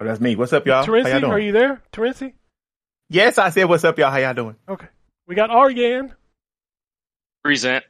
[0.00, 0.36] Oh, that's me.
[0.36, 0.84] What's up, y'all?
[0.84, 1.82] How Terency, are you there?
[1.92, 2.34] Terency?
[3.10, 4.10] Yes, I said what's up, y'all.
[4.10, 4.56] How y'all doing?
[4.68, 4.86] Okay.
[5.26, 6.14] We got Aryan,
[7.44, 7.84] Present.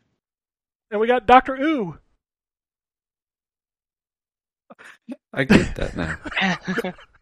[0.90, 1.54] and we got Dr.
[1.56, 1.98] Ooh.
[5.32, 6.92] I get that now.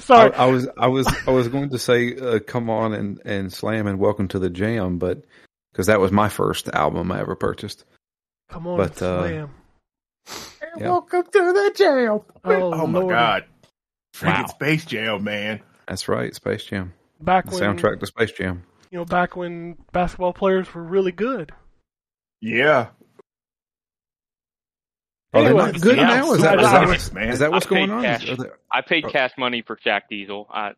[0.04, 0.32] Sorry.
[0.34, 3.52] I, I was I was I was going to say uh, come on and and
[3.52, 5.24] slam and welcome to the jam, but
[5.72, 7.84] because that was my first album I ever purchased.
[8.48, 9.50] Come on, but, and uh, slam.
[10.78, 10.90] Yeah.
[10.90, 12.20] Welcome to the jam.
[12.44, 13.44] Oh, my god.
[14.14, 14.46] Freaking Wow.
[14.46, 15.60] Space Jam, man.
[15.88, 18.62] That's right, Space Jam, Back the when, soundtrack to Space Jam.
[18.90, 21.52] you know, back when basketball players were really good.
[22.40, 22.88] Yeah.
[25.32, 26.32] Oh, Are they Anyways, not good Yeah, now?
[26.32, 27.28] Is that, super is that, man.
[27.28, 28.02] is that what's going on?
[28.02, 28.26] cash.
[28.26, 29.10] They- I paid Oh.
[29.10, 30.48] cash money for Shaq Diesel.
[30.52, 30.72] I,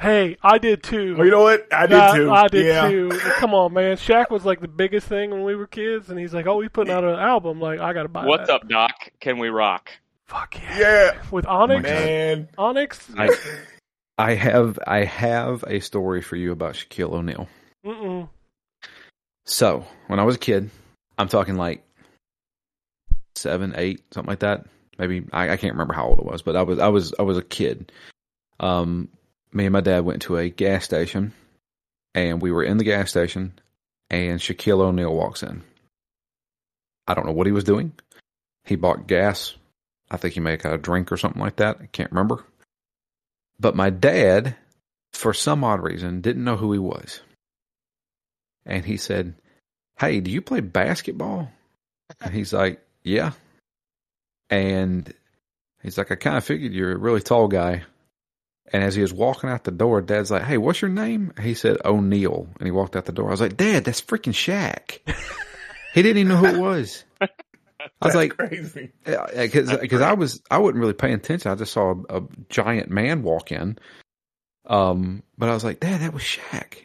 [0.00, 1.14] Hey, I did too.
[1.18, 1.72] Oh, you know what?
[1.72, 2.30] I did I, too.
[2.32, 2.88] I did yeah.
[2.88, 3.10] too.
[3.36, 3.96] Come on, man.
[3.96, 6.70] Shaq was like the biggest thing when we were kids, and he's like, "Oh, he's
[6.72, 7.60] putting out an album.
[7.60, 8.28] Like, I gotta buy it.
[8.28, 8.90] what's that." up, Doc?
[9.20, 9.90] Can we rock?
[10.26, 10.78] Fuck yeah.
[10.80, 11.22] Yeah.
[11.30, 12.48] With oh Onyx, Man.
[12.58, 13.08] Onyx.
[13.16, 13.30] I,
[14.18, 17.46] I have I have a story for you about Shaquille O'Neal.
[17.86, 18.28] Mm-mm.
[19.44, 20.70] So when I was a kid,
[21.18, 21.84] I'm talking like
[23.36, 24.66] seven, eight, something like that.
[24.98, 27.22] Maybe I, I can't remember how old it was, but I was I was I
[27.22, 27.92] was a kid.
[28.60, 29.08] Um,
[29.52, 31.32] me and my dad went to a gas station,
[32.14, 33.58] and we were in the gas station,
[34.10, 35.62] and Shaquille O'Neal walks in.
[37.06, 37.92] I don't know what he was doing.
[38.64, 39.54] He bought gas.
[40.10, 41.78] I think he may have got a drink or something like that.
[41.80, 42.44] I can't remember.
[43.58, 44.56] But my dad,
[45.12, 47.20] for some odd reason, didn't know who he was.
[48.66, 49.34] And he said,
[49.98, 51.50] Hey, do you play basketball?
[52.20, 53.32] And he's like, Yeah.
[54.50, 55.12] And
[55.82, 57.82] he's like, I kind of figured you're a really tall guy.
[58.72, 61.32] And as he was walking out the door, Dad's like, Hey, what's your name?
[61.40, 62.48] He said, O'Neal.
[62.58, 63.28] And he walked out the door.
[63.28, 64.98] I was like, Dad, that's freaking Shaq.
[65.94, 67.04] he didn't even know who it was.
[67.20, 68.92] I was like, crazy.
[69.04, 71.50] because I was I wasn't really paying attention.
[71.50, 73.78] I just saw a, a giant man walk in.
[74.66, 76.78] Um, but I was like, Dad, that was Shaq.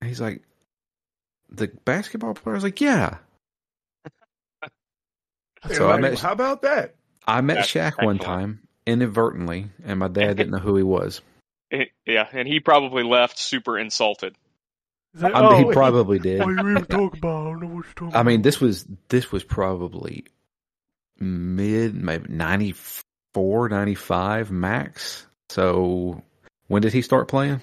[0.00, 0.42] And he's like,
[1.50, 2.54] the basketball player.
[2.54, 3.18] I was like, yeah.
[5.72, 6.94] So I Like, met how about that?
[7.26, 8.22] I met That's Shaq one excellent.
[8.22, 11.20] time inadvertently, and my dad didn't know who he was.
[11.70, 14.34] Eh, Yeah, and he probably left super insulted.
[15.14, 16.38] That- I mean, oh, he probably did.
[16.40, 17.46] what you even talking about?
[17.46, 20.24] I don't know what you're talking I mean, this was this was probably
[21.18, 25.26] mid maybe 94, 95 max.
[25.50, 26.22] So
[26.68, 27.60] when did he start playing?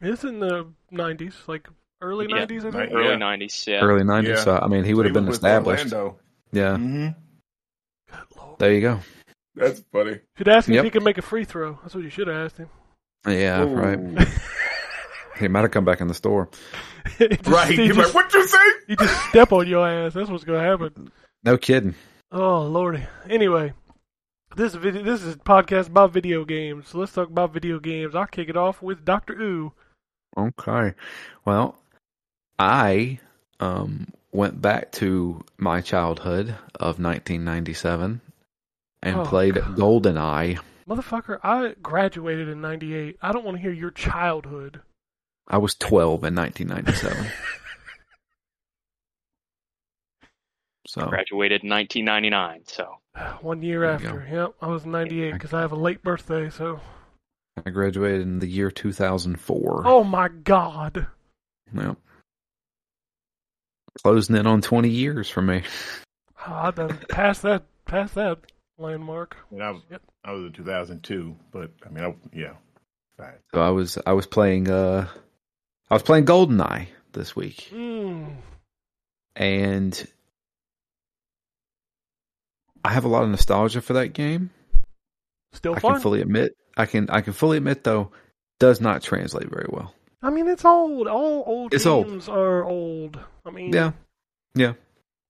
[0.00, 1.68] It's in the '90s, like
[2.00, 2.44] early Yeah.
[2.46, 2.64] '90s.
[2.64, 2.92] I think.
[2.92, 3.80] Early 90s, yeah.
[3.80, 4.38] Early nineties.
[4.38, 4.44] Yeah.
[4.44, 5.92] So I mean, he would have been established.
[6.52, 7.08] Yeah, hmm
[8.10, 8.58] Good lord.
[8.58, 9.00] there you go.
[9.54, 10.20] That's funny.
[10.36, 10.80] Should ask him Yep.
[10.80, 11.78] if he can make a free throw.
[11.82, 12.68] That's what you should have asked him.
[13.26, 13.74] Yeah, Ooh.
[13.74, 14.28] right.
[15.38, 16.48] He might have come back in the store.
[17.18, 17.70] Just- Right.
[17.70, 18.58] He You're just, like, what you say?
[18.88, 20.14] he just step on your ass.
[20.14, 21.12] That's what's gonna happen.
[21.44, 21.94] No kidding.
[22.32, 23.04] Oh lordy.
[23.30, 23.72] Anyway,
[24.56, 26.88] this video, this is a podcast about video games.
[26.88, 28.16] So let's talk about video games.
[28.16, 29.72] I'll kick it off with Doctor Ooh.
[30.36, 30.94] Okay.
[31.44, 31.78] Well,
[32.58, 33.20] I
[33.60, 38.20] um went back to my childhood of 1997
[39.02, 39.76] and Oh, played God.
[39.76, 40.58] GoldenEye.
[40.88, 43.16] Motherfucker, I graduated in '98.
[43.20, 44.80] I don't want to hear your childhood.
[45.46, 47.26] I was 12 in 1997.
[50.86, 52.98] so I Graduated in 1999, so.
[53.40, 54.28] One year There you after.
[54.30, 56.50] Yep, I was 98 because I have a late birthday.
[56.50, 56.80] So.
[57.66, 59.82] I graduated in the year 2004.
[59.84, 61.06] Oh my God.
[61.74, 61.96] Yep.
[64.02, 65.62] Closing in on 20 years for me.
[66.46, 67.64] Oh, I done past that.
[67.84, 68.38] Past that
[68.78, 69.36] landmark.
[69.50, 70.02] And I was, Yep.
[70.24, 72.52] I was in 2002, but I mean, I, yeah.
[73.18, 73.38] Right.
[73.52, 75.08] So I was I was playing uh
[75.90, 78.36] I was playing GoldenEye this week Mm.
[79.34, 80.06] and
[82.84, 84.50] I have a lot of nostalgia for that game.
[85.52, 88.12] Still I can fully admit I can I can fully admit though
[88.60, 89.92] does not translate very well.
[90.22, 91.06] I mean, it's old.
[91.06, 92.08] All old It's old.
[92.08, 93.18] games are old.
[93.46, 93.92] I mean, Yeah.
[94.54, 94.72] Yeah.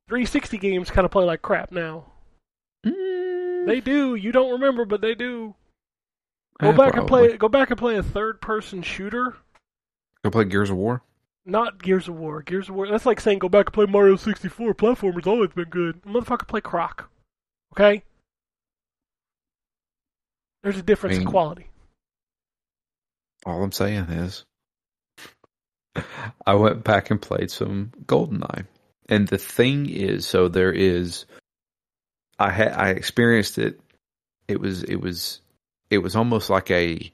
[0.08, 2.06] 360 games kind of play like crap now.
[2.86, 4.14] Mm, They do.
[4.14, 5.54] You don't remember, but they do.
[6.60, 7.36] Go eh, back and play.
[7.36, 9.36] Go back and play a third-person shooter.
[10.24, 11.02] Go play Gears of War.
[11.44, 12.42] Not Gears of War.
[12.42, 12.88] Gears of War.
[12.88, 14.74] That's like saying go back and play Mario 64.
[14.74, 16.02] Platformers always been good.
[16.02, 17.08] Motherfucker, play Croc.
[17.74, 18.02] Okay.
[20.62, 21.66] There's a difference I mean- in quality.
[23.46, 24.44] All I'm saying is
[26.46, 28.66] I went back and played some GoldenEye.
[29.08, 31.24] And the thing is, so there is
[32.38, 33.80] I had I experienced it.
[34.46, 35.40] It was it was
[35.90, 37.10] it was almost like a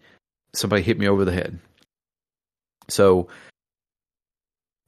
[0.52, 1.58] somebody hit me over the head.
[2.88, 3.28] So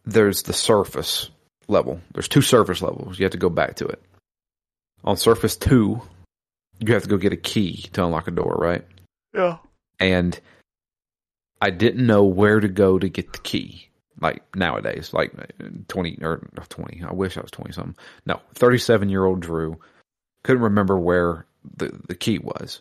[0.05, 1.31] there's the surface
[1.69, 2.01] level.
[2.13, 3.19] There's two surface levels.
[3.19, 4.03] You have to go back to it.
[5.05, 6.03] On surface two,
[6.79, 8.85] you have to go get a key to unlock a door, right?
[9.35, 9.59] Yeah.
[9.99, 10.39] And
[11.61, 13.89] I didn't know where to go to get the key.
[14.21, 17.03] Like nowadays, like uh, twenty or uh, twenty.
[17.07, 17.97] I wish I was twenty something.
[18.25, 19.79] No, thirty-seven year old Drew
[20.43, 21.45] couldn't remember where
[21.77, 22.81] the the key was,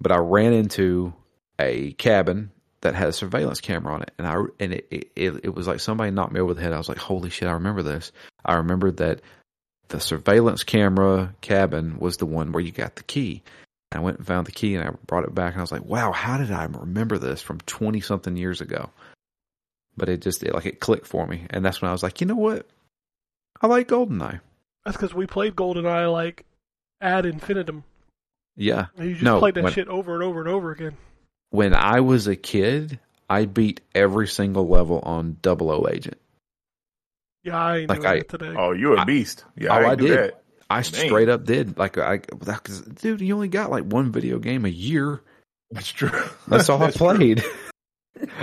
[0.00, 1.12] but I ran into
[1.58, 2.50] a cabin
[2.80, 5.80] that had a surveillance camera on it, and I and it, it it was like
[5.80, 6.72] somebody knocked me over the head.
[6.72, 8.10] I was like, "Holy shit!" I remember this.
[8.44, 9.20] I remembered that
[9.88, 13.42] the surveillance camera cabin was the one where you got the key.
[13.94, 15.84] I went and found the key, and I brought it back, and I was like,
[15.84, 18.90] "Wow, how did I remember this from twenty something years ago?"
[19.96, 22.20] But it just it, like it clicked for me, and that's when I was like,
[22.20, 22.66] "You know what?
[23.60, 24.40] I like Goldeneye."
[24.84, 26.44] That's because we played GoldenEye like
[27.00, 27.84] ad infinitum.
[28.56, 30.96] Yeah, And you just No, played that when- shit over and over and over again.
[31.50, 32.98] when I was a kid,
[33.30, 36.18] I beat every single level on Double O Agent.
[37.44, 38.54] Yeah, I ain't Like doing I- it today.
[38.56, 39.44] Oh, you're a I- beast.
[39.56, 40.18] Yeah, oh, I, I do did.
[40.18, 40.41] that.
[40.72, 40.84] I Man.
[40.84, 41.76] straight up did.
[41.76, 45.20] Like I, cause, dude, you only got like one video game a year.
[45.70, 46.10] That's true.
[46.48, 47.44] That's all I played.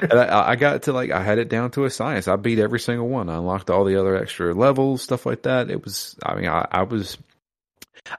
[0.02, 2.28] and I, I got to like I had it down to a science.
[2.28, 3.30] I beat every single one.
[3.30, 5.70] I unlocked all the other extra levels, stuff like that.
[5.70, 6.16] It was.
[6.24, 7.18] I mean, I, I was.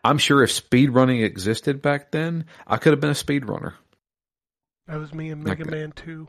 [0.05, 3.75] I'm sure if speed running existed back then, I could have been a speed runner.
[4.87, 5.77] That was me and Like Mega that.
[5.77, 6.29] Man 2.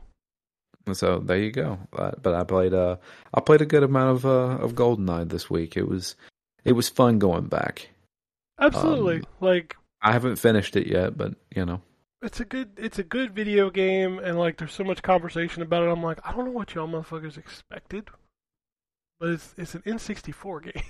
[0.92, 1.78] So there you go.
[1.92, 2.96] Uh, but I played uh
[3.32, 5.76] I played a good amount of uh of Goldeneye this week.
[5.76, 6.16] It was
[6.64, 7.88] it was fun going back.
[8.58, 9.16] Absolutely.
[9.16, 11.80] Um, like I haven't finished it yet, but you know.
[12.22, 15.84] it's a good it's a good video game and like there's so much conversation about
[15.84, 15.90] it.
[15.90, 18.08] I'm like, I don't know what y'all motherfuckers expected.
[19.20, 20.84] But it's it's an N64 game.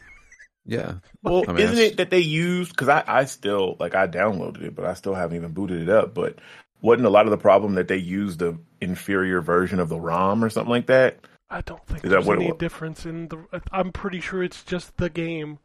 [0.65, 0.95] Yeah.
[1.23, 2.73] Well, I mean, isn't it that they used?
[2.73, 5.89] Because I, I still like I downloaded it, but I still haven't even booted it
[5.89, 6.15] up.
[6.15, 6.39] But
[6.81, 10.45] wasn't a lot of the problem that they used the inferior version of the ROM
[10.45, 11.19] or something like that?
[11.53, 12.59] I don't think there's it any was?
[12.59, 13.39] difference in the
[13.71, 15.59] I'm pretty sure it's just the game.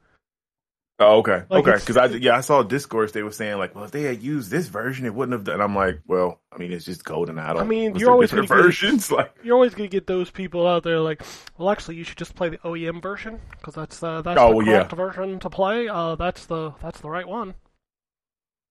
[0.99, 1.77] Oh, okay, Like, okay.
[1.79, 4.49] Because I yeah I saw discourse they were saying like, well, if they had used
[4.49, 5.61] this version, it wouldn't have done.
[5.61, 7.37] I'm like, well, I mean, it's just golden.
[7.37, 7.61] I don't.
[7.61, 9.11] I mean, you're always different gonna get- versions.
[9.17, 11.21] Like, You're always gonna get those people out there like,
[11.57, 14.71] well, actually, you should just play the OEM version because that's uh, that's Oh, the
[14.71, 14.77] yeah.
[14.87, 15.87] correct version to play.
[15.87, 17.53] Uh, that's the that's the right one.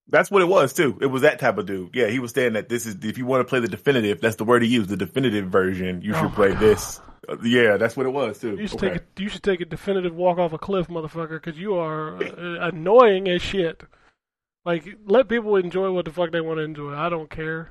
[0.08, 0.98] That's what it was too.
[1.00, 1.90] It was that type of dude.
[1.94, 4.36] Yeah, he was saying that this is if you want to play the definitive, that's
[4.36, 4.88] the word he used.
[4.88, 6.60] The definitive version, you Oh should my play God.
[6.60, 7.00] this.
[7.28, 8.56] Uh, yeah, that's what it was too.
[8.56, 8.92] You should Okay.
[8.94, 12.16] take a, you should take a definitive walk off a cliff, motherfucker, because you are
[12.16, 13.82] uh, annoying as shit.
[14.64, 16.92] Like, let people enjoy what the fuck they want to enjoy.
[16.94, 17.70] I don't care.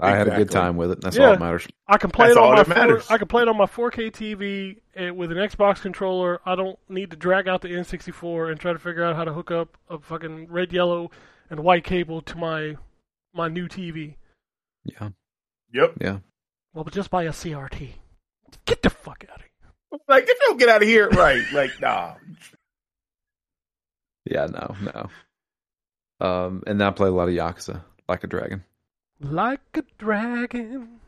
[0.00, 1.00] I had a good time with it.
[1.00, 1.26] That's Yeah.
[1.26, 1.66] all that matters.
[1.86, 4.10] I can play That's it on my 4, I can play it on my 4K
[4.10, 6.40] TV uh, with an Xbox controller.
[6.44, 9.32] I don't need to drag out the N64 and try to figure out how to
[9.32, 11.10] hook up a fucking red, yellow,
[11.50, 12.76] and white cable to my
[13.34, 14.14] my new TV.
[14.84, 15.10] Yeah.
[15.72, 15.94] Yep.
[16.00, 16.18] Yeah.
[16.74, 17.90] Well, but just buy a CRT.
[18.64, 20.00] Get the fuck out of here.
[20.08, 21.42] Like, if you don't get out of here, right?
[21.52, 22.14] Like, nah.
[24.24, 26.26] Yeah, no, no.
[26.26, 28.64] Um and then I played a lot of Yakuza, like a dragon.
[29.20, 31.00] Like a dragon.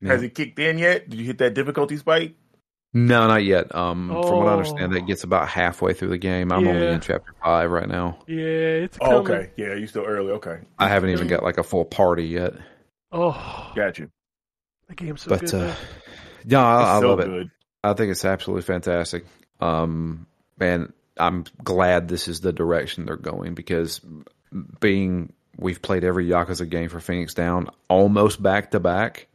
[0.00, 0.12] Yeah.
[0.12, 1.08] Has it kicked in yet?
[1.08, 2.34] Did you hit that difficulty spike?
[2.94, 3.74] No, not yet.
[3.74, 4.94] Um from what I understand Oh.
[4.94, 6.52] that gets about halfway through the game.
[6.52, 8.18] I'm only in chapter five right now.
[8.26, 8.36] Yeah,
[8.86, 9.50] it's Oh, okay.
[9.56, 10.30] Yeah, you still early.
[10.32, 12.54] Okay, I haven't even got like a full party yet.
[13.12, 14.10] Oh, got you.
[14.88, 15.54] the game's so But good.
[15.54, 15.76] uh man.
[16.46, 17.26] yeah, I, I so love it.
[17.26, 17.50] good.
[17.82, 19.24] I think it's absolutely fantastic.
[19.60, 20.26] Um,
[20.60, 24.00] and I'm glad this is the direction they're going because
[24.80, 29.26] being we've played every Yakuza game for Phoenix Down almost back to back.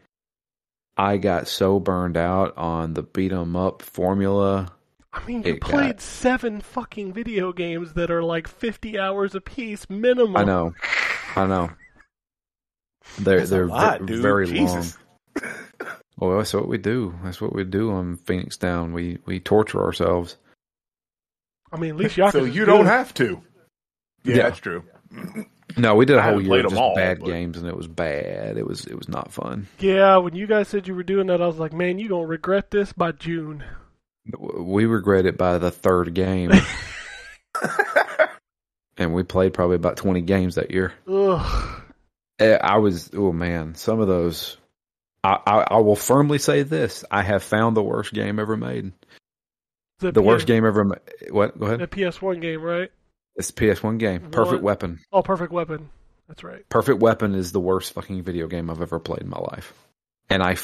[1.00, 4.74] I got so burned out on the beat 'em up formula.
[5.14, 9.34] I mean, you it got- played seven fucking video games that are like 50 hours
[9.34, 10.36] apiece minimum.
[10.38, 10.74] I know,
[11.36, 11.72] I know.
[13.18, 14.22] They're That's they're lot, ve- dude.
[14.22, 14.98] very Jesus.
[15.42, 15.54] long.
[16.18, 17.16] Well, that's what we do.
[17.24, 18.92] That's what we do on Phoenix Down.
[18.94, 20.36] We we torture ourselves.
[21.72, 22.32] I mean, at least Yakuza.
[22.34, 23.42] So you don't have to.
[24.24, 24.44] Yeah, Yeah.
[24.44, 24.84] that's true.
[25.78, 27.76] No, we did a I whole year of just all, bad but- games, and it
[27.78, 28.58] was bad.
[28.58, 29.68] It was it was not fun.
[29.80, 32.26] Yeah, when you guys said you were doing that, I was like, man, you gonna
[32.26, 33.64] regret this by June.
[34.38, 36.52] We regret it by the third game,
[38.98, 40.94] and we played probably about twenty games that year.
[41.08, 41.82] Ugh.
[42.40, 44.58] Eh, I was oh man, some of those.
[45.24, 48.92] I, I, I will firmly say this: I have found the worst game ever made.
[50.00, 50.84] The, The worst game ever.
[50.86, 50.96] Ma-
[51.32, 51.60] what?
[51.60, 51.80] Go ahead.
[51.80, 51.88] The.
[51.88, 52.90] PS1 game, right?
[53.40, 54.30] It's a PS1 game.
[54.32, 54.64] Perfect What?
[54.64, 55.00] Weapon.
[55.12, 55.90] Oh, Perfect Weapon.
[56.28, 56.68] That's right.
[56.70, 59.74] Perfect Weapon is the worst fucking video game I've ever played in my life,
[60.30, 60.58] and I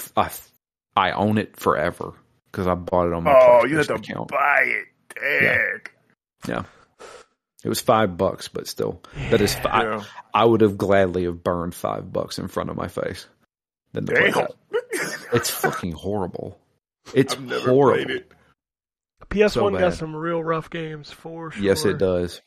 [0.96, 2.14] I own it forever
[2.52, 3.32] because I bought it on my.
[3.34, 4.28] Oh, you have PlayStation to account.
[4.28, 4.86] buy it.
[5.20, 5.80] Dang.
[6.48, 6.64] Yeah.
[7.64, 9.02] It was five bucks, but still,
[9.32, 9.56] that is.
[9.66, 10.04] I, Yeah.
[10.36, 13.26] I would have gladly have burned five bucks in front of my face
[13.94, 14.48] than to play Damn.
[14.72, 15.30] that.
[15.34, 16.60] It's fucking horrible.
[17.14, 18.06] It's I've never horrible.
[18.06, 18.32] played it.
[19.30, 21.64] PS1 So got some real rough games for sure.
[21.64, 22.42] Yes, it does.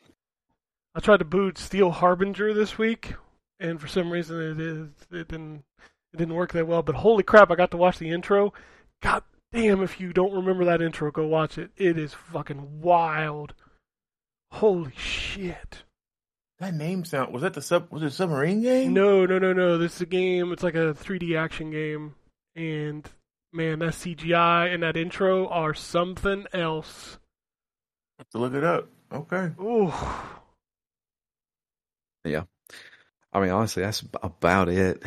[0.98, 3.14] I tried to boot Steel Harbinger this week,
[3.60, 5.62] and for some reason it, it, it didn't
[6.12, 6.82] it didn't work that well.
[6.82, 8.52] But holy crap, I got to watch the intro.
[9.00, 11.70] God damn, if you don't remember that intro, go watch it.
[11.76, 13.54] It is fucking wild.
[14.50, 15.84] Holy shit.
[16.58, 18.92] That name sound was that the sub was it a submarine game?
[18.92, 19.78] No, no, no, no.
[19.78, 20.50] This is a game.
[20.50, 22.16] It's like a 3D action game,
[22.56, 23.08] and
[23.52, 27.18] man, that CGI and that intro are something else.
[28.18, 28.88] have to look it up.
[29.12, 29.52] Okay.
[29.60, 29.92] Ooh,
[33.32, 35.02] I mean, honestly, that's about it.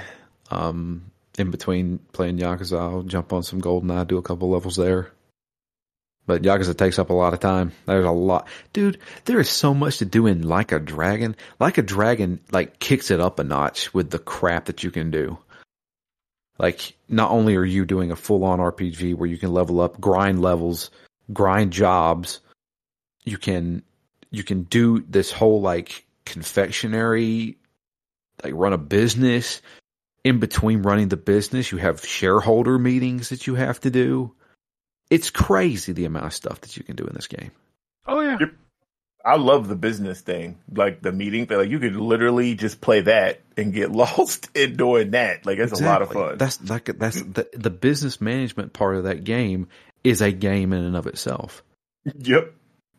[0.50, 5.12] Um, in between playing Yakuza, I'll jump on some GoldenEye, do a couple levels there.
[6.28, 7.72] But Yakuza takes up a lot of time.
[7.86, 9.00] There's a lot, dude.
[9.26, 11.36] There is so much to do in Like a Dragon.
[11.60, 15.10] Like a Dragon, like kicks it up a notch with the crap that you can
[15.10, 15.40] do.
[16.60, 20.42] Like, not only are you doing a full-on RPG where you can level up, grind
[20.42, 20.92] levels,
[21.34, 22.40] grind jobs,
[23.24, 23.84] you can
[24.30, 27.58] you can do this whole like confectionery
[28.44, 29.62] like run a business
[30.24, 34.34] in between running the business you have shareholder meetings that you have to do
[35.10, 37.52] it's crazy the amount of stuff that you can do in this game
[38.08, 38.38] oh yeah.
[38.40, 38.54] Yep.
[39.24, 41.46] I love the business thing, like the meeting.
[41.48, 45.46] Like you could literally just play that and get lost in doing that.
[45.46, 46.40] Like it's a lot of fun.
[46.40, 49.68] that's like that's the, the business management part of that game
[50.04, 51.64] is a game in and of itself
[52.20, 52.54] yep.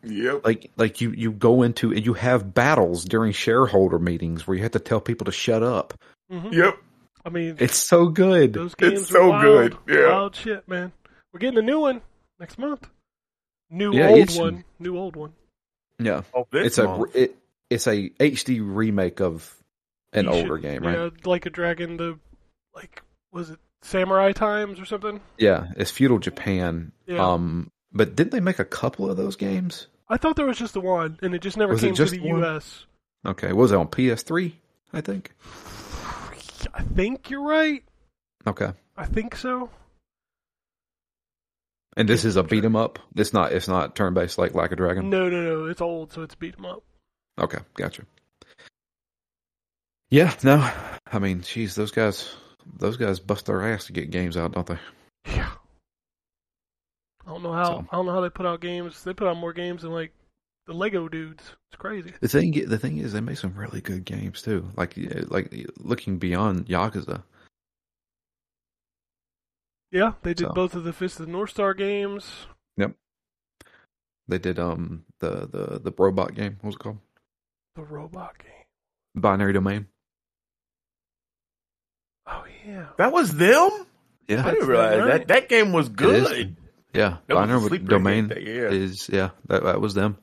[0.05, 0.45] Yep.
[0.45, 4.63] like like you you go into and you have battles during shareholder meetings where you
[4.65, 5.95] have to tell people to shut up
[6.31, 6.77] hmm Yep.
[7.25, 9.45] I mean, it's so good those games so are wild,
[9.87, 10.09] good, yeah.
[10.09, 10.91] wild shit, man.
[11.33, 12.01] We're getting a new one
[12.41, 12.89] next month.
[13.71, 14.65] New Yeah, old it's- one.
[14.81, 15.33] New old one.
[16.01, 17.37] yeah Oh, this it's a it,
[17.71, 19.55] it's a HD remake of
[20.13, 20.99] an You older should- game, right?
[20.99, 21.97] Yeah, like a dragon.
[21.97, 22.19] The
[22.75, 25.21] like was it Samurai Times or something?
[25.39, 26.91] Yeah, it's feudal Japan.
[27.07, 27.25] Yeah.
[27.25, 29.87] Um, but didn't they make a couple of those games?
[30.09, 32.21] I thought there was just the one, and it just never Was came just to
[32.21, 32.41] the one?
[32.41, 32.85] U.S.
[33.27, 34.53] Okay, was it on PS3?
[34.93, 35.33] I think.
[36.75, 37.83] I think you're right.
[38.47, 39.71] Okay, I think so.
[41.97, 42.99] and this is a beat 'em up.
[43.17, 43.53] It's not.
[43.53, 45.09] It's not turn based like Like a Dragon.
[45.11, 45.65] No, no, no.
[45.67, 46.83] It's old, so it's beat 'em up.
[47.39, 48.03] Okay, gotcha.
[50.11, 50.69] Yeah, no.
[51.11, 52.35] I mean, geez, those guys,
[52.79, 54.79] those guys bust their ass to get games out, don't they?
[55.27, 55.51] Yeah.
[57.33, 57.65] I don't know how.
[57.65, 59.03] So- I don't know how they put out games.
[59.05, 60.13] They put out more games than like
[60.67, 61.43] the Lego dudes.
[61.71, 62.13] It's crazy.
[62.21, 64.69] The thing, the thing is, they make some really good games too.
[64.77, 64.95] Like,
[65.29, 67.23] like looking beyond Yakuza.
[69.91, 72.31] Yeah, they did So- both of the Fist of the North Star games.
[72.77, 72.93] Yep.
[74.29, 76.57] They did um the the the robot game.
[76.61, 76.99] What was it called?
[77.77, 78.65] The robot game.
[79.15, 79.89] Binary Domain.
[82.27, 82.87] Oh yeah.
[82.99, 83.71] that was them.
[84.29, 85.07] Yeah, I didn't realize right.
[85.09, 85.95] that that game was is.
[85.95, 86.57] good.
[86.93, 87.19] Yeah.
[87.27, 88.69] That Binary Domain hit, yeah.
[88.69, 90.19] is yeah that that was them.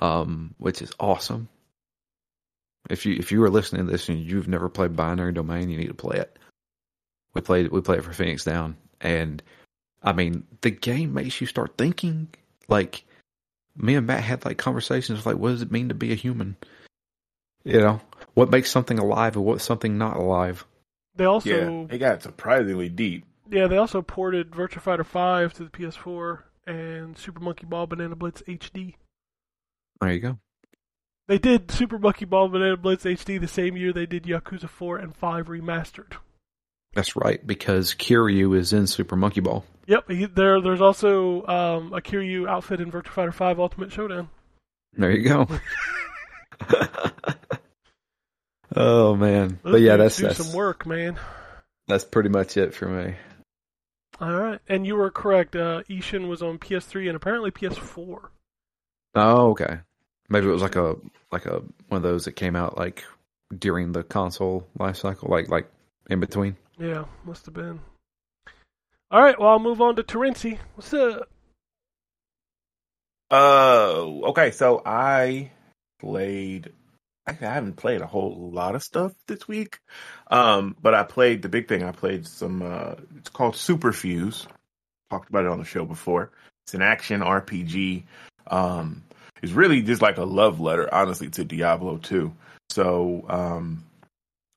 [0.00, 1.48] Um, which is awesome.
[2.88, 5.78] If you if you are listening to this and you've never played Binary Domain, you
[5.78, 6.38] need to play it.
[7.34, 9.42] We played we played it for Phoenix Down, and
[10.02, 12.28] I mean the game makes you start thinking.
[12.68, 13.04] Like
[13.76, 16.56] me and Matt had like conversations like, what does it mean to be a human?
[17.64, 18.00] You know,
[18.34, 20.64] what makes something alive and what's something not alive?
[21.14, 23.24] They also yeah, it got surprisingly deep.
[23.52, 28.16] Yeah, they also ported Virtua Fighter 5 to the PS4 and Super Monkey Ball Banana
[28.16, 28.94] Blitz HD.
[30.00, 30.38] There you go.
[31.28, 34.96] They did Super Monkey Ball Banana Blitz HD the same year they did Yakuza 4
[34.96, 36.14] and 5 remastered.
[36.94, 39.66] That's right, because Kiryu is in Super Monkey Ball.
[39.86, 40.62] Yep, he, there.
[40.62, 44.30] There's also um, a Kiryu outfit in Virtua Fighter 5 Ultimate Showdown.
[44.94, 45.46] There you go.
[48.76, 51.18] oh man, Those but yeah, that's do that's, some work, man.
[51.86, 53.14] that's pretty much it for me.
[54.22, 55.56] All right, and you were correct.
[55.56, 58.28] Uh, Ishin was on PS3 and apparently PS4.
[59.16, 59.80] Oh, okay.
[60.28, 60.94] Maybe it was like a
[61.32, 63.04] like a one of those that came out like
[63.58, 65.68] during the console life cycle, like like
[66.08, 66.56] in between.
[66.78, 67.80] Yeah, must have been.
[69.10, 70.58] All right, well, I'll move on to Terenzi.
[70.76, 71.28] What's up?
[73.28, 75.50] Uh, okay, so I
[75.98, 76.72] played.
[77.26, 79.78] I haven't played a whole lot of stuff this week.
[80.30, 81.82] Um, but I played the big thing.
[81.82, 82.62] I played some.
[82.62, 84.46] Uh, it's called Superfuse.
[85.10, 86.32] Talked about it on the show before.
[86.64, 88.04] It's an action RPG.
[88.46, 89.04] Um,
[89.42, 92.32] it's really just like a love letter, honestly, to Diablo 2.
[92.70, 93.84] So, um,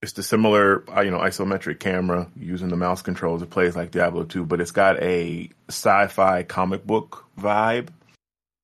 [0.02, 3.42] it's the similar, uh, you know, isometric camera using the mouse controls.
[3.42, 7.90] It plays like Diablo 2, but it's got a sci-fi comic book vibe.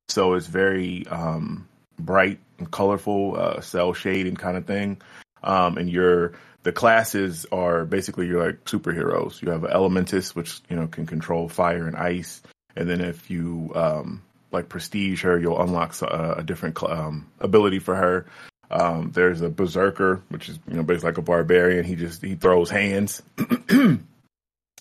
[0.10, 1.68] So it's very um,
[1.98, 5.02] bright colorful, uh, cel shading kind of thing.
[5.44, 9.42] Um, and your the classes are basically you're like superheroes.
[9.42, 12.42] You have an elementist, which you know can control fire and ice,
[12.76, 17.32] and then if you um, like prestige her, you'll unlock a, a different cl- um,
[17.40, 18.26] ability for her.
[18.70, 21.84] Um, there's a berserker, which is you know basically like a barbarian.
[21.84, 23.22] He just he throws hands,
[23.70, 24.06] and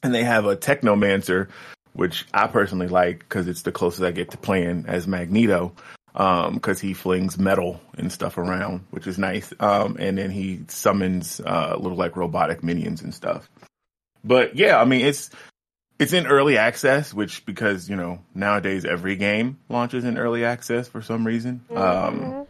[0.03, 1.49] they have a technomancer,
[1.95, 5.73] which I personally like because it's the closest I get to playing as Magneto.
[6.13, 9.53] Um, cause he flings metal and stuff around, which is nice.
[9.61, 13.49] Um, and then he summons, uh, little like robotic minions and stuff.
[14.25, 15.31] But yeah, I mean, it's,
[16.01, 20.89] it's in early access, which because, you know, nowadays every game launches in early access
[20.89, 21.65] for some reason.
[21.73, 22.47] Um,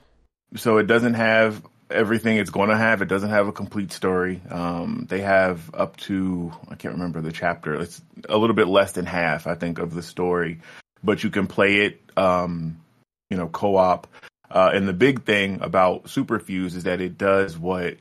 [0.56, 3.02] so it doesn't have everything it's going to have.
[3.02, 4.40] It doesn't have a complete story.
[4.48, 7.74] Um, they have up to, I can't remember the chapter.
[7.74, 10.60] It's a little bit less than half, I think, of the story,
[11.02, 12.80] but you can play it, um,
[13.30, 14.06] you know, co-op.
[14.50, 17.96] Uh, and the big thing about Superfuse is that it does what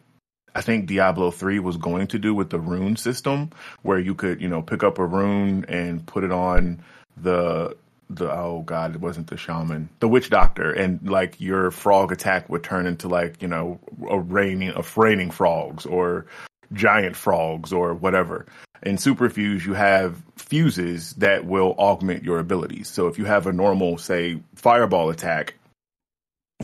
[0.55, 3.51] I think Diablo 3 was going to do with the rune system,
[3.83, 6.81] where you could, you know, pick up a rune and put it on
[7.15, 7.77] the
[8.09, 12.49] the oh god, it wasn't the shaman, the witch doctor, and like your frog attack
[12.49, 16.25] would turn into like, you know, a raining of raining frogs or
[16.73, 18.47] giant frogs or whatever.
[18.83, 22.87] In Superfuse, you have fuses that will augment your abilities.
[22.87, 25.55] So if you have a normal, say, fireball attack,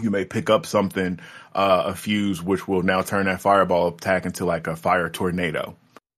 [0.01, 1.19] you may pick up something,
[1.53, 5.75] uh, a fuse, which will now turn that fireball attack into like a fire tornado.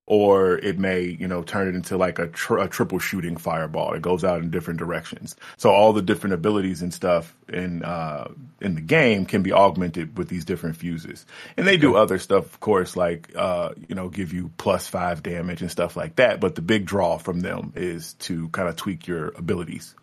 [0.10, 3.94] Or it may, you know, turn it into like a, tr- a triple shooting fireball.
[3.94, 5.36] It goes out in different directions.
[5.58, 8.31] So all the different abilities and stuff in uh,
[8.62, 11.25] in the game can be augmented with these different fuses.
[11.58, 15.22] And they do other stuff, of course, like uh, you know, give you plus five
[15.24, 16.40] damage and stuff like that.
[16.40, 19.94] But the big draw from them is to kind of tweak your abilities.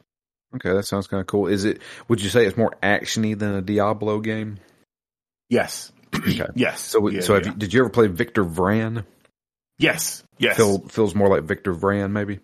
[0.54, 1.46] Okay, that sounds kind of cool.
[1.46, 1.80] Is it?
[2.08, 4.58] Would you say it's more actiony than a Diablo game?
[5.48, 5.90] Yes.
[6.14, 6.46] Okay.
[6.54, 6.80] yes.
[6.80, 7.52] So, Yeah, so have yeah.
[7.52, 9.04] you, did you ever play Victor Vran?
[9.78, 10.22] Yes.
[10.38, 10.56] Yes.
[10.56, 12.40] Feel, feels more like Victor Vran, maybe.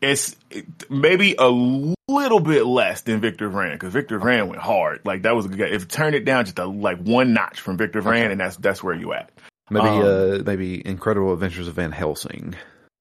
[0.00, 0.36] it's
[0.88, 5.00] maybe a little bit less than Victor Vran because Victor Vran went hard.
[5.04, 5.64] Like that was a good guy.
[5.66, 8.56] If you turn it down just a, like one notch from Victor Vran, and that's
[8.56, 9.30] that's where you at.
[9.70, 12.54] Maybe, Um, uh, maybe Incredible Adventures of Van Helsing.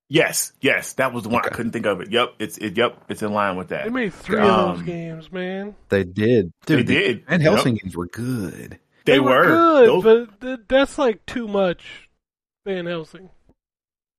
[0.10, 2.12] Yes, yes, that was the one I couldn't think of it.
[2.12, 2.78] Yep, it's it.
[2.78, 3.84] Yep, it's in line with that.
[3.86, 5.76] They made three of those Um, games, man.
[5.90, 6.52] They did.
[6.66, 7.26] They Dude, the did.
[7.28, 7.52] Van Yep.
[7.54, 8.80] Helsing games were good.
[9.06, 12.10] They, were, good, Those- but that's like too much.
[12.66, 13.30] Van Helsing.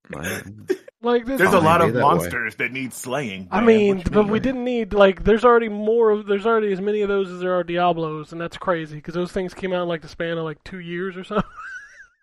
[0.08, 0.66] Man.
[1.02, 1.36] Like this.
[1.38, 2.14] there's a lot of that way.
[2.14, 3.48] monsters that need slaying.
[3.50, 4.42] I mean, What you but we mean?
[4.42, 5.22] didn't need like.
[5.22, 6.08] There's already more.
[6.08, 9.12] of There's already as many of those as there are Diablos, and that's crazy because
[9.12, 11.44] those things came out in like the span of like two years or something.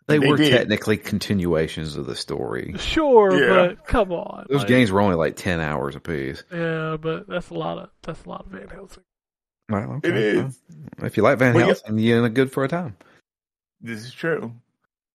[0.08, 0.50] They, They were did.
[0.50, 2.74] technically continuations of the story.
[2.80, 3.68] sure, Yeah.
[3.68, 4.48] but come on.
[4.50, 6.44] Those like, games were only like ten hours apiece.
[6.52, 9.04] Yeah, but that's a lot of that's a lot of Van Helsing.
[9.70, 10.10] Well, okay.
[10.10, 10.60] is.
[10.98, 11.74] Well, if you like Van Well, yeah.
[11.76, 12.98] Helsing, you're in a good for a time.
[13.80, 14.54] This is true.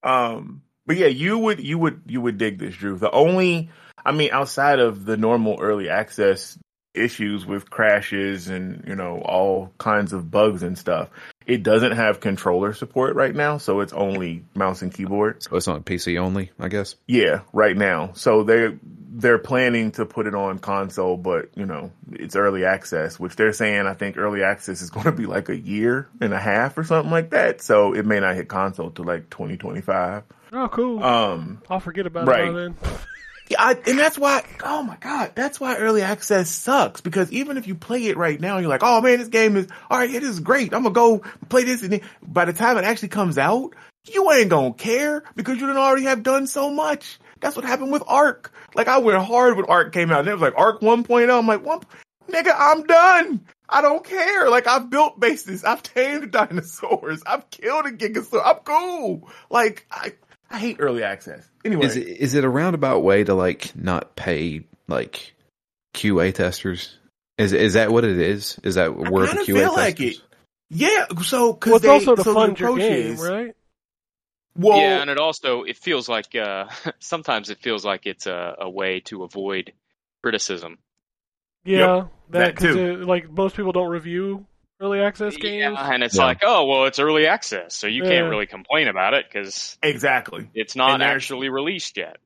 [0.05, 2.97] Um, but yeah, you would you would you would dig this, Drew.
[2.97, 3.71] The only,
[4.05, 6.59] I mean, outside of the normal early access
[6.97, 11.11] issues with crashes and you know all kinds of bugs and stuff,
[11.47, 15.43] it doesn't have controller support right now, so it's only mouse and keyboard.
[15.43, 16.97] So it's on PC only, I guess.
[17.07, 18.13] Yeah, right now.
[18.15, 18.79] So they're
[19.17, 23.53] they're planning to put it on console, but you know it's early access, which they're
[23.53, 26.77] saying I think early access is going to be like a year and a half
[26.77, 27.61] or something like that.
[27.61, 30.25] So it may not hit console till like 2025.
[30.59, 31.05] Oh, cool.
[31.05, 32.49] Um, I'll forget about right.
[32.49, 32.77] it by then.
[33.51, 34.43] yeah, I, and that's why.
[34.65, 38.41] Oh my god, that's why early access sucks because even if you play it right
[38.41, 40.13] now, you're like, oh man, this game is all right.
[40.13, 40.73] It is great.
[40.73, 41.19] I'm gonna go
[41.51, 43.75] play this, and then by the time it actually comes out,
[44.11, 47.19] you ain't gonna care because you done already have done so much.
[47.41, 48.51] That's what happened with Ark.
[48.75, 51.39] Like I went hard when Ark came out, and it was like Ark 1.0.
[51.39, 51.81] I'm like, one,
[52.31, 53.45] nigga, I'm done.
[53.69, 54.49] I don't care.
[54.49, 58.41] Like I've built bases, I've tamed dinosaurs, I've killed a gigasaur.
[58.43, 59.31] I'm cool.
[59.51, 60.13] Like I,
[60.51, 61.47] I hate early access.
[61.65, 65.35] Anyway, Is it is it a roundabout way to like not pay like
[65.95, 66.97] QA testers?
[67.39, 68.59] Is is that what it is?
[68.63, 70.19] Is that I where the QA feel like testers?
[70.19, 70.23] it.
[70.69, 73.55] Yeah, so because Well, it's also to so the fund your game, is- right?
[74.59, 76.67] Well, yeah, and it also it feels like uh,
[76.99, 79.73] sometimes it feels like it's a, a way to avoid
[80.23, 80.79] criticism.
[81.65, 82.79] Yeah, that, that 'cause too.
[83.03, 84.47] it- like most people don't review
[84.81, 85.77] early access games.
[85.79, 86.25] Yeah, and it's Yeah.
[86.25, 88.11] like, oh well, it's early access, so you Yeah.
[88.11, 92.19] can't really complain about it because exactly it's not actually released yet.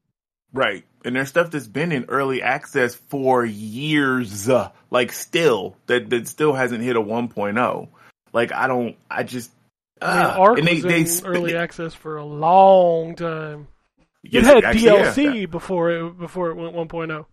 [0.53, 0.85] right.
[1.03, 6.29] And there's stuff that's been in early access for years, uh, like still that that
[6.29, 7.89] still hasn't hit a 1.0.
[8.33, 9.51] Like I don't, I just.
[10.03, 13.15] I mean, uh, Ark and they, was they in sp- early access for a long
[13.17, 13.69] time.
[14.23, 15.47] Yes, it had actually, DLC yeah.
[15.47, 16.85] before it before it went oh.
[16.85, 17.27] 1.0.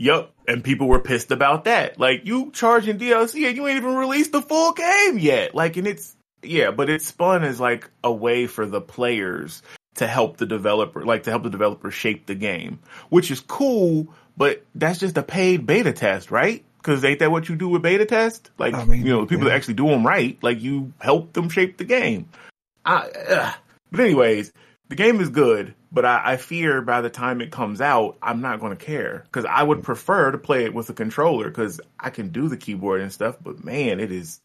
[0.00, 2.00] Yep, and people were pissed about that.
[2.00, 5.54] Like you charging DLC and you ain't even released the full game yet.
[5.54, 9.62] Like, and it's yeah, but it's spun as like a way for the players
[9.96, 12.78] to help the developer, like to help the developer shape the game,
[13.10, 14.08] which is cool.
[14.38, 16.64] But that's just a paid beta test, right?
[16.78, 18.50] Because ain't that what you do with beta test?
[18.56, 19.50] Like, I mean, you know, people yeah.
[19.50, 22.26] that actually do them right, like you help them shape the game.
[22.86, 23.54] I.
[23.90, 24.52] But anyways,
[24.90, 28.40] the game is good, but I, I fear by the time it comes out, I'm
[28.40, 31.80] not going to care because I would prefer to play it with a controller because
[31.98, 33.36] I can do the keyboard and stuff.
[33.40, 34.40] But man, it is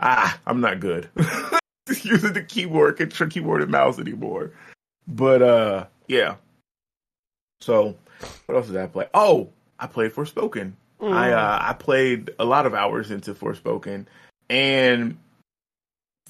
[0.00, 1.08] ah, I'm not good
[1.88, 4.52] using the keyboard, control keyboard and mouse anymore.
[5.06, 6.34] But uh, yeah.
[7.60, 7.96] So
[8.46, 9.06] what else did I play?
[9.14, 10.72] Oh, I played Forspoken.
[11.00, 11.12] Mm.
[11.12, 14.06] I uh, I played a lot of hours into Forspoken,
[14.50, 15.18] and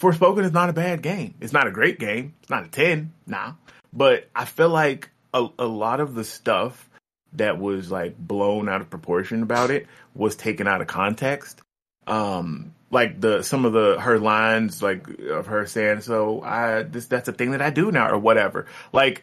[0.02, 1.34] Forspoken is not a bad game.
[1.40, 2.34] It's not a great game.
[2.40, 3.52] It's not a ten, nah.
[3.92, 6.90] But I feel like a, a lot of the stuff
[7.34, 11.62] that was like blown out of proportion about it was taken out of context.
[12.08, 17.06] Um, like the some of the her lines, like of her saying, "So I this
[17.06, 18.66] that's a thing that I do now," or whatever.
[18.92, 19.22] Like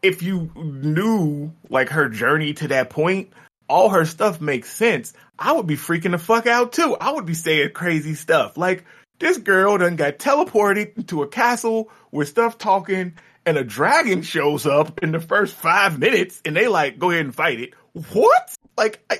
[0.00, 3.34] if you knew like her journey to that point,
[3.68, 5.12] all her stuff makes sense.
[5.38, 6.96] I would be freaking the fuck out too.
[6.98, 8.56] I would be saying crazy stuff.
[8.56, 8.84] Like
[9.22, 13.14] this girl done got teleported to a castle with stuff talking
[13.46, 17.24] and a dragon shows up in the first five minutes and they like, go ahead
[17.24, 17.74] and fight it.
[18.12, 18.56] What?
[18.76, 19.18] Like, I,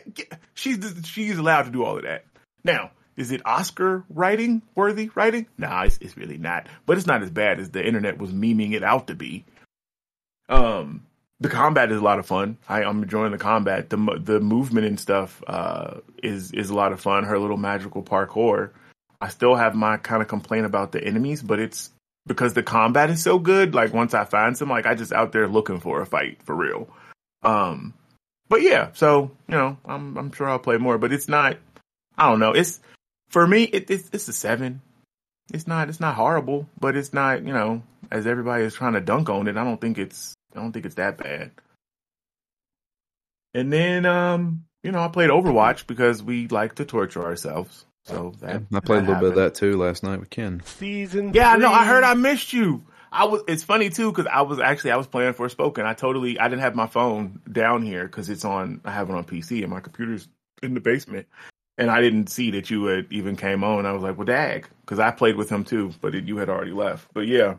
[0.54, 2.24] she's, she's allowed to do all of that.
[2.64, 5.46] Now, is it Oscar writing worthy writing?
[5.56, 8.72] Nah, it's, it's really not, but it's not as bad as the internet was memeing
[8.72, 9.44] it out to be.
[10.48, 11.06] Um,
[11.38, 12.58] the combat is a lot of fun.
[12.68, 13.90] I, I'm enjoying the combat.
[13.90, 17.24] The the movement and stuff uh, is is a lot of fun.
[17.24, 18.70] Her little magical parkour.
[19.22, 21.92] I still have my kind of complaint about the enemies, but it's
[22.26, 23.72] because the combat is so good.
[23.72, 26.56] Like once I find some, like I just out there looking for a fight for
[26.56, 26.88] real.
[27.44, 27.94] Um,
[28.48, 31.56] but yeah, so you know, I'm I'm sure I'll play more, but it's not.
[32.18, 32.50] I don't know.
[32.50, 32.80] It's
[33.28, 33.62] for me.
[33.62, 34.82] It, it's it's a seven.
[35.54, 39.00] It's not it's not horrible, but it's not you know as everybody is trying to
[39.00, 39.56] dunk on it.
[39.56, 41.52] I don't think it's I don't think it's that bad.
[43.54, 47.84] And then um, you know, I played Overwatch because we like to torture ourselves.
[48.04, 50.60] So that I played a little bit of that too last night with Ken.
[50.64, 51.32] Season.
[51.34, 52.84] Yeah, no, I heard I missed you.
[53.12, 53.42] I was.
[53.46, 55.84] It's funny too because I was actually I was playing Forspoken.
[55.84, 58.80] I totally I didn't have my phone down here because it's on.
[58.84, 60.28] I have it on PC and my computer's
[60.62, 61.26] in the basement,
[61.78, 63.86] and I didn't see that you had even came on.
[63.86, 66.48] I was like, well, dag, because I played with him too, but it, you had
[66.48, 67.08] already left.
[67.12, 67.56] But yeah,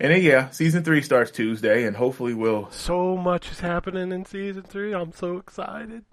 [0.00, 2.70] and then yeah, season three starts Tuesday, and hopefully we'll.
[2.70, 4.92] So much is happening in season three.
[4.92, 6.04] I'm so excited.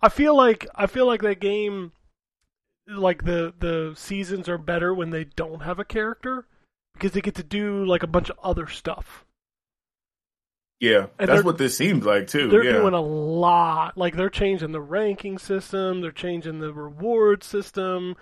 [0.00, 1.92] I feel like I feel like that game,
[2.88, 6.46] like the the seasons are better when they don't have a character
[6.94, 9.24] because they get to do like a bunch of other stuff.
[10.80, 12.48] Yeah, And that's what this seems like too.
[12.48, 12.72] They're yeah.
[12.72, 13.96] doing a lot.
[13.96, 16.00] Like they're changing the ranking system.
[16.00, 18.16] They're changing the reward system.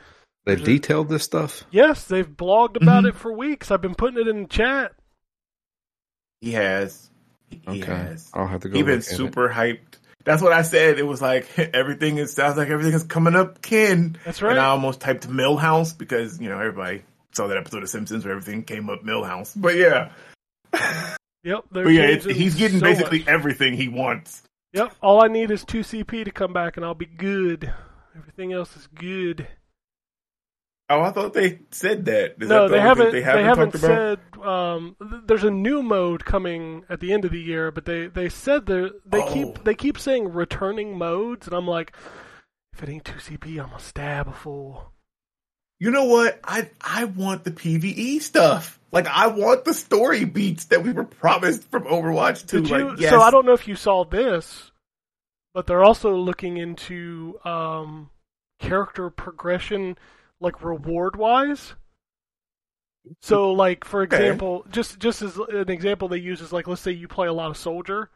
[0.44, 1.64] They've There's a- detailed this stuff.
[1.70, 3.08] Yes, they've blogged about Mhm.
[3.10, 3.70] it for weeks.
[3.70, 4.92] I've been putting it in the chat.
[6.42, 7.10] he has.
[7.50, 8.30] He Okay, has.
[8.34, 8.74] I'll have to go.
[8.76, 9.16] He's been look at it.
[9.16, 9.98] super hyped.
[10.24, 10.98] That's what I said.
[10.98, 12.18] It was like everything.
[12.18, 14.18] It sounds like everything is coming up, Ken.
[14.24, 14.52] That's right.
[14.52, 17.02] And I almost typed Milhouse because you know everybody
[17.32, 19.52] saw that episode of Simpsons where everything came up Milhouse.
[19.56, 20.12] But yeah,
[21.42, 23.28] Yep, but yeah, he's getting so basically much.
[23.28, 24.42] everything he wants.
[24.74, 27.72] Yep, all I need is two CP to come back, and I'll be good.
[28.16, 29.48] Everything else is good.
[30.90, 32.34] Oh, I thought they said that.
[32.40, 33.04] Is no, that the they haven't.
[33.12, 34.18] They They haven't, haven't, talked about.
[34.36, 34.44] said.
[34.44, 38.28] Um, there's a new mode coming at the end of the year, but they they
[38.28, 39.32] said they they Oh.
[39.32, 41.94] keep they keep saying returning modes, and I'm like,
[42.72, 44.92] if it ain't two CP, I'm gonna stab a fool.
[45.78, 46.40] You know what?
[46.44, 48.80] I I want the PVE stuff.
[48.90, 52.62] Like I want the story beats that we were promised from Overwatch 2.
[52.62, 52.88] You?
[52.90, 53.10] like, yes.
[53.10, 54.72] So I don't know if you saw this,
[55.54, 58.10] but they're also looking into um,
[58.58, 59.96] character progression,
[60.40, 61.74] like reward wise.
[63.20, 64.38] So, like for Okay.
[64.38, 67.32] example, just just as an example, they use is like let's say you play a
[67.32, 68.10] lot of soldier,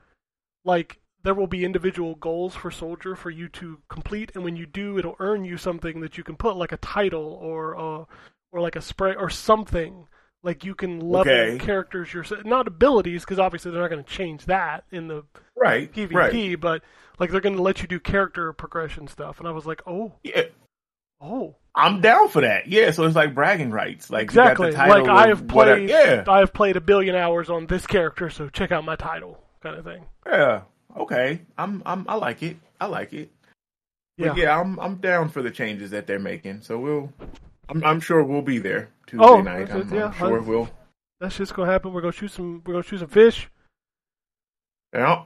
[0.64, 4.66] like there will be individual goals for soldier for you to complete, and when you
[4.66, 8.04] do, it'll earn you something that you can put like a title or uh,
[8.52, 10.06] or like a spray or something.
[10.42, 11.58] Like you can level Okay.
[11.58, 15.24] characters yourself, not abilities, because obviously they're not going to change that in the
[15.56, 16.60] right, PvP, right.
[16.60, 16.82] but
[17.18, 19.38] like they're going to let you do character progression stuff.
[19.38, 20.44] And I was like, oh, Yeah,
[21.20, 22.68] oh, I'm down for that.
[22.68, 24.08] Yeah, so it's like bragging rights.
[24.10, 24.68] Like exactly.
[24.68, 27.16] You got the title Like I have whatever- played, Yeah, I have played a billion
[27.16, 30.04] hours on this character, so check out my title, kind of thing.
[30.26, 30.62] yeah.
[30.96, 32.56] Okay, I'm I'm I like it.
[32.80, 33.32] I like it.
[34.16, 34.28] Yeah.
[34.28, 36.60] But yeah, I'm I'm down for the changes that they're making.
[36.62, 37.12] So we'll,
[37.68, 39.72] I'm I'm sure we'll be there Tuesday Oh, night.
[39.72, 40.06] I'm, yeah.
[40.06, 40.70] I'm sure we'll.
[41.18, 41.92] That's just gonna happen.
[41.92, 42.62] We're gonna shoot some.
[42.64, 43.48] We're gonna shoot some fish.
[44.92, 45.22] Yeah.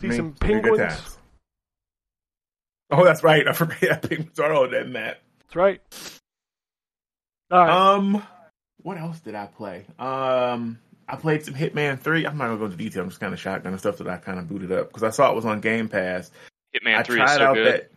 [0.00, 1.18] See I mean, some it'll be good penguins.
[2.90, 3.46] Oh, that's right.
[3.46, 5.18] I forgot penguins are on that map.
[5.46, 5.80] That's right.
[7.50, 7.70] All right.
[7.70, 8.22] Um,
[8.82, 9.86] what else did I play?
[9.98, 10.78] Um,
[11.08, 12.26] I played some Hitman Three.
[12.26, 13.02] I'm not gonna go into detail.
[13.02, 15.10] I'm just kind of shotgun and stuff that I kind of booted up because I
[15.10, 16.30] saw it was on Game Pass.
[16.74, 17.66] Hitman I Three is so out good.
[17.66, 17.90] that.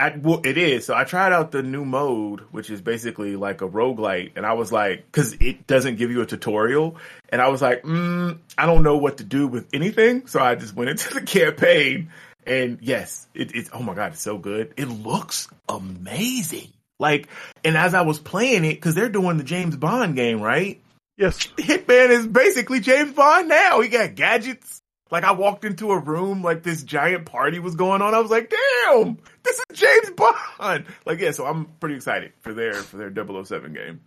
[0.00, 0.86] I, well, it is.
[0.86, 4.52] So I tried out the new mode, which is basically like a roguelite, and I
[4.52, 6.96] was like, because it doesn't give you a tutorial,
[7.30, 10.54] and I was like, mm, I don't know what to do with anything, so I
[10.54, 12.10] just went into the campaign,
[12.46, 14.72] and yes, it, it's oh my god, it's so good.
[14.76, 16.72] It looks amazing.
[16.98, 17.28] Like,
[17.64, 20.80] and as I was playing it, because they're doing the James Bond game, right?
[21.18, 21.46] yes.
[21.58, 23.80] Hitman is basically James Bond now.
[23.80, 24.80] He got gadgets.
[25.10, 28.14] Like I walked into a room, like this giant party was going on.
[28.14, 30.84] I was like, damn, this is James Bond.
[31.06, 34.00] Like, yeah, so I'm pretty excited for their for their 007 game,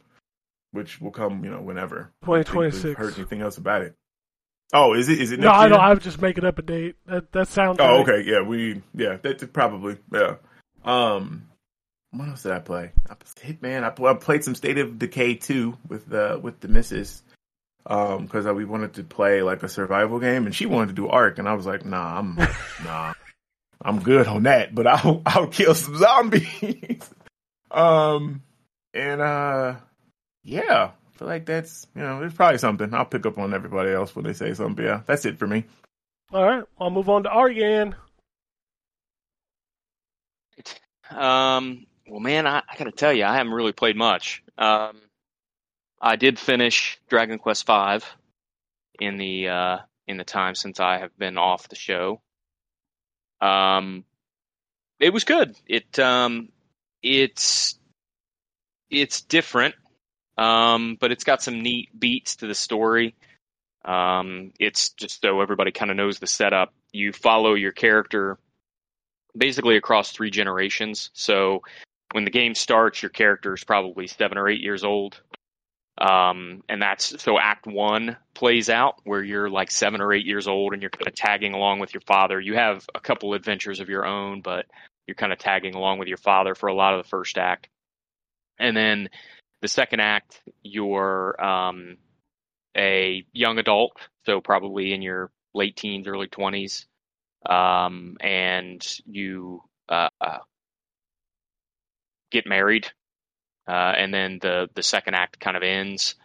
[0.71, 2.11] which will come, you know, whenever.
[2.23, 2.99] Think we've 2026.
[2.99, 3.95] Heard anything else about it?
[4.73, 5.19] Oh, is it?
[5.19, 5.39] Is it?
[5.39, 5.69] No, I year?
[5.71, 5.77] know.
[5.77, 6.95] I was just making up a date.
[7.07, 7.77] That that sounds.
[7.79, 7.99] Oh, right.
[8.01, 8.29] okay.
[8.29, 8.83] Yeah, we.
[8.93, 9.97] Yeah, that's probably.
[10.13, 10.35] Yeah.
[10.85, 11.47] Um,
[12.11, 12.91] what else did I play?
[13.09, 13.83] I Hitman.
[13.83, 17.23] I, I played some State of Decay 2 with uh with the missus.
[17.83, 21.07] Um, because we wanted to play like a survival game, and she wanted to do
[21.07, 22.35] Ark, and I was like, Nah, I'm
[22.83, 23.13] nah,
[23.81, 27.01] I'm good on that, but I'll I'll kill some zombies.
[27.71, 28.43] um,
[28.93, 29.75] and uh,
[30.43, 32.93] yeah, I feel like that's you know, there's probably something.
[32.93, 34.85] I'll pick up on everybody else when they say something.
[34.85, 35.65] Yeah, that's it for me.
[36.31, 36.63] All right.
[36.79, 37.95] I'll move on to Aryan.
[41.09, 44.43] Um, well, man, I, I got to tell you, I haven't really played much.
[44.57, 44.99] Um,
[46.01, 48.05] I did finish Dragon Quest V
[48.99, 52.19] in the uh, in the time since I have been off the show.
[53.39, 54.03] Um,
[54.99, 55.55] it was good.
[55.65, 56.49] It um,
[57.01, 57.79] it's
[58.89, 59.75] it's different,
[60.37, 63.15] um, but it's got some neat beats to the story.
[63.85, 66.73] Um, it's just so everybody kind of knows the setup.
[66.91, 68.37] You follow your character
[69.37, 71.09] basically across three generations.
[71.13, 71.61] So
[72.11, 75.21] when the game starts, your character is probably seven or eight years old.
[75.97, 80.47] Um, and that's so act one plays out where you're like seven or eight years
[80.47, 82.39] old and you're kind of tagging along with your father.
[82.39, 84.65] You have a couple adventures of your own, but
[85.05, 87.67] you're kind of tagging along with your father for a lot of the first act.
[88.57, 89.09] And then
[89.61, 91.97] the second act, you're um,
[92.75, 96.85] a young adult, so probably in your late teens, early 20s
[97.45, 100.09] um, and you uh,
[102.31, 102.87] get married,
[103.67, 106.15] uh, and then the the second act kind of ends.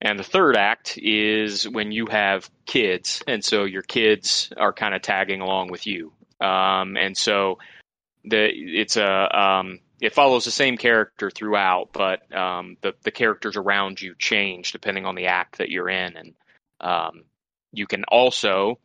[0.00, 4.94] And the third act is when you have kids, and so your kids are kind
[4.94, 6.12] of tagging along with you.
[6.40, 7.58] Um, and so
[8.24, 13.56] the it's a um, it follows the same character throughout, but um, the the characters
[13.56, 16.34] around you change depending on the act that you're in, and
[16.80, 17.22] um,
[17.72, 18.78] you can also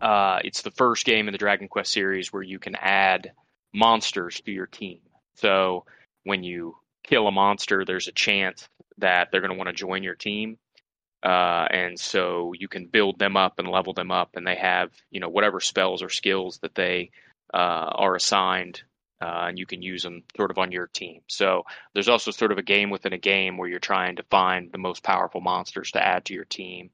[0.00, 3.32] uh, it's the first game in the Dragon Quest series where you can add
[3.72, 5.00] monsters to your team.
[5.42, 5.84] So
[6.24, 10.02] when you kill a monster, there's a chance that they're going to want to join
[10.02, 10.56] your team.
[11.22, 14.90] Uh, and so you can build them up and level them up, and they have
[15.10, 17.10] you know whatever spells or skills that they
[17.54, 18.82] uh, are assigned,
[19.20, 21.20] uh, and you can use them sort of on your team.
[21.28, 21.62] So
[21.94, 24.78] there's also sort of a game within a game where you're trying to find the
[24.78, 26.90] most powerful monsters to add to your team.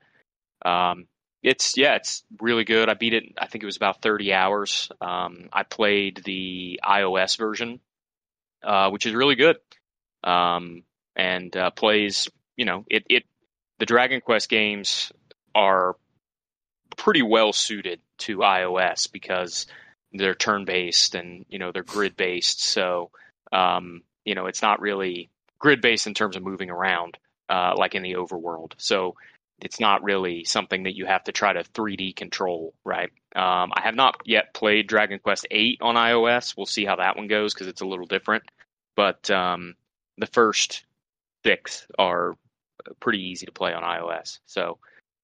[0.63, 1.07] Um,
[1.43, 2.91] it's yeah, it's really good.
[2.91, 3.25] I beat it.
[3.39, 4.91] I think it was about 30 hours.
[5.01, 7.81] Um, I played the iOS version,
[8.63, 9.57] uh, which is really good,
[10.25, 10.83] um,
[11.17, 12.29] and uh, plays.
[12.57, 13.25] You know, it it
[13.79, 15.13] the Dragon Quest games
[15.55, 15.97] are
[16.97, 19.67] pretty well suited to iOS because
[20.13, 22.63] they're turn based and you know they're grid based.
[22.63, 23.11] So
[23.53, 27.19] um, you know it's not really grid based in terms of moving around
[27.49, 28.73] uh, like in the overworld.
[28.79, 29.17] So
[29.61, 33.11] it's not really something that you have to try to 3D control, right?
[33.35, 36.57] Um, I have not yet played Dragon Quest VIII on iOS.
[36.57, 38.45] We'll see how that one goes because it's a little different.
[38.97, 39.75] But um,
[40.17, 40.85] the first
[41.45, 42.37] six are
[43.01, 44.39] pretty easy to play on iOS.
[44.47, 44.79] So,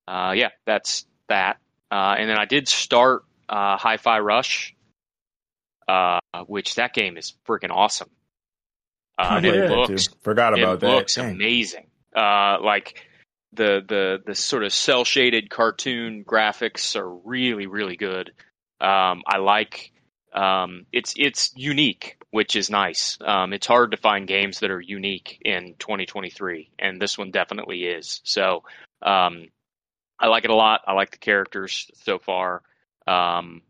[0.09, 1.59] uh, yeah, that's that.
[1.91, 4.75] Uh, and then I did start uh, Hi-Fi Rush,
[5.87, 8.11] uh, which that game is freaking awesome.
[9.19, 10.87] Uh, I and played it looks Forgot about it that.
[10.97, 11.33] looks Dang.
[11.35, 11.87] amazing.
[12.15, 13.07] Uh, like
[13.55, 18.33] the the the sort of cel shaded cartoon graphics are really really good.
[18.81, 19.93] Um, I like
[20.35, 23.17] um, it's it's unique, which is nice.
[23.21, 27.85] Um, it's hard to find games that are unique in 2023, and this one definitely
[27.85, 28.21] is.
[28.25, 28.65] So
[29.01, 29.49] um,
[30.19, 30.83] I like it a lot.
[30.87, 32.63] I like the characters so far,
[33.07, 33.63] um,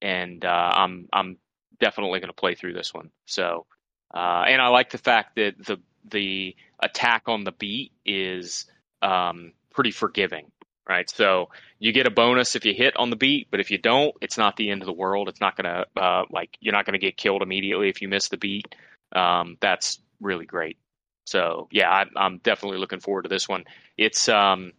[0.00, 1.38] and uh, I'm I'm
[1.80, 3.10] definitely going to play through this one.
[3.26, 3.66] So,
[4.14, 8.66] uh, and I like the fact that the the attack on the beat is
[9.02, 10.50] um, pretty forgiving,
[10.88, 11.08] right?
[11.10, 14.14] So you get a bonus if you hit on the beat, but if you don't,
[14.20, 15.28] it's not the end of the world.
[15.28, 18.36] It's not gonna uh, like you're not gonna get killed immediately if you miss the
[18.36, 18.74] beat.
[19.14, 20.78] Um, that's really great.
[21.26, 23.64] So yeah, I, I'm definitely looking forward to this one.
[23.96, 24.72] It's um,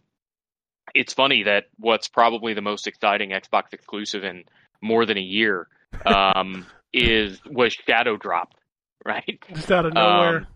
[0.94, 4.44] it's funny that what's probably the most exciting Xbox exclusive in
[4.80, 5.68] more than a year
[6.04, 8.56] um, is was Shadow dropped,
[9.04, 9.42] right?
[9.54, 10.38] Just out of nowhere.
[10.38, 10.46] Um,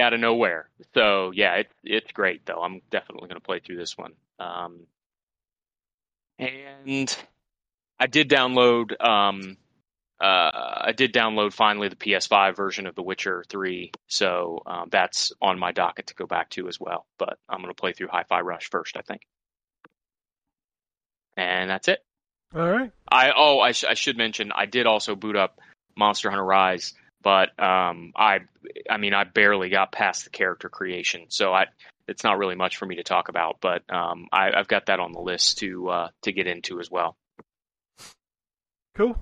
[0.00, 0.68] out of nowhere.
[0.94, 2.62] So yeah, it's it's great though.
[2.62, 4.12] I'm definitely going to play through this one.
[4.38, 4.86] Um,
[6.38, 7.16] and
[7.98, 9.00] I did download.
[9.02, 9.56] Um,
[10.20, 15.32] uh, I did download finally the PS5 version of The Witcher 3, so um, that's
[15.42, 17.04] on my docket to go back to as well.
[17.18, 19.20] But I'm going to play through Hi-Fi Rush first, I think.
[21.36, 22.02] And that's it.
[22.54, 22.90] All right.
[23.10, 25.60] I oh I, sh- I should mention I did also boot up
[25.96, 26.94] Monster Hunter Rise,
[27.26, 28.38] but um, I
[28.88, 31.66] I mean I barely got past the character creation, so I
[32.06, 33.56] it's not really much for me to talk about.
[33.60, 36.88] But um, I, I've got that on the list to uh, to get into as
[36.88, 37.16] well.
[38.94, 39.18] Cool.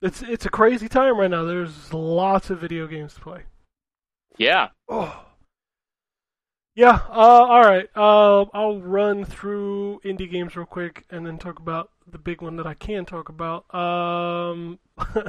[0.00, 1.42] It's it's a crazy time right now.
[1.42, 3.42] There's lots of video games to play.
[4.38, 5.24] Yeah, Oh.
[6.76, 7.88] Yeah, uh, all right.
[7.96, 12.54] Uh, I'll run through indie games real quick and then talk about the big one
[12.56, 13.74] that I can talk about.
[13.74, 14.78] Um,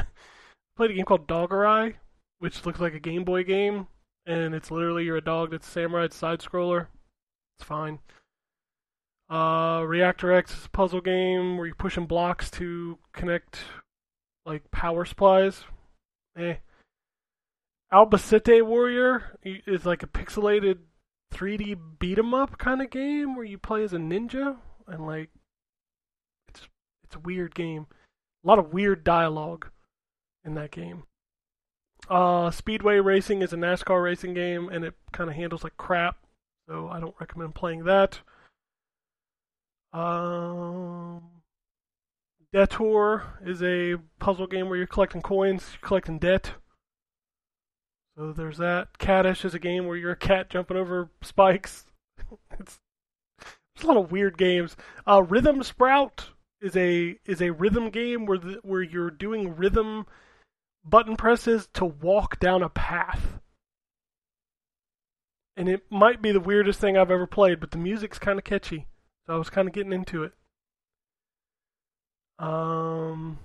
[0.78, 1.96] played a game called Dogurai,
[2.40, 3.88] which looks like a Game Boy game,
[4.26, 6.88] and it's literally you're a dog that's a samurai it's side scroller.
[7.58, 8.00] It's fine.
[9.30, 13.60] Uh, Reactor X is a puzzle game where you're pushing blocks to connect
[14.46, 15.66] like power supplies.
[16.38, 16.56] Eh.
[17.92, 20.78] Albacete Warrior is like a pixelated
[21.34, 25.30] 3D beat 'em up kind of game where you play as a ninja and like
[26.50, 26.68] it's
[27.04, 27.88] it's a weird game.
[28.44, 29.70] A lot of weird dialogue
[30.48, 31.04] in that game.
[32.10, 36.18] Uh, Speedway Racing is a NASCAR racing game and it kind of handles like crap,
[36.68, 38.20] so I don't recommend playing that.
[39.94, 41.22] Um,
[42.54, 46.54] Detour is a puzzle game where you're collecting coins, you're collecting debt.
[48.18, 48.98] So there's that.
[48.98, 51.86] Catish is a game where you're a cat jumping over spikes.
[52.60, 52.80] it's
[53.76, 54.76] there's a lot of weird games.
[55.08, 56.30] Uh, Rhythm Sprout
[56.62, 60.08] is a is a rhythm game where the, where you're doing rhythm
[60.90, 63.40] button presses to walk down a path.
[65.56, 68.46] And it might be the weirdest thing I've ever played, but the music's kind of
[68.46, 68.86] catchy.
[69.26, 70.34] So I was kind of getting into it.
[72.40, 73.40] Um,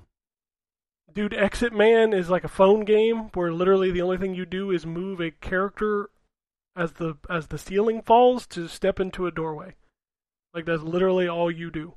[1.13, 4.71] dude, Exit Man is like a phone game where literally the only thing you do
[4.71, 6.11] is move a character
[6.77, 9.75] as the as the ceiling falls to step into a doorway.
[10.53, 11.95] Like that's literally all you do.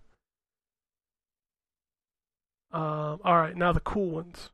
[2.71, 4.49] Um, all right, now the cool ones.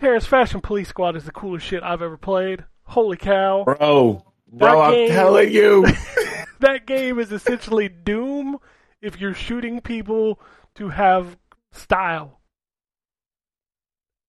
[0.00, 2.64] Terrence Fashion Police Squad is the coolest shit I've ever played.
[2.84, 3.64] Holy cow!
[3.64, 5.86] Bro, That bro, I'm game- telling you.
[6.60, 8.58] that game is essentially Doom
[9.02, 10.40] if you're shooting people
[10.76, 11.36] to have
[11.72, 12.40] style.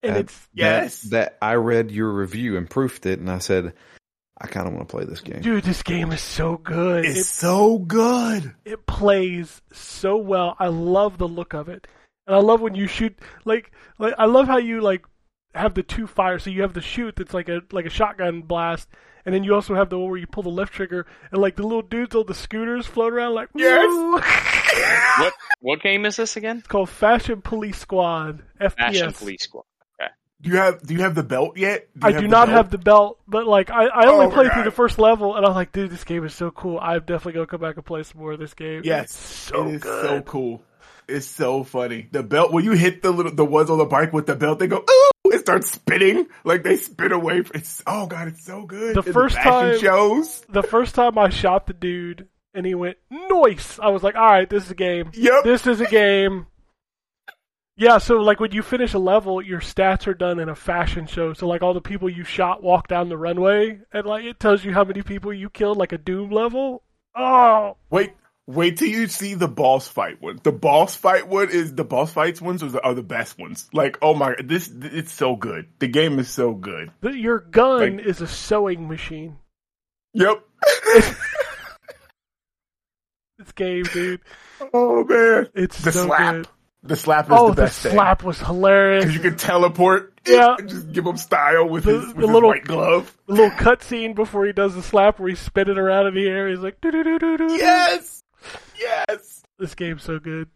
[0.01, 1.01] And Uh, it's Yes.
[1.03, 3.73] That, that I read your review and proofed it, and I said,
[4.41, 5.41] I kind of want to play this game.
[5.41, 7.05] dude, this game is so good.
[7.05, 8.55] It's It, so good.
[8.65, 10.55] it plays so well.
[10.60, 11.88] I love the look of it,
[12.25, 13.17] and I love when you shoot.
[13.45, 15.05] Like, like I love how you like
[15.56, 16.40] have the two fire.
[16.40, 18.88] So you have the shoot that's like a like a shotgun blast,
[19.26, 21.56] and then you also have the one where you pull the left trigger, and like
[21.56, 23.86] the little dudes on the scooters float around like Yes.
[25.20, 26.60] What what game is this again?
[26.60, 28.76] It's called Fashion Police Squad FPS.
[28.76, 29.64] Fashion Police Squad.
[30.42, 31.90] Do you have do you have the belt yet?
[32.02, 32.56] I do not belt?
[32.56, 35.36] have the belt, but like I, I only Oh my played through the first level,
[35.36, 36.80] and I'm like, dude, this game is so cool.
[36.82, 38.84] I'm definitely gonna come back and play some more of this game.
[38.86, 40.06] Yes, It's so it is good.
[40.06, 40.64] so cool.
[41.10, 42.08] It's so funny.
[42.14, 44.60] The belt when you hit the little the ones on the bike with the belt,
[44.60, 47.41] they go ooh, it starts spinning like they spin away.
[47.43, 48.95] From, it's oh god, it's so good.
[48.95, 50.41] The And first fashion time- shows.
[50.49, 53.80] The first time I shot the dude, and he went noise.
[53.82, 55.12] I was like, all right, this is a game.
[55.14, 55.43] Yep.
[55.43, 56.47] This is a game.
[57.78, 61.08] Yeah, so like when you finish a level, your stats are done in a fashion
[61.08, 61.34] show.
[61.34, 64.66] So like all the people you shot walk down the runway, and like it tells
[64.66, 66.84] you how many people you killed, like a Doom level.
[67.16, 68.12] Oh, Wait,
[68.50, 70.39] wait till you see the boss fight one.
[70.43, 73.70] The boss fight one is the boss fights ones are the, are the best ones.
[73.74, 75.68] Like oh my, this it's so good.
[75.80, 76.91] The game is so good.
[77.02, 79.38] the, your gun Like- is a sewing machine.
[80.14, 80.43] Yep.
[83.38, 84.22] This game, dude.
[84.74, 86.34] oh man, It's the so slap.
[86.36, 86.47] good.
[86.84, 87.91] The slap is Oh, the best thing.
[87.91, 89.06] The slap was hilarious.
[89.06, 90.14] Because you can teleport.
[90.28, 90.56] Yeah.
[90.60, 93.16] And just give him style with The- his, with the his little- white glove.
[93.28, 96.50] The little cutscene before he does the slap where he's spinning around in the air.
[96.50, 97.54] He's like, doo doo doo doo doo.
[97.54, 98.18] Yes.
[98.80, 99.44] Yes.
[99.58, 100.48] This game's so good.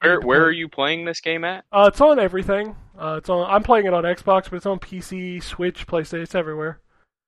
[0.00, 1.64] Where where are you playing this game at?
[1.72, 2.76] Uh, it's on everything.
[2.98, 3.48] Uh, it's on.
[3.48, 6.22] I'm playing it on Xbox, but it's on PC, Switch, PlayStation.
[6.24, 6.80] It's everywhere.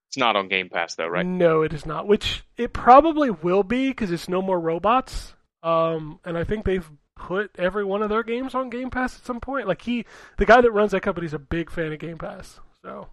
[0.09, 1.25] It's not on Game Pass though, right?
[1.25, 2.07] No, it is not.
[2.07, 5.35] Which it probably will be because it's no more robots.
[5.63, 9.25] Um, and I think they've put every one of their games on Game Pass at
[9.25, 9.67] some point.
[9.69, 10.05] Like he,
[10.37, 12.61] the guy that runs that company, is a big fan of Game Pass.
[12.83, 13.09] So,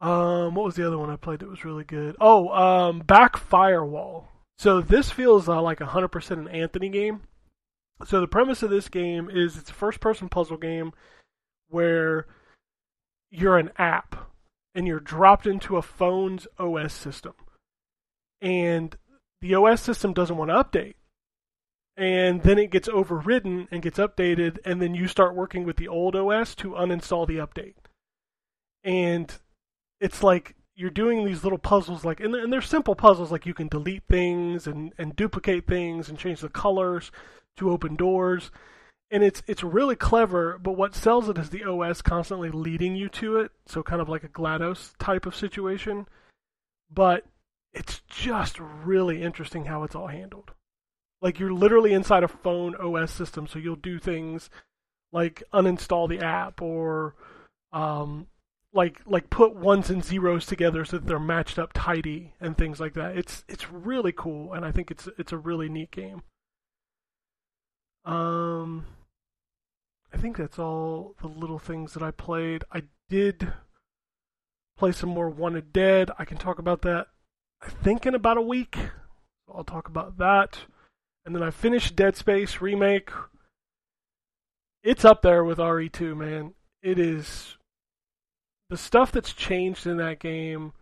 [0.00, 2.16] Um, what was the other one I played that was really good?
[2.20, 4.24] Oh, um, Backfirewall.
[4.58, 7.22] So this feels uh, like a hundred percent an Anthony game.
[8.04, 10.92] So the premise of this game is it's a first-person puzzle game
[11.68, 12.26] where
[13.30, 14.30] you're an app
[14.74, 17.34] and you're dropped into a phone's OS system,
[18.40, 18.96] and
[19.40, 20.94] the OS system doesn't want to update.
[21.96, 25.88] And then it gets overridden and gets updated, and then you start working with the
[25.88, 27.74] old OS to uninstall the update.
[28.84, 29.32] And
[30.00, 33.44] it's like you're doing these little puzzles like and they're, and they're simple puzzles like
[33.44, 37.10] you can delete things and and duplicate things and change the colors
[37.56, 38.52] to open doors.
[39.10, 43.08] And it's it's really clever but what sells it is the os constantly leading you
[43.10, 43.50] to it.
[43.66, 46.06] So kind of like a glados type of situation.
[46.88, 47.24] But
[47.72, 50.52] it's just really interesting how it's all handled.
[51.20, 54.48] Like you're literally inside a phone os system so you'll do things
[55.10, 57.16] like uninstall the app or
[57.72, 58.28] um,
[58.72, 62.80] like like put ones and zeros together so that they're matched up tidy and things
[62.80, 63.16] like that.
[63.16, 66.22] It's it's really cool and I think it's it's a really neat game.
[68.04, 68.86] Um
[70.12, 72.64] I think that's all the little things that I played.
[72.72, 73.52] I did
[74.78, 76.10] play some more Wanted Dead.
[76.18, 77.08] I can talk about that
[77.62, 78.76] I think in about a week.
[79.52, 80.58] I'll talk about that.
[81.24, 83.10] And then I finished Dead Space remake.
[84.82, 86.54] It's up there with RE2, man.
[86.82, 87.57] It is
[88.70, 90.72] the stuff that's changed in that game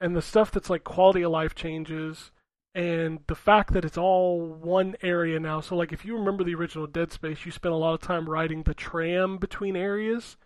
[0.00, 2.30] and the stuff that's like quality of life changes
[2.74, 5.60] and the fact that it's all one area now.
[5.60, 8.28] So like if you remember the original Dead Space, you spent a lot of time
[8.28, 10.36] riding the tram between areas.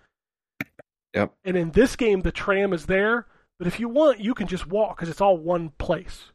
[1.14, 1.34] Yep.
[1.44, 3.26] And in this game the tram is there,
[3.58, 6.32] but if you want you can just walk cuz it's all one place.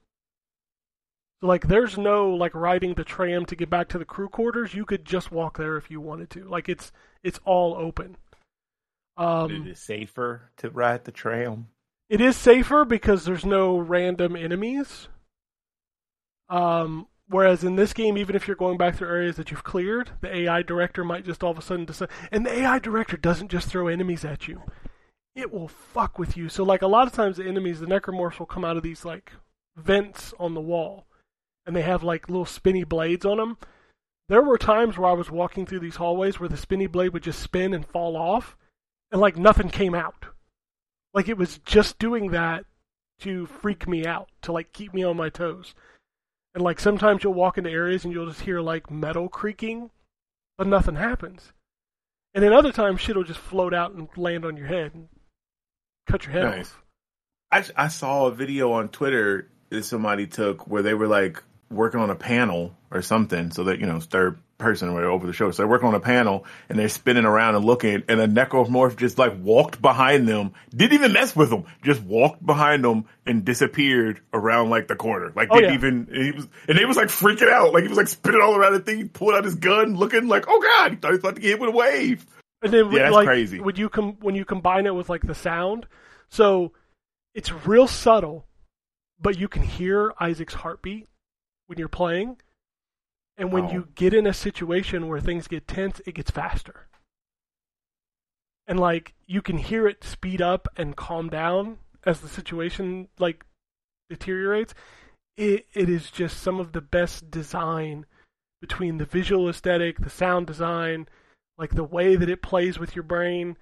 [1.42, 4.76] So like there's no like riding the tram to get back to the crew quarters,
[4.76, 6.44] you could just walk there if you wanted to.
[6.44, 6.92] Like it's
[7.24, 8.18] it's all open.
[9.18, 11.68] Um, it is safer to ride the tram.
[12.09, 15.09] It is safer because there's no random enemies.
[16.49, 20.11] Um, whereas in this game, even if you're going back through areas that you've cleared,
[20.22, 22.09] the AI director might just all of a sudden decide.
[22.32, 24.61] And the AI director doesn't just throw enemies at you;
[25.36, 26.47] it will fuck with you.
[26.47, 29.03] So, like a lot of times, the enemies, the necromorphs, will come out of these
[29.03, 29.34] like
[29.76, 31.07] vents on the wall,
[31.65, 33.57] and they have like little spinny blades on them.
[34.30, 37.24] There were times where I was walking through these hallways where the spinny blade would
[37.24, 38.57] just spin and fall off,
[39.12, 40.26] and like nothing came out.
[41.14, 42.66] Like it was just doing that
[43.20, 45.74] to freak me out, to like keep me on my toes.
[46.53, 49.89] And like sometimes you'll walk into areas and you'll just hear like metal creaking,
[50.58, 51.53] but nothing happens.
[52.34, 55.08] And then other times shit'll just float out and land on your head and
[56.05, 56.72] cut your head Nice.
[57.51, 57.74] off.
[57.76, 61.99] I I saw a video on Twitter that somebody took where they were like working
[61.99, 65.51] on a panel or something, so that you know third person over the show.
[65.51, 68.97] So they're working on a panel and they're spinning around and looking, and a necromorph
[68.97, 73.45] just like walked behind them, didn't even mess with them, just walked behind them and
[73.45, 75.32] disappeared around like the corner.
[75.36, 75.76] Like Oh, didn't yeah.
[75.76, 78.55] even he was, and they was like freaking out, like he was like spinning all
[78.55, 81.14] around the thing, he pulled out his gun, looking like, oh god, he thought he
[81.14, 82.26] was about to get hit with a wave.
[82.64, 83.60] And then Yeah, that's like crazy.
[83.60, 85.86] would you com- when you combine it with like the sound,
[86.30, 86.74] so
[87.36, 88.47] it's real subtle,
[89.22, 91.08] but you can hear Isaac's heartbeat
[91.68, 92.38] when you're playing.
[93.38, 93.72] And when Oh.
[93.72, 96.88] you get in a situation where things get tense, it gets faster.
[98.66, 103.46] And like you can hear it speed up and calm down as the situation like
[104.10, 104.74] deteriorates.
[105.38, 108.06] It it is just some of the best design
[108.60, 111.08] between the visual aesthetic, the sound design,
[111.58, 113.56] like the way that it plays with your brain.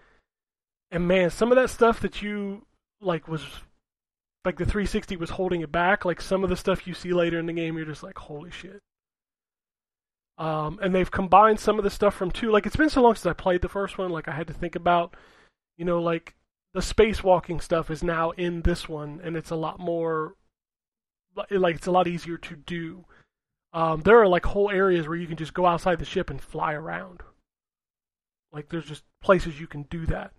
[0.89, 2.65] And man, some of that stuff that you
[3.01, 3.45] like was
[4.45, 6.05] like the 360 was holding it back.
[6.05, 8.51] Like some of the stuff you see later in the game, you're just like, holy
[8.51, 8.79] shit.
[10.37, 12.51] Um, and they've combined some of the stuff from two.
[12.51, 14.09] Like it's been so long since I played the first one.
[14.09, 15.15] Like I had to think about,
[15.77, 16.35] you know, like
[16.73, 20.35] the spacewalking stuff is now in this one, and it's a lot more
[21.49, 23.05] like it's a lot easier to do.
[23.73, 26.41] Um, there are like whole areas where you can just go outside the ship and
[26.41, 27.21] fly around.
[28.51, 30.31] Like there's just places you can do that.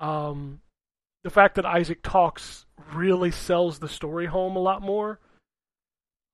[0.00, 0.60] Um,
[1.24, 5.18] the fact that Isaac talks really sells the story home a lot more.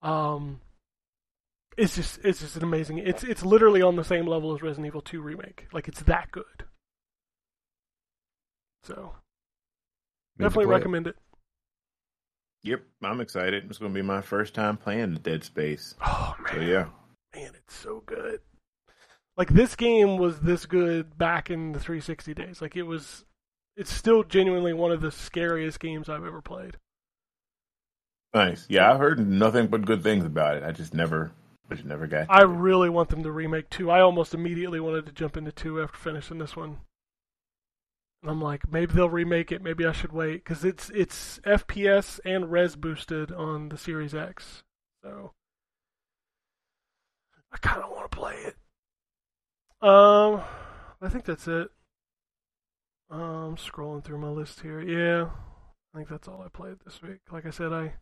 [0.02, 0.60] Um,
[1.76, 2.98] it's just it's just an amazing.
[2.98, 5.66] It's it's literally on the same level as Resident Evil 2 remake.
[5.72, 6.64] Like it's that good.
[8.82, 9.14] So
[10.38, 10.76] Need definitely play it.
[10.76, 11.16] recommend it.
[12.62, 13.64] Yep, I'm excited.
[13.68, 15.94] It's gonna be my first time playing Dead Space.
[16.04, 16.88] Oh man, So yeah.
[17.34, 18.40] man, it's so good.
[19.36, 22.60] Like this game was this good back in the 360 days.
[22.60, 23.24] Like it was,
[23.76, 26.76] it's still genuinely one of the scariest games I've ever played.
[28.34, 28.66] Nice.
[28.68, 30.62] Yeah, I've heard nothing but good things about it.
[30.64, 31.32] I just never,
[31.70, 32.26] I just never got.
[32.28, 33.90] I really want them to remake two.
[33.90, 36.78] I almost immediately wanted to jump into two after finishing this one.
[38.22, 39.62] And I'm like, maybe they'll remake it.
[39.62, 44.62] Maybe I should wait because it's it's FPS and res boosted on the Series X.
[45.02, 45.32] So
[47.52, 48.56] I kind of want to play it.
[49.80, 50.42] Um,
[51.00, 51.70] I think that's it.
[53.10, 54.80] Um, scrolling through my list here.
[54.80, 55.30] Yeah,
[55.94, 57.20] I think that's all I played this week.
[57.32, 57.94] Like I said, I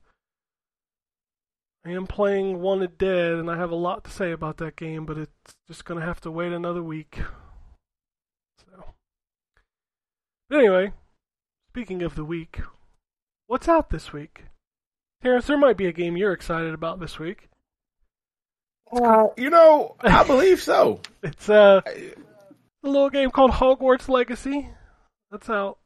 [1.88, 5.06] I am playing Wanted Dead, and I have a lot to say about that game,
[5.06, 7.18] but it's just gonna have to wait another week.
[8.58, 8.84] So,
[10.50, 10.92] but anyway,
[11.70, 12.60] speaking of the week,
[13.46, 14.44] what's out this week?
[15.22, 17.48] Terrence, there might be a game you're excited about this week.
[18.92, 21.00] Well, you know, I believe so.
[21.22, 22.12] It's uh, a
[22.82, 24.68] little game called Hogwarts Legacy.
[25.30, 25.78] That's out.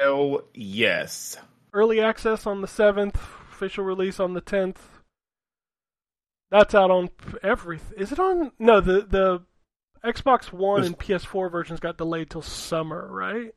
[0.00, 1.36] Hell yes.
[1.72, 3.20] Early access on the 7th,
[3.64, 4.76] official release on the 10th.
[6.50, 7.08] That's out on
[7.42, 7.98] everything.
[7.98, 8.52] Is it on?
[8.58, 9.42] No, the the
[10.04, 13.52] Xbox One This- and PS4 versions got delayed till summer, right?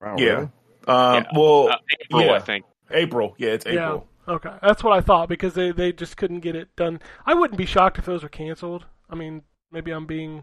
[0.00, 0.24] Wow, yeah.
[0.26, 0.48] really?
[0.88, 1.24] Um, Yeah.
[1.34, 2.32] Well, Uh, April, yeah.
[2.32, 2.64] I think.
[2.90, 3.34] April.
[3.38, 4.08] Yeah, it's April.
[4.28, 4.34] Yeah.
[4.34, 7.00] Okay, that's what I thought because they they just couldn't get it done.
[7.24, 8.84] I wouldn't be shocked if those were canceled.
[9.08, 10.42] I mean, maybe I'm being.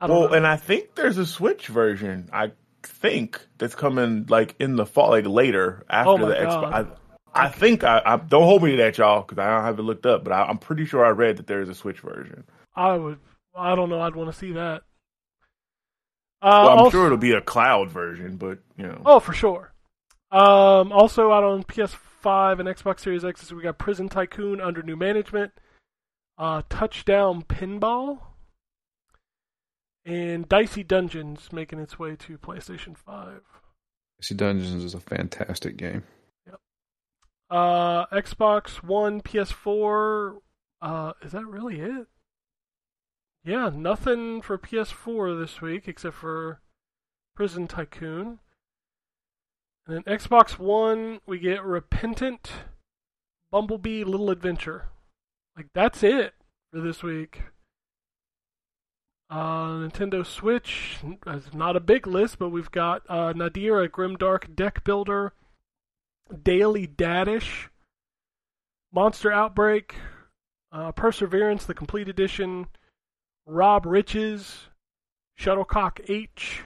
[0.00, 0.34] I don't Well, know.
[0.34, 2.28] and I think there's a Switch version.
[2.32, 2.52] I
[2.82, 6.74] think that's coming like in the fall, like later after Oh my the God.
[6.86, 6.98] Xbox.
[7.34, 9.78] I, I think I, I don't hold me to that, y'all, because I don't have
[9.78, 10.24] it looked up.
[10.24, 12.44] But I, I'm pretty sure I read that there is a Switch version.
[12.74, 13.18] I would.
[13.56, 14.00] I don't know.
[14.00, 14.82] I'd want to see that.
[16.42, 19.00] Uh, Well, I'm also- sure it'll be a cloud version, but you know.
[19.06, 19.72] Oh, for sure.
[20.30, 24.96] Um, also out on PS5 and Xbox Series X, we got Prison Tycoon under new
[24.96, 25.52] management,
[26.38, 28.18] uh, Touchdown Pinball,
[30.04, 33.40] and Dicey Dungeons making its way to PlayStation 5.
[34.20, 36.02] Dicey Dungeons is a fantastic game.
[37.54, 40.38] Uh, Xbox One, PS4.
[40.82, 42.08] Uh, is that really it?
[43.44, 46.60] Yeah, nothing for PS4 this week except for
[47.36, 48.40] Prison Tycoon.
[49.86, 52.50] And then Xbox One, we get Repentant,
[53.52, 54.86] Bumblebee, Little Adventure.
[55.56, 56.34] Like that's it
[56.72, 57.42] for this week.
[59.30, 60.98] Uh, Nintendo Switch
[61.28, 65.34] is not a big list, but we've got uh, Nadir, a Grimdark deck builder.
[66.42, 67.68] Daily Dadish,
[68.92, 69.94] Monster Outbreak,
[70.72, 72.66] uh, Perseverance, the complete edition,
[73.46, 74.68] Rob Riches,
[75.36, 76.62] Shuttlecock H,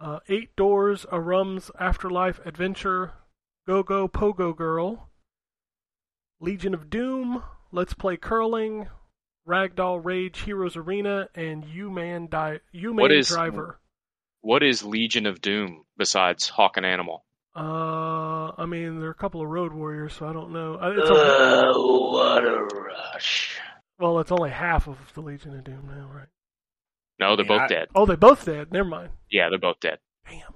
[0.00, 3.12] uh, Eight Doors, Arum's Afterlife Adventure,
[3.66, 5.10] Go Go Pogo Girl,
[6.40, 7.42] Legion of Doom,
[7.72, 8.88] Let's Play Curling,
[9.46, 13.80] Ragdoll Rage Heroes Arena, and U Man Di- U Man Driver.
[14.40, 17.24] What is Legion of Doom besides Hawk and Animal?
[17.58, 20.74] Uh, I mean, there are a couple of Road Warriors, so I don't know.
[20.76, 23.58] Uh, It's a, what a rush.
[23.98, 26.28] well, it's only half of the Legion of Doom now, right?
[27.20, 27.88] No, they're Yeah, both I- dead.
[27.94, 28.72] Oh, they're both dead.
[28.72, 29.10] Never mind.
[29.30, 29.98] Yeah, they're both dead.
[30.28, 30.54] Damn.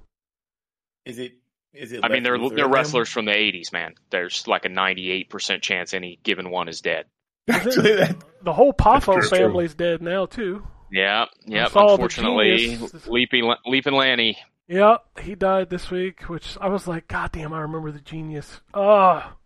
[1.04, 1.32] Is it?
[1.74, 2.00] Is it?
[2.04, 2.70] I mean, they're they're in them?
[2.72, 3.94] wrestlers from the '80s, man.
[4.10, 7.06] There's like a 98% chance any given one is dead.
[7.48, 10.62] Actually, that The whole Poffo family's dead now too.
[10.92, 11.64] Yeah, yeah.
[11.64, 13.06] Unfortunately, genius.
[13.08, 14.36] Leaping Leaping Lanny.
[14.72, 18.62] Yep, he died this week, which I was like, God damn, I remember the genius.
[18.72, 19.36] Ah.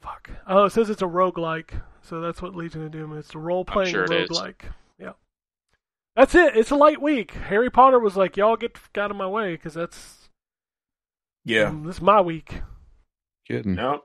[0.00, 0.30] Fuck.
[0.46, 3.26] Oh, it says it's a roguelike, so that's what Legion of Doom is.
[3.26, 4.30] It's a role playing sure it is.
[4.30, 4.62] roguelike.
[4.98, 5.12] Yeah.
[6.16, 6.56] That's it.
[6.56, 7.32] It's a light week.
[7.32, 10.30] Harry Potter was like, y'all get out of my way, because that's
[11.44, 11.64] yeah.
[11.64, 12.62] um, this is my week.
[13.46, 13.74] Kidding.
[13.74, 14.04] No.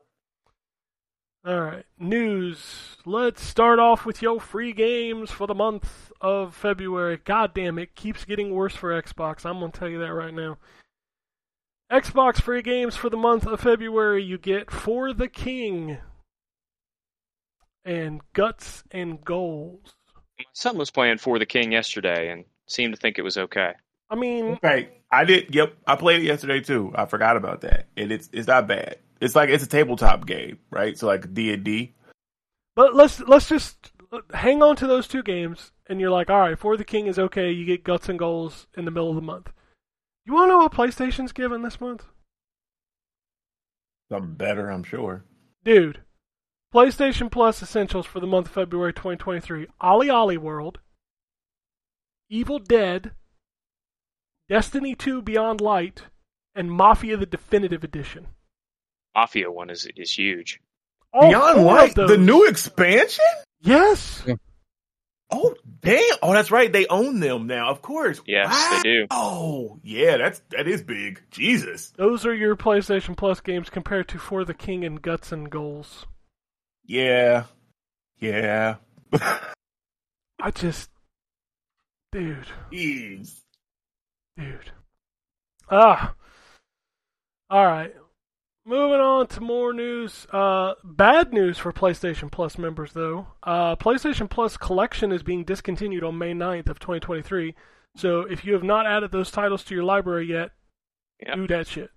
[1.46, 2.98] All right, news.
[3.06, 7.20] Let's start off with your free games for the month of February.
[7.24, 9.46] God damn, it keeps getting worse for Xbox.
[9.46, 10.58] I'm going to tell you that right now.
[11.92, 14.24] Xbox free games for the month of February.
[14.24, 16.00] You get For the King
[17.84, 19.94] and Guts and Goals.
[20.40, 23.74] My son was playing for the King yesterday and seemed to think it was okay.
[24.10, 25.54] I mean, Okay, I did.
[25.54, 26.92] Yep, I played it yesterday too.
[26.96, 28.98] I forgot about that, and it's it's not bad.
[29.22, 30.98] It's like it's a tabletop game, right?
[30.98, 31.94] So like D and D.
[32.76, 33.92] but let's let's just
[34.34, 37.20] hang on to those two games, and you're like, all right, For the King is
[37.20, 37.52] okay.
[37.52, 39.52] You get Guts and Goals in the middle of the month.
[40.26, 42.06] You want to know what PlayStation's giving this month?
[44.12, 45.24] Something better, I'm sure.
[45.64, 46.02] Dude,
[46.74, 50.80] PlayStation Plus Essentials for the month of February 2023 OlliOlli World,
[52.30, 53.12] Evil Dead,
[54.50, 56.04] Destiny 2 Beyond Light,
[56.54, 58.28] and Mafia the Definitive Edition.
[59.16, 60.62] Mafia one is is huge.
[61.14, 63.24] All Beyond four Light, the new expansion.
[63.62, 64.24] Yes!
[65.32, 66.02] Oh damn!
[66.22, 66.72] Oh, that's right.
[66.72, 67.70] They own them now.
[67.72, 68.22] Of course.
[68.28, 69.08] Yes, they do.
[69.10, 71.22] Oh yeah, that's that is big.
[71.32, 71.92] Jesus.
[71.98, 76.06] Those are your PlayStation Plus games compared to For the King and Guts and Goals.
[76.86, 77.46] Yeah.
[78.20, 78.76] Yeah.
[80.40, 80.90] I just.
[82.12, 83.42] dude, Jeez.
[84.38, 84.72] dude.
[85.72, 86.14] Ah.
[87.50, 87.96] All right.
[88.68, 90.26] Moving on to more news.
[90.34, 93.28] Uh, bad news for PlayStation Plus members, though.
[93.44, 97.54] Uh, PlayStation Plus Collection is being discontinued on May 9th of 2023.
[97.96, 100.52] So if you have not added those titles to your library yet,
[101.26, 101.36] Yep.
[101.36, 101.92] do that shit.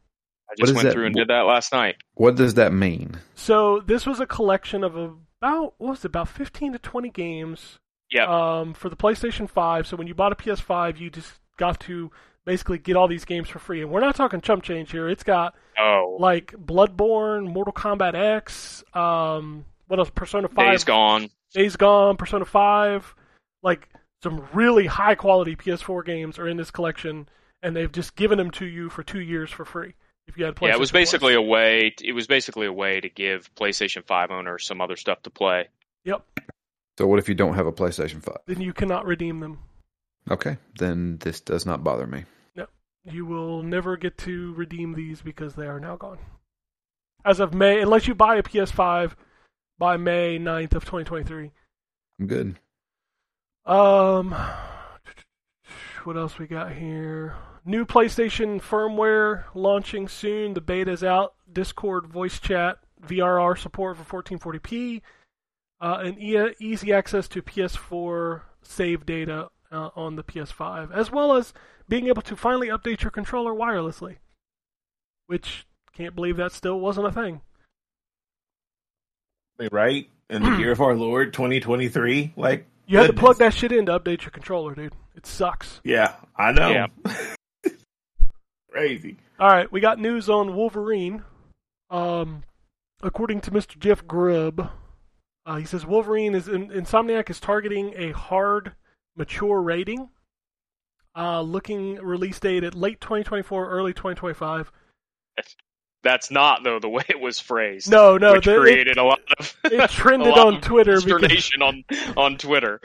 [0.49, 0.93] I What just went that?
[0.93, 1.97] through and did that last night.
[2.14, 3.19] What does that mean?
[3.35, 7.79] So this was a collection of about what was it, about 15 to 20 games
[8.11, 8.25] Yeah.
[8.27, 9.87] um, for the PlayStation 5.
[9.87, 12.11] So when you bought a PS5, you just got to
[12.49, 13.82] basically get all these games for free.
[13.82, 15.07] And we're not talking chump change here.
[15.07, 20.11] It's got oh, like Bloodborne, Mortal Kombat X, um, what else?
[20.14, 21.28] Persona 5, Days Gone.
[21.53, 23.14] Days Gone, Persona 5,
[23.62, 23.86] like
[24.22, 27.28] some really high quality PS4 games are in this collection,
[27.62, 29.92] and they've just given them to you for two years for free.
[30.26, 31.01] If you had PlayStation Yeah, it was Plus.
[31.01, 31.94] basically a way.
[32.03, 35.68] It was basically a way to give PlayStation Five owners some other stuff to play.
[36.05, 36.22] Yep.
[36.96, 38.36] So what if you don't have a PlayStation 5?
[38.46, 39.59] Then you cannot redeem them.
[40.30, 42.24] Okay, then this does not bother me.
[43.11, 46.18] You will never get to redeem these because they are now gone.
[47.24, 49.12] As of May, unless you buy a PS5
[49.78, 51.50] by May 9th of 2023.
[52.20, 52.59] I'm good.
[53.64, 54.34] Um,
[56.04, 57.36] what else we got here?
[57.64, 60.54] New PlayStation firmware launching soon.
[60.54, 61.34] The beta's out.
[61.52, 65.02] Discord voice chat, VRR support for 1440p,
[65.80, 71.35] uh, and e- easy access to PS4 save data uh, on the PS5, as well
[71.35, 71.53] as
[71.89, 74.16] being able to finally update your controller wirelessly.
[75.27, 77.41] Which can't believe that still wasn't a thing.
[79.73, 80.09] Right?
[80.31, 82.35] In the year of our Lord 2023?
[82.37, 84.95] Like, You had to plug that shit in to update your controller, dude.
[85.16, 85.81] It sucks.
[85.83, 86.69] yeah, I know.
[86.71, 86.87] Yeah.
[88.71, 89.16] Crazy.
[89.41, 91.25] All right, we got news on Wolverine.
[91.91, 92.45] Um,
[93.03, 93.79] according to Mr.
[93.79, 94.71] Jeff Grubb,
[95.47, 98.73] uh, he says Wolverine is in, Insomniac is targeting a hard,
[99.19, 100.09] mature rating.
[101.16, 104.71] Uh, looking release date at late 2024, early 2025.
[106.05, 107.91] That's not though the way it was phrased.
[107.91, 111.85] No, no, which the- it, created a lot of it trended on Twitter because on
[112.16, 112.81] on Twitter.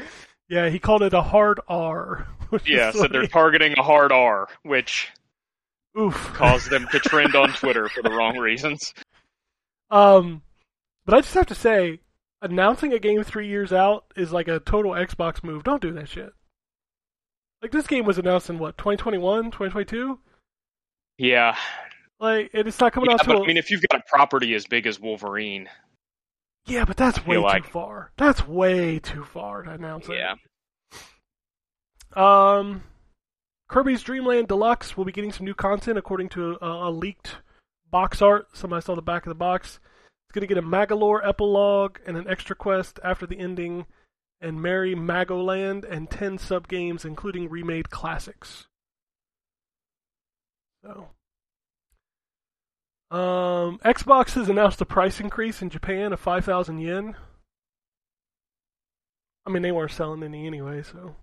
[0.49, 2.27] yeah, he called it a hard R.
[2.65, 5.09] Yeah, so they're targeting a hard R, which
[5.99, 6.13] oof.
[6.35, 8.93] caused them to trend on Twitter for the wrong reasons.
[9.89, 10.43] Um,
[11.03, 11.99] but I just have to say,
[12.43, 15.63] announcing a game three years out is like a total Xbox move.
[15.63, 16.31] Don't do that shit.
[17.61, 20.19] Like this game was announced in what 2021, 2022.
[21.17, 21.55] Yeah,
[22.19, 24.53] Like it's not coming yeah out but till I mean, if you've got a property
[24.55, 25.69] as big as Wolverine,
[26.65, 28.11] yeah, but that's way too like- far.
[28.17, 30.15] That's way too far to announce it.
[30.17, 30.35] yeah,
[32.15, 32.83] Um,
[33.69, 37.37] Kirby's Dream Land Deluxe will be getting some new content according to a, a leaked
[37.89, 38.47] box art.
[38.53, 39.79] Somebody saw the back of the box.
[40.33, 43.85] It's going to get a Magolor epilogue and an extra quest after the ending,
[44.41, 48.65] and Merry Magoland and 10 sub games, including remade classics.
[50.83, 51.09] So.
[53.15, 57.15] Um, Xbox has announced a price increase in Japan of 5,000 yen.
[59.45, 61.15] I mean, they weren't selling any anyway, so.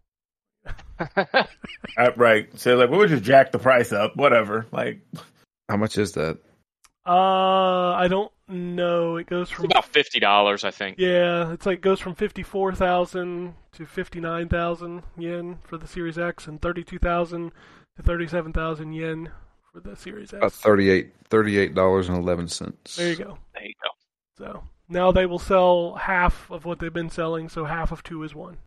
[1.96, 2.48] Uh, right.
[2.60, 4.66] So, like, we would just jack the price up, whatever.
[4.70, 5.00] Like,
[5.68, 6.38] How much is that?
[7.04, 9.16] Uh, I don't know.
[9.16, 10.98] It goes it's from about fifty dollars, I think.
[10.98, 15.86] yeah, it's like goes from fifty four thousand to fifty nine thousand yen for the
[15.86, 17.52] Series X, and thirty two thousand
[17.96, 19.30] to thirty seven thousand yen
[19.72, 20.38] for the Series X.
[20.38, 20.56] About S.
[20.58, 22.96] thirty-eight, thirty-eight dollars and eleven cents.
[22.96, 23.38] There you go.
[23.54, 24.44] There you go.
[24.44, 28.22] So now they will sell half of what they've been selling, so half of two
[28.22, 28.58] is one.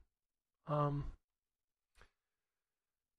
[0.67, 1.05] Um,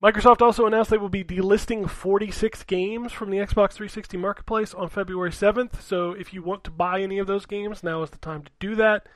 [0.05, 4.91] Microsoft also announced they will be delisting 46 games from the Xbox 360 marketplace on
[4.91, 5.81] February 7th.
[5.81, 8.51] So if you want to buy any of those games, now is the time to
[8.61, 9.09] do that.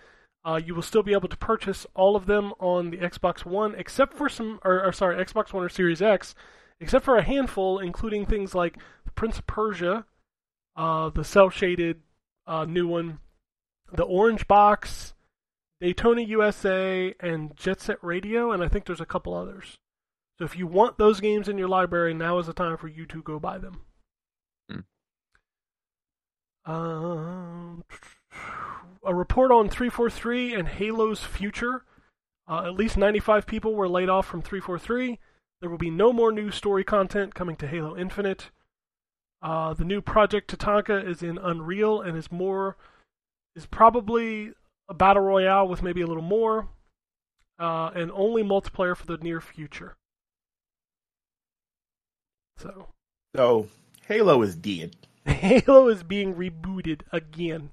[0.47, 3.75] Uh, you will still be able to purchase all of them on the Xbox One,
[3.77, 6.35] except for some, or, or sorry, Xbox One or Series X,
[6.81, 8.79] except for a handful, including things like
[9.15, 10.07] Prince of Persia,
[10.75, 12.01] uh, the cel shaded
[12.47, 13.19] uh, new one,
[13.93, 15.13] the Orange Box,
[15.83, 19.77] Daytona USA, and Jet Set Radio, and I think there's a couple others.
[20.39, 23.07] So if you want those games in your library, now is the time for you
[23.07, 23.83] to go buy them.
[26.69, 27.83] Um,
[29.05, 31.85] a report on 343 and Halo's future.
[32.47, 35.19] Uh, at least 95 people were laid off from 343.
[35.61, 38.51] There will be no more new story content coming to Halo Infinite.
[39.41, 42.77] Uh, the new Project Tatanka is in Unreal and is more
[43.57, 44.53] is probably
[44.89, 46.69] a battle royale with maybe a little more,
[47.59, 49.97] uh, and only multiplayer for the near future.
[52.59, 52.89] So
[53.37, 53.69] so
[54.07, 54.97] Halo is dead.
[55.27, 57.71] Halo is being rebooted again.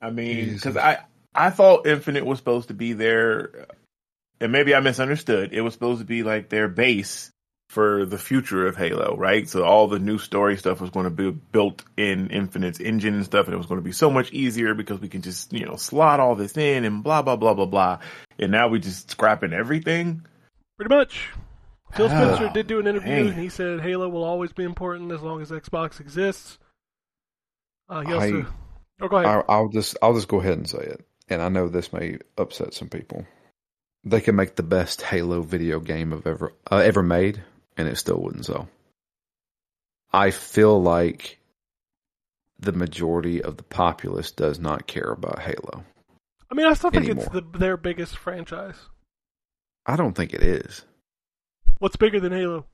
[0.00, 1.00] I mean, because I
[1.34, 3.66] I thought Infinite was supposed to be their
[4.40, 5.52] and maybe I misunderstood.
[5.52, 7.30] It was supposed to be like their base
[7.70, 9.48] for the future of Halo, right?
[9.48, 13.24] So all the new story stuff was going to be built in Infinite's engine and
[13.24, 15.66] stuff, and it was going to be so much easier because we can just you
[15.66, 17.98] know slot all this in and blah blah blah blah blah.
[18.38, 20.24] And now we're just scrapping everything.
[20.76, 21.30] Pretty much.
[21.94, 23.26] Phil Spencer Oh, did do an interview, man.
[23.28, 26.58] and he said Halo will always be important as long as Xbox exists.
[27.88, 28.44] Uh, he I,
[29.00, 29.44] oh, go ahead.
[29.48, 32.18] I, I'll just I'll just go ahead and say it, and I know this may
[32.36, 33.26] upset some people.
[34.04, 37.42] They can make the best Halo video game of ever uh, ever made,
[37.76, 38.68] and it still wouldn't sell.
[40.12, 41.38] I feel like
[42.58, 45.84] the majority of the populace does not care about Halo.
[46.50, 48.76] I mean, I still think it's the, their biggest franchise.
[49.86, 50.84] I don't think it is.
[51.78, 52.66] What's bigger than Halo?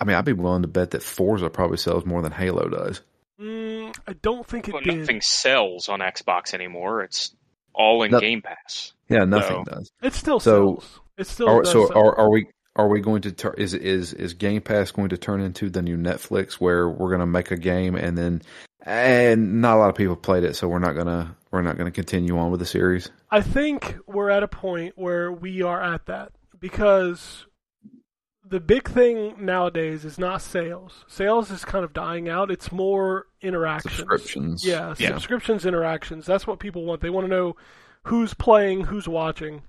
[0.00, 3.00] I mean, I'd be willing to bet that Forza probably sells more than Halo does.
[3.40, 4.98] Mm, I don't think it Well, did.
[4.98, 7.02] nothing sells on Xbox anymore.
[7.02, 7.34] It's
[7.74, 8.92] all in No- Game Pass.
[9.08, 9.64] Yeah, nothing No.
[9.64, 9.92] does.
[10.02, 11.00] It still So- sells.
[11.16, 11.96] It still Are, does so sell.
[11.98, 15.16] are, are we are we going to turn is is is Game Pass going to
[15.16, 18.42] turn into the new Netflix where we're going to make a game and then
[18.84, 21.76] and not a lot of people played it so we're not going to we're not
[21.76, 23.10] going to continue on with the series.
[23.30, 26.32] I think we're at a point where we are at that
[26.64, 27.44] because
[28.48, 31.04] the big thing nowadays is not sales.
[31.06, 32.50] Sales is kind of dying out.
[32.50, 33.96] It's more interactions.
[33.96, 34.64] Subscriptions.
[34.64, 35.08] Yeah, Yeah.
[35.10, 36.24] subscriptions, interactions.
[36.24, 37.02] That's what people want.
[37.02, 37.56] They want to know
[38.04, 39.60] who's playing, who's watching.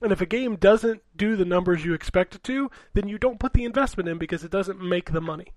[0.00, 3.40] And if a game doesn't do the numbers you expect it to, then you don't
[3.40, 5.54] put the investment in because it doesn't make the money.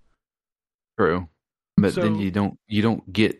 [0.97, 1.29] True.
[1.77, 3.39] But then you don't you don't get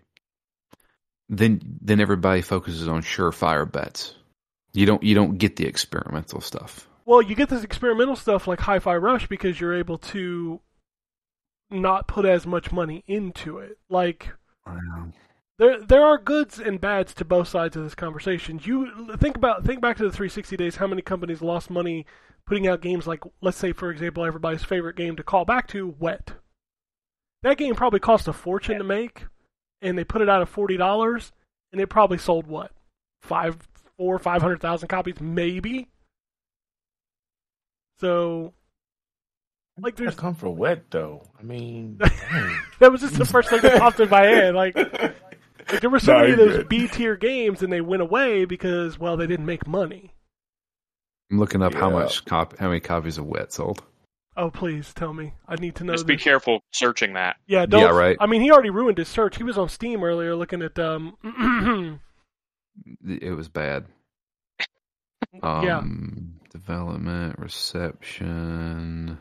[1.28, 4.14] then then everybody focuses on surefire bets.
[4.74, 6.88] You don't you don't get the experimental stuff.
[7.06, 10.62] Well, you get this experimental stuff like Hi-Fi Rush because you're able to
[11.70, 13.78] not put as much money into it.
[13.90, 14.34] Like
[15.58, 18.60] there there are goods and bads to both sides of this conversation.
[18.64, 20.76] You think about think back to the 360 days.
[20.76, 22.06] How many companies lost money
[22.46, 25.96] putting out games like, let's say, for example, everybody's favorite game to call back to,
[26.00, 26.34] Wet.
[27.44, 29.26] That game probably cost a fortune to make,
[29.82, 31.32] and they put it out at forty dollars,
[31.72, 32.72] and it probably sold what
[33.22, 33.58] five,
[33.98, 35.90] four, five hundred thousand copies, maybe.
[38.02, 38.54] So,
[39.80, 41.24] like, There's there's come for wet though.
[41.40, 41.98] I mean,
[42.80, 44.56] that was just the first thing that popped in my head.
[44.56, 44.76] Like,
[45.72, 46.64] like there were so No, many of those.
[46.66, 50.16] B tier games, and they went away because well, they didn't make money.
[51.32, 53.84] I'm looking up how much cop how many copies of Wet sold.
[54.36, 55.34] Oh, please tell me.
[55.48, 55.94] I need to know.
[55.94, 57.36] Just be careful searching that.
[57.48, 57.82] Yeah, don't.
[57.82, 58.18] Yeah, right.
[58.20, 59.38] I mean, he already ruined his search.
[59.38, 61.18] He was on Steam earlier looking at um.
[63.06, 63.86] It was bad.
[65.34, 69.18] yeah, Um, Development, reception,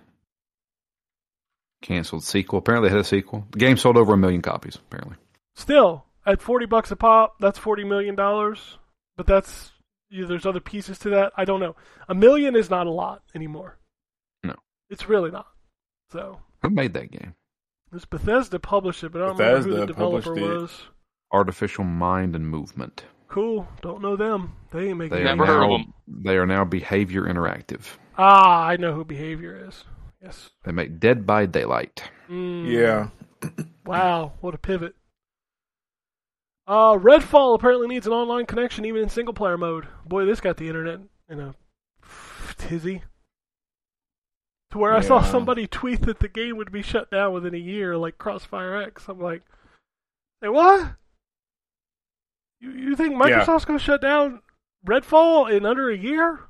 [1.82, 2.58] canceled sequel.
[2.58, 3.46] Apparently, it had a sequel.
[3.52, 4.76] The game sold over a million copies.
[4.76, 5.16] Apparently,
[5.54, 8.78] still at forty bucks a pop, that's forty million dollars.
[9.16, 9.72] But that's
[10.10, 11.32] yeah, there's other pieces to that.
[11.36, 11.76] I don't know.
[12.08, 13.78] A million is not a lot anymore.
[14.44, 14.56] No.
[14.90, 15.46] it's really not.
[16.12, 17.34] So who made that game?
[17.92, 20.60] Was Bethesda published it, but I don't remember who the developer published it.
[20.60, 20.82] was.
[21.32, 23.04] Artificial Mind and Movement.
[23.30, 23.66] Cool.
[23.80, 24.56] Don't know them.
[24.72, 25.94] They ain't making They are Never heard of now, them.
[26.08, 27.82] They are now Behavior Interactive.
[28.18, 29.84] Ah, I know who Behavior is.
[30.20, 30.50] Yes.
[30.64, 32.02] They make Dead by Daylight.
[32.28, 33.08] Mm, yeah.
[33.86, 34.94] Wow, what a pivot.
[36.64, 39.88] Uh, Redfall apparently needs an online connection even in single player mode.
[40.06, 41.54] Boy, this got the internet in a
[42.56, 43.02] tizzy.
[44.70, 47.58] To where I saw somebody tweet that the game would be shut down within a
[47.58, 49.06] year, like Crossfire X.
[49.08, 49.42] I'm like,
[50.40, 50.92] hey, what?
[52.60, 54.40] You you think Microsoft's gonna shut down
[54.86, 56.40] Redfall in under a year?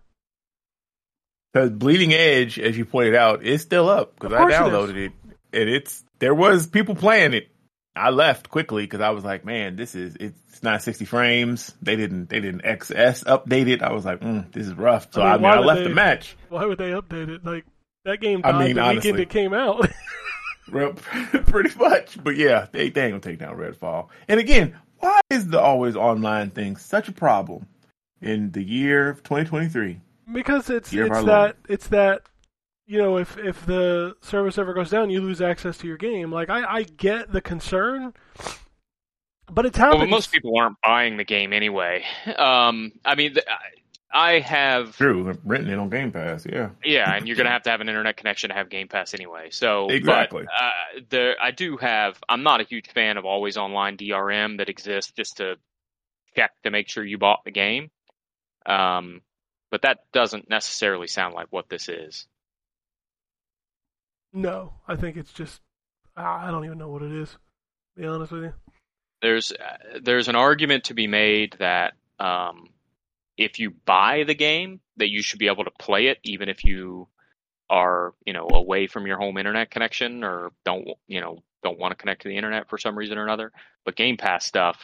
[1.53, 4.97] Because Bleeding Edge, as you pointed out, is still up because I course it downloaded
[4.97, 5.13] it,
[5.53, 7.49] and it's there was people playing it.
[7.97, 11.75] I left quickly because I was like, man, this is it's not 60 frames.
[11.83, 13.83] They didn't they didn't XS update it.
[13.83, 15.13] I was like, mm, this is rough.
[15.13, 16.37] So I I mean, mean, I, left they- the match.
[16.49, 17.45] Why would they update it?
[17.45, 17.65] Like
[18.05, 19.13] that game I mean, the honestly.
[19.13, 19.89] weekend it came out.
[20.73, 20.93] Well,
[21.47, 24.07] Pretty much, but yeah, they they ain't gonna take down Redfall.
[24.29, 27.67] And again, why is the always online thing such a problem
[28.21, 30.01] in the year of 2023?
[30.33, 31.57] Because it's it's that Lord.
[31.69, 32.23] it's that
[32.87, 36.31] you know if if the service ever goes down, you lose access to your game.
[36.31, 38.15] Like I I get the concern,
[39.51, 42.05] but it's Well, most people aren't buying the game anyway.
[42.39, 43.47] Um, I mean, th-
[44.13, 46.45] I have True, written it on Game Pass.
[46.45, 48.89] Yeah, Yeah, and you're going to have to have an internet connection to have Game
[48.89, 49.51] Pass anyway.
[49.51, 50.45] So but, Exactly.
[50.45, 52.19] uh, there, I do have.
[52.29, 55.57] I'm not a huge fan of always online DRM that exists just to
[56.35, 57.91] check to make sure you bought the game.
[58.67, 59.23] Um,
[59.71, 62.27] but that doesn't necessarily sound like what this is.
[64.33, 65.61] no, I think it's just
[66.17, 67.31] I I don't even know what it is.
[67.31, 68.53] To be honest with you.
[69.23, 72.71] There's uh, there's an argument to be made that um,
[73.41, 76.63] if you buy the game, that you should be able to play it even if
[76.63, 77.09] you
[77.71, 81.93] are, you know, away from your home internet connection or don't, you know, don't want
[81.93, 83.51] to connect to the internet for some reason or another.
[83.85, 84.77] But Game Pass stuff,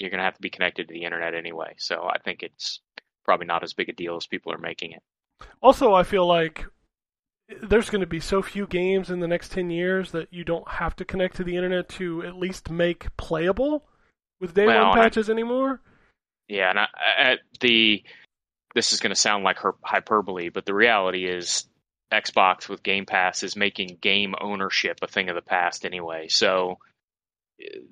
[0.00, 1.74] you're going to have to be connected to the internet anyway.
[1.78, 2.80] So I think it's
[3.24, 5.02] probably not as big a deal as people are making it.
[5.62, 6.64] Also, I feel like
[7.62, 10.66] there's going to be so few games in the next 10 years that you don't
[10.68, 13.84] have to connect to the internet to at least make playable
[14.40, 15.80] with day Well, one I- patches anymore.
[16.50, 16.86] Yeah, and I,
[17.18, 18.02] I, the
[18.74, 21.64] this is going to sound like her hyperbole, but the reality is
[22.12, 26.26] Xbox with Game Pass is making game ownership a thing of the past anyway.
[26.28, 26.78] So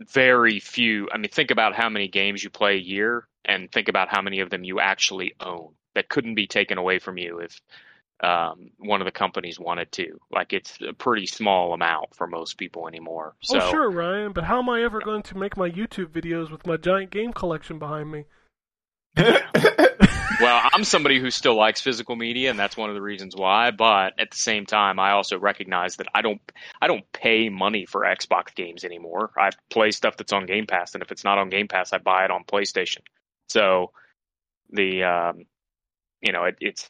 [0.01, 1.09] very few.
[1.13, 4.23] I mean, think about how many games you play a year, and think about how
[4.23, 7.61] many of them you actually own that couldn't be taken away from you if
[8.23, 10.19] um, one of the companies wanted to.
[10.33, 13.35] Like it's a pretty small amount for most people anymore.
[13.43, 16.51] So oh, sure, Ryan, but how am I ever going to make my YouTube videos
[16.51, 18.25] with my giant game collection behind me?
[20.41, 23.71] well, I'm somebody who still likes physical media, and that's one of the reasons why.
[23.71, 26.41] But at the same time, I also recognize that I don't
[26.81, 29.31] I don't pay money for Xbox games anymore.
[29.37, 31.99] I play stuff that's on Game Pass, and if it's not on Game Pass, I
[31.99, 33.01] buy it on PlayStation.
[33.49, 33.93] So
[34.71, 35.45] the um,
[36.21, 36.89] you know it, it's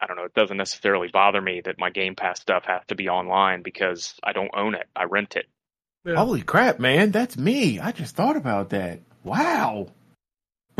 [0.00, 0.24] I don't know.
[0.24, 4.14] It doesn't necessarily bother me that my Game Pass stuff has to be online because
[4.22, 4.88] I don't own it.
[4.96, 5.46] I rent it.
[6.04, 6.16] Yeah.
[6.16, 7.10] Holy crap, man!
[7.10, 7.78] That's me.
[7.78, 9.00] I just thought about that.
[9.22, 9.88] Wow.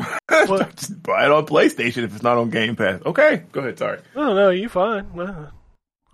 [0.46, 0.76] What?
[0.76, 3.00] Just buy it on PlayStation if it's not on Game Pass.
[3.04, 3.78] Okay, go ahead.
[3.78, 3.98] Sorry.
[4.16, 5.06] No, no, you fine.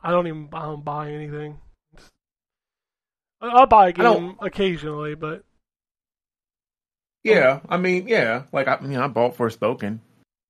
[0.02, 1.58] I don't even I don't buy anything.
[3.40, 5.44] I'll buy a game occasionally, but
[7.22, 9.98] Yeah, I mean, yeah, like I, you know, I bought Forspoken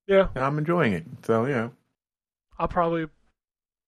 [0.07, 1.05] yeah, and I'm enjoying it.
[1.25, 1.71] So yeah,
[2.59, 3.07] I'll probably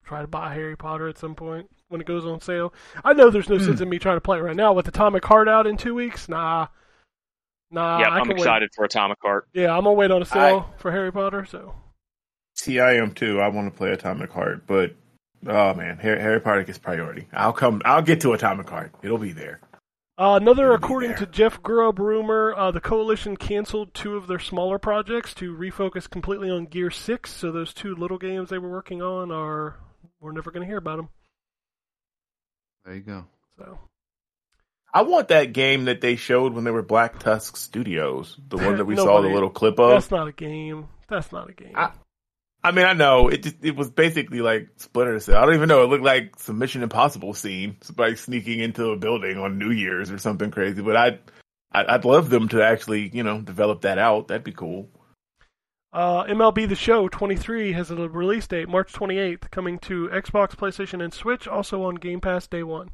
[0.04, 2.74] try to buy Harry Potter at some point when it goes on sale.
[3.04, 3.64] I know there's no Hmm.
[3.66, 5.94] sense in me trying to play it right now with Atomic Heart out in two
[5.94, 6.28] weeks.
[6.28, 6.66] Nah,
[7.70, 7.98] nah.
[8.00, 9.48] yeah, I I'm can excited for Atomic Heart.
[9.52, 11.44] Yeah, I'm gonna wait on a sale for Harry Potter.
[11.44, 11.74] So
[12.54, 13.40] see, I am too.
[13.40, 14.94] I want to play Atomic Heart, but
[15.46, 17.26] oh man, Harry, Harry Potter gets priority.
[17.32, 17.82] I'll come.
[17.84, 18.92] I'll get to Atomic Heart.
[19.02, 19.60] It'll be there.
[20.18, 21.18] Uh, another, It'll according there.
[21.18, 26.10] to Jeff Grubb rumor, uh, the coalition canceled two of their smaller projects to refocus
[26.10, 27.32] completely on Gear Six.
[27.32, 29.76] So those two little games they were working on are
[30.20, 31.08] we're never going to hear about them.
[32.84, 33.26] There you go.
[33.56, 33.78] So
[34.92, 38.76] I want that game that they showed when they were Black Tusk Studios, the one
[38.78, 39.90] that we saw the little clip of.
[39.90, 40.88] that's not a game.
[41.08, 41.72] That's not a game.
[41.74, 41.92] I-
[42.64, 43.44] I mean, I know it.
[43.44, 45.40] Just, it was basically like Splinter Cell.
[45.40, 45.84] I don't even know.
[45.84, 50.10] It looked like some Mission Impossible scene, somebody sneaking into a building on New Year's
[50.10, 50.82] or something crazy.
[50.82, 51.18] But I'd,
[51.70, 54.26] I'd, I'd love them to actually, you know, develop that out.
[54.26, 54.88] That'd be cool.
[55.92, 61.02] Uh, MLB The Show 23 has a release date, March 28th, coming to Xbox, PlayStation,
[61.02, 62.90] and Switch, also on Game Pass day one.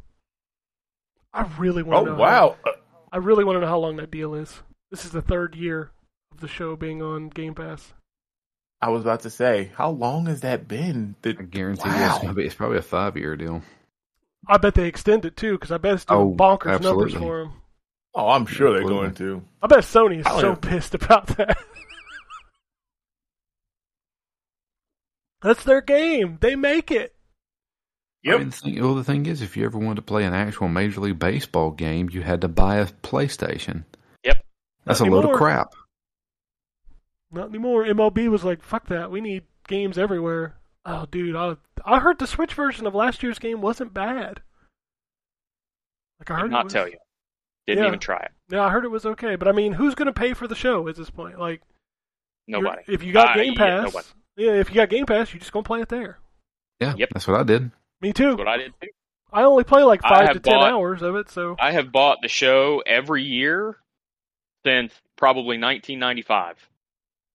[1.34, 2.16] I really want Oh to know.
[2.18, 2.56] wow!
[2.64, 2.72] How,
[3.12, 4.62] I really want to know how long that deal is.
[4.90, 5.90] This is the third year
[6.32, 7.92] of the show being on Game Pass.
[8.80, 11.16] I was about to say, how long has that been?
[11.22, 12.14] That, I guarantee you Wow.
[12.16, 13.62] it's, gonna it's probably a five year deal.
[14.46, 17.14] I bet they extend it too, because I bet it's doing Oh, bonkers absolutely.
[17.14, 17.52] numbers for them.
[18.14, 19.42] oh, I'm sure they're going to.
[19.62, 20.56] I bet Sony is so know.
[20.56, 21.56] pissed about that.
[25.42, 26.38] That's their game.
[26.40, 27.13] They make it.
[28.24, 28.34] Yep.
[28.34, 30.32] I mean, the thing, well, the thing is, if you ever wanted to play an
[30.34, 33.84] actual Major League Baseball game, you had to buy a PlayStation.
[34.24, 34.44] Yep.
[34.84, 35.74] That's Not a load of crap.
[37.30, 37.84] Not anymore.
[37.84, 39.10] MLB was like, "Fuck that.
[39.10, 40.56] We need games everywhere."
[40.86, 44.40] Oh, dude, I I heard the Switch version of last year's game wasn't bad.
[46.20, 46.98] Like I heard Did it not was- tell you.
[47.66, 47.88] Didn't Yeah.
[47.88, 48.30] even try it.
[48.50, 50.54] Yeah, I heard it was okay, but I mean, who's going to pay for the
[50.54, 51.38] show at this point?
[51.40, 51.62] Like,
[52.46, 52.82] Nobody.
[52.86, 54.06] If you got Uh, Game Pass, nobody.
[54.36, 56.18] yeah, if you got Game Pass, you're just gonna play it there.
[56.78, 57.08] Yeah, Yep.
[57.14, 57.70] that's what I did.
[58.04, 58.36] Me too.
[58.36, 58.88] What I did too.
[59.32, 62.18] I only play like five to ten bought- hours of it, so I have bought
[62.20, 63.78] the show every year
[64.62, 66.68] since probably 1995.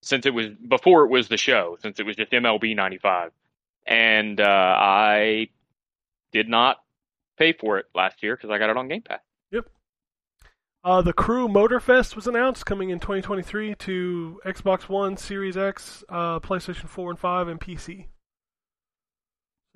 [0.04, 3.32] Since it was before it was the show, since it was just MLB 95,
[3.88, 5.50] and uh, I
[6.32, 6.78] did not
[7.40, 9.22] pay for it last year because I got it on Game Pass.
[9.50, 9.70] Yep.
[10.84, 16.40] Uh, the Crew Motorfest was announced coming in 2023 to Xbox One, Series X, uh,
[16.40, 18.06] PlayStation 4 and 5, and PC.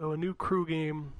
[0.04, 1.14] So a new Crew game.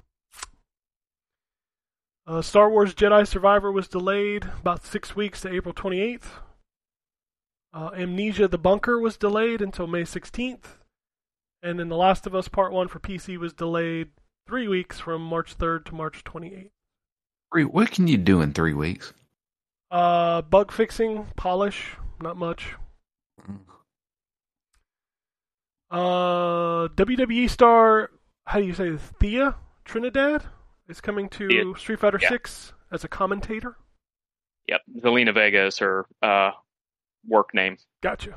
[2.26, 6.26] Uh, Star Wars Jedi Survivor was delayed about six weeks to April 28th.
[7.72, 10.76] Uh, Amnesia the Bunker was delayed until May 16th.
[11.62, 14.08] And then The Last of Us Part 1 for PC was delayed
[14.46, 16.68] three weeks from March 3rd to March 28th.
[17.54, 19.14] Three- What can you do in three weeks?
[19.90, 22.74] Uh, bug fixing, polish, not much.
[25.90, 28.10] Uh, WWE star,
[28.46, 29.02] how do you say this?
[29.20, 30.44] Thea Trinidad
[30.88, 32.28] is coming to Thea- Street Fighter yeah.
[32.28, 33.76] 6 as a commentator.
[34.68, 36.52] Yep, Zelina Vega is her uh,
[37.26, 37.76] work name.
[38.02, 38.36] Gotcha.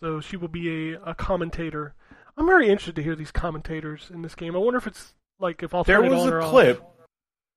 [0.00, 1.94] So she will be a, a commentator.
[2.36, 4.56] I'm very interested to hear these commentators in this game.
[4.56, 6.50] I wonder if it's like if I'll There turn it was on a or off.
[6.50, 6.82] clip.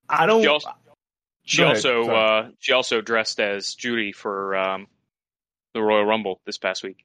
[0.07, 0.41] I don't.
[0.41, 0.69] She also,
[1.43, 4.87] she ahead, also, uh, she also dressed as Juri for um,
[5.73, 7.03] the Royal Rumble this past week.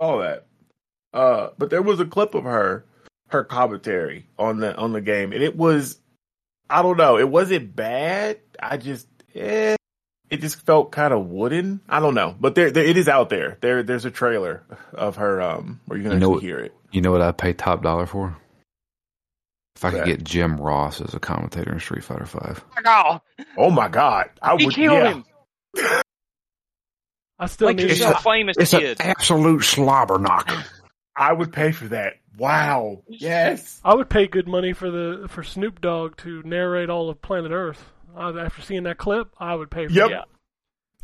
[0.00, 0.46] all that.
[1.12, 2.84] Uh, but there was a clip of her,
[3.28, 5.98] her commentary on the on the game, and it was,
[6.68, 8.38] I don't know, it wasn't bad.
[8.60, 9.76] I just, eh,
[10.30, 11.80] it just felt kind of wooden.
[11.88, 13.58] I don't know, but there, there it is out there.
[13.60, 14.62] There, there's a trailer
[14.92, 16.74] of her, um, where you can You know what- hear it.
[16.90, 18.36] You know what I'd pay top dollar for?
[19.76, 22.64] If I could get Jim Ross as a commentator in Street Fighter Five.
[22.84, 23.20] Oh,
[23.56, 25.24] Oh my god, I he would, killed yeah, him
[27.38, 29.00] I still like need you're It's some a- famous It's kid.
[29.00, 30.64] an absolute slobber knocker.
[31.18, 32.14] I would pay for that.
[32.38, 37.10] Wow, yes, I would pay good money for the for Snoop Dogg to narrate all
[37.10, 37.84] of Planet Earth.
[38.16, 40.06] Uh, after seeing that clip, I would pay for Yep.
[40.06, 40.10] it.
[40.12, 40.22] Yeah.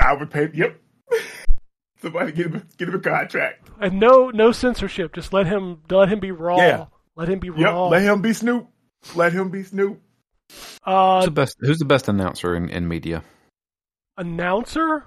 [0.01, 0.49] I would pay.
[0.55, 0.81] Yep,
[2.03, 3.69] somebody get him, get him a contract.
[3.81, 5.13] And no no censorship.
[5.13, 6.57] Just let him let him be raw.
[6.57, 6.85] Yeah.
[7.17, 7.89] Let him be Yep, raw.
[7.89, 8.69] let him be Snoop.
[9.17, 10.01] Let him be Snoop.
[10.85, 11.57] uh, Who's the best?
[11.61, 13.25] Who's the best announcer in, in media?
[14.17, 15.05] announcer?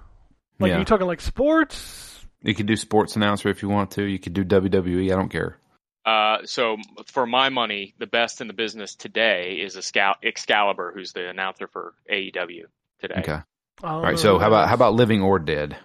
[0.59, 2.06] Like yeah, you talking like sports?
[2.47, 4.03] You could do sports announcer if you want to.
[4.03, 5.11] You could do WWE.
[5.11, 5.57] I don't care.
[6.05, 6.77] Uh, so
[7.07, 11.27] for my money, the best in the business today is a Excal- Excalibur, who's the
[11.29, 12.63] announcer for AEW
[13.01, 13.15] today.
[13.19, 13.31] Okay.
[13.33, 13.43] I
[13.81, 14.17] don't All know right.
[14.19, 15.75] So how about how about living or dead?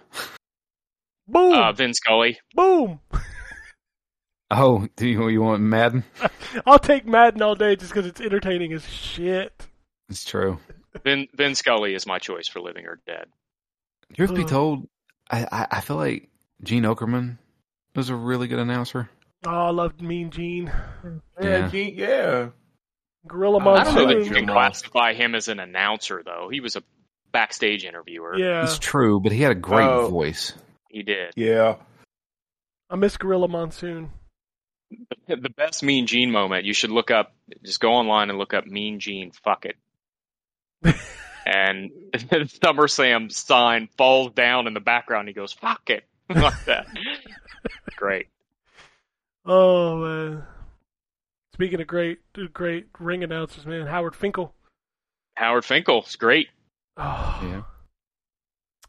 [1.27, 2.39] boom Uh, Vin Scully.
[2.55, 2.99] boom?
[4.55, 6.03] Oh, do you you want Madden?
[6.67, 9.65] I'll take Madden all day just because it's entertaining as shit.
[10.09, 10.59] It's true.
[11.03, 13.25] Vin Vin Scully is my choice for living or dead.
[14.15, 14.87] Truth be told,
[15.31, 16.29] I, I I feel like
[16.63, 17.37] Gene Okerlund
[17.95, 19.09] was a really good announcer.
[19.45, 20.71] Oh, I loved Mean Gene,
[21.03, 21.67] Yeah, Yeah.
[21.69, 22.49] Gene, yeah.
[23.27, 24.33] Gorilla I I don't know that you Monsoon.
[24.33, 26.49] can classify him as an announcer, though.
[26.51, 26.83] He was a
[27.31, 28.37] backstage interviewer.
[28.37, 30.07] Yeah, It's true, but he had a great Oh.
[30.09, 30.53] voice.
[30.89, 31.33] He did.
[31.35, 31.75] Yeah.
[32.89, 34.11] I miss Gorilla Monsoon.
[35.27, 37.33] The best Mean Gene moment, you should look up,
[37.65, 39.75] just go online and look up Mean Gene, fuck it.
[41.45, 45.27] and SummerSlam sign falls down in the background.
[45.27, 46.03] He goes, fuck it.
[46.35, 46.87] like that.
[47.95, 48.27] Great.
[49.45, 50.43] Oh man.
[51.53, 52.19] Speaking of great,
[52.53, 54.53] great ring announcers, man, Howard Finkel.
[55.35, 56.47] Howard Finkel is great.
[56.97, 57.39] Oh.
[57.43, 57.61] Yeah.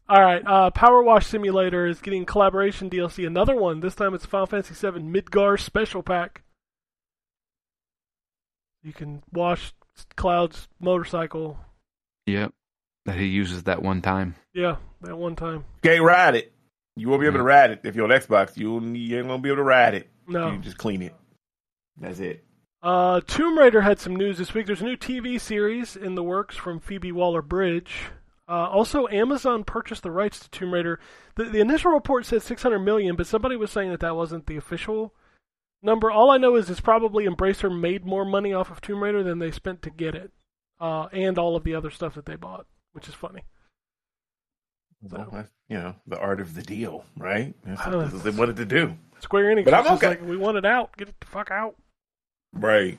[0.07, 3.25] All right, uh, Power Wash Simulator is getting collaboration DLC.
[3.25, 3.79] Another one.
[3.79, 6.43] This time it's Final Fantasy VII Midgar Special Pack.
[8.83, 9.73] You can wash
[10.15, 11.57] Cloud's motorcycle.
[12.27, 12.53] Yep.
[13.05, 14.35] That he uses that one time.
[14.53, 15.65] Yeah, that one time.
[15.81, 16.53] Can't ride it.
[16.95, 18.55] You won't be able to ride it if you're on Xbox.
[18.55, 20.09] You, you ain't gonna be able to ride it.
[20.27, 20.51] No.
[20.51, 21.13] You just clean it.
[21.97, 22.43] That's it.
[22.81, 24.67] Uh, Tomb Raider had some news this week.
[24.67, 27.93] There's a new TV series in the works from Phoebe Waller-Bridge.
[28.47, 30.99] Uh, also, Amazon purchased the rights to Tomb Raider.
[31.35, 34.57] The, the initial report said 600 million, but somebody was saying that that wasn't the
[34.57, 35.13] official
[35.81, 36.11] number.
[36.11, 39.39] All I know is it's probably Embracer made more money off of Tomb Raider than
[39.39, 40.31] they spent to get it,
[40.79, 43.45] uh, and all of the other stuff that they bought, which is funny.
[45.11, 47.53] Well, that's, you know, the art of the deal, right?
[47.65, 48.95] That's Oh, what they wanted to do.
[49.21, 50.09] Square Enix But I'm okay.
[50.09, 50.95] like, we want it out.
[50.97, 51.75] Get it the fuck out.
[52.53, 52.97] Right.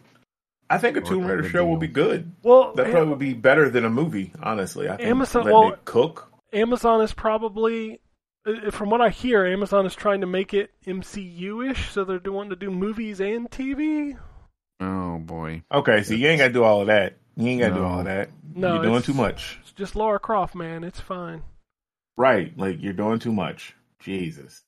[0.68, 2.32] I think a Art Tomb Raider the show will be good.
[2.42, 4.88] Well, That probably would be better than a movie, honestly.
[4.88, 6.32] I think Amazon- letting well- it cook.
[6.52, 8.00] Amazon is probably,
[8.46, 12.50] uh, from what I hear, Amazon is trying to make it MCU-ish, so they're wanting
[12.50, 14.16] to do movies and TV.
[14.80, 15.62] Oh boy.
[15.72, 17.16] Okay, so you ain't got to do all of that.
[17.36, 18.30] You ain't got to do all of that.
[18.54, 19.58] No, you're doing too much.
[19.62, 20.82] It's just Laura Croft, man.
[20.84, 21.42] It's fine.
[22.16, 22.56] Right.
[22.56, 23.74] Like, you're doing too much.
[24.00, 24.62] Jesus.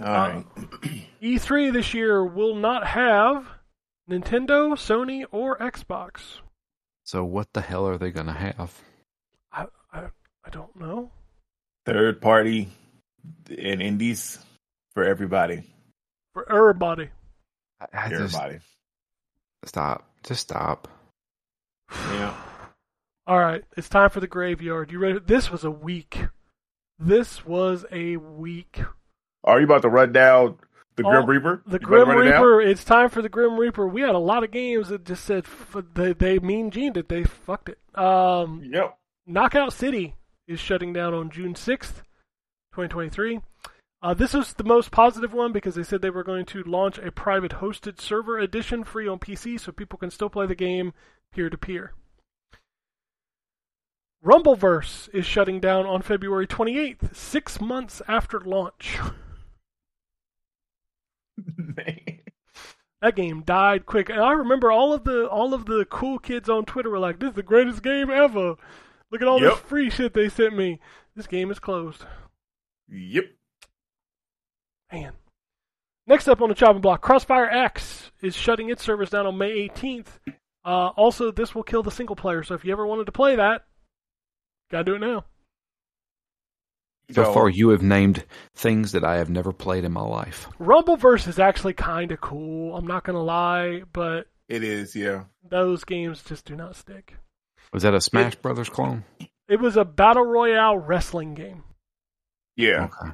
[0.00, 0.46] All Uh, right.
[1.22, 3.46] E3 this year will not have
[4.10, 6.38] Nintendo, Sony, or Xbox.
[7.04, 8.72] So what the hell are they gonna have?
[9.52, 10.04] I, I,
[10.44, 11.10] I don't know.
[11.86, 12.68] Third party
[13.48, 14.38] and indies
[14.94, 15.62] for everybody.
[16.34, 17.08] For everybody.
[17.80, 18.58] I, I just Everybody.
[19.64, 20.04] stop.
[20.22, 20.88] Just stop.
[21.90, 22.34] Yeah.
[23.26, 24.90] All right, it's time for the graveyard.
[24.92, 25.18] You ready?
[25.18, 26.18] This was a week.
[26.98, 28.80] This was a week.
[29.44, 30.58] Are you about to run down
[30.96, 31.62] the Oh, Grim Reaper?
[31.66, 32.30] The You Grim run it?
[32.30, 32.60] Reaper.
[32.60, 33.86] It's time for the Grim Reaper.
[33.86, 37.08] We had a lot of games that just said f- they, they mean Gene that
[37.08, 37.78] they fucked it.
[37.98, 38.96] Um, Yep.
[39.26, 40.14] Knockout City
[40.48, 42.02] is shutting down on June 6th,
[42.72, 43.40] 2023.
[44.00, 46.98] Uh, this was the most positive one because they said they were going to launch
[46.98, 50.92] a private hosted server edition free on PC so people can still play the game
[51.32, 51.92] peer to peer.
[54.24, 58.98] Rumbleverse is shutting down on February 28th, six months after launch.
[63.00, 66.48] That game died quick, and I remember all of the all of the cool kids
[66.48, 68.56] on Twitter were like, "This is the greatest game ever!
[69.12, 69.52] Look at all Yep.
[69.52, 70.80] this free shit they sent me.
[71.14, 72.04] This game is closed."
[72.88, 73.24] Yep.
[74.92, 75.12] Man.
[76.08, 79.68] Next up on the chopping block, Crossfire X is shutting its servers down on May
[79.68, 80.18] 18th.
[80.64, 83.36] Uh, also, this will kill the single player, so if you ever wanted to play
[83.36, 83.64] that,
[84.70, 85.24] gotta do it now.
[87.10, 90.46] So So- far, you have named things that I have never played in my life.
[90.58, 92.76] Rumbleverse is actually kind of cool.
[92.76, 95.24] I'm not gonna lie, but It is, yeah.
[95.42, 97.16] those games just do not stick.
[97.72, 99.04] Was that a Smash Brothers clone?
[99.48, 101.64] It was a battle royale wrestling game.
[102.56, 102.84] Yeah.
[102.86, 103.12] Okay.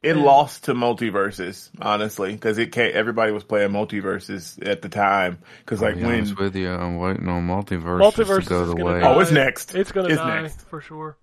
[0.00, 0.22] It Yeah.
[0.22, 2.94] lost to MultiVersus, honestly, because it can't.
[2.94, 5.38] Everybody was playing MultiVersus at the time.
[5.58, 8.68] Because like I'll be when with you, I'm waiting on multiverse Multiverse to go is
[8.68, 9.00] the way.
[9.00, 9.12] die.
[9.12, 9.74] oh, it's next.
[9.74, 10.60] It's gonna It's die next.
[10.68, 11.16] for sure.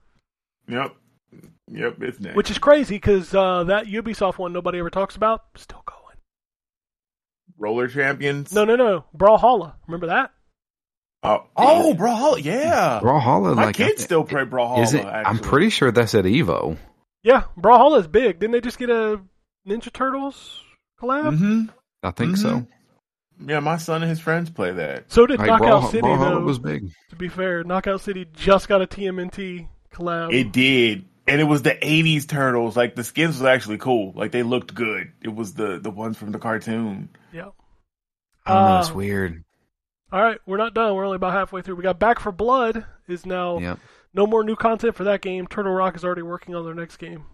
[0.68, 0.94] Yep,
[1.72, 2.36] yep, it's next.
[2.36, 6.18] Which is crazy because uh, that Ubisoft one nobody ever talks about still going.
[7.58, 8.52] roller champions?
[8.54, 9.06] No, no, no.
[9.18, 9.76] Brawlhalla.
[9.88, 10.32] Remember that?
[11.24, 13.00] Oh, oh, Brawlhalla, yeah.
[13.02, 14.84] Brawlhalla, My like kids still play Brawlhalla.
[14.84, 15.06] Is it?
[15.06, 16.78] I'm pretty sure that's at Evo.
[17.26, 18.40] Yeah, Brawlhalla is big.
[18.40, 19.20] Didn't they just get a
[19.68, 20.62] Ninja Turtles
[21.02, 21.38] collab?
[21.38, 21.64] hmm
[22.04, 22.38] I think Mhm.
[22.38, 22.68] so.
[23.46, 25.12] Yeah, my son and his friends play that.
[25.12, 26.46] So did Like, Knockout Brawl- City, Brawlhalla though.
[26.46, 26.90] was big.
[27.10, 30.32] To be fair, Knockout City just got a TMNT collab.
[30.34, 31.06] It did.
[31.28, 32.78] And it was the '80s turtles.
[32.78, 34.14] Like the skins was actually cool.
[34.16, 35.12] Like they looked good.
[35.24, 37.10] It was the the ones from the cartoon.
[37.34, 37.50] yeah.
[38.46, 38.80] I don't know.
[38.80, 39.44] It's Uh, weird.
[40.12, 40.94] All right, we're not done.
[40.94, 41.76] We're only about halfway through.
[41.78, 43.80] We got Back 4 Blood is now Yep.
[44.16, 45.46] No more new content for that game.
[45.46, 47.26] Turtle Rock is already working on their next game.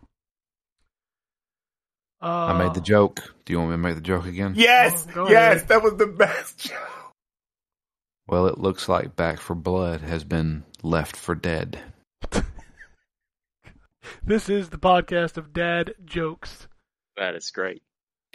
[2.22, 3.34] Uh, I made the joke.
[3.46, 4.54] Do you want me to make the joke again?
[4.56, 5.68] Yes, Oh, yes, ahead.
[5.70, 7.14] that was the best joke.
[8.28, 11.80] Well, it looks like Back 4 Blood has been left for dead.
[14.24, 16.68] This is the podcast of dad jokes.
[17.18, 17.82] That is great.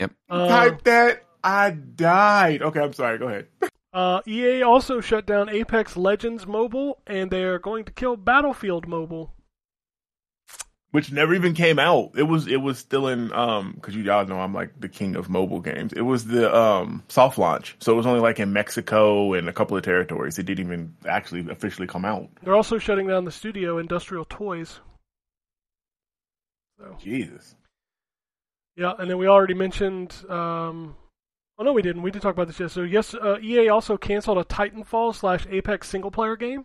[0.01, 0.09] Uh,
[0.49, 1.25] Type that.
[1.45, 2.63] I died.
[2.63, 3.19] Okay, I'm sorry.
[3.19, 3.47] Go ahead.
[3.97, 8.87] uh, EA also shut down Apex Legends Mobile, and they are going to kill Battlefield
[8.87, 9.33] Mobile.
[10.91, 12.11] Which never even came out.
[12.15, 15.17] It was it was still in um because you y'all know I'm like the king
[15.17, 15.95] of mobile games.
[15.95, 19.53] It was the um soft launch, so it was only like in Mexico and a
[19.53, 20.39] couple of territories.
[20.39, 22.29] It didn't even actually officially come out.
[22.43, 24.81] They're also shutting down the studio Industrial Toys.
[26.79, 27.55] So Jesus.
[28.77, 30.15] yeah, and then we already mentioned.
[30.29, 30.97] Um,
[31.59, 32.03] oh no, we didn't.
[32.03, 32.71] We did talk about this yet.
[32.71, 36.65] So yes, uh, EA also canceled a Titanfall slash Apex single player game.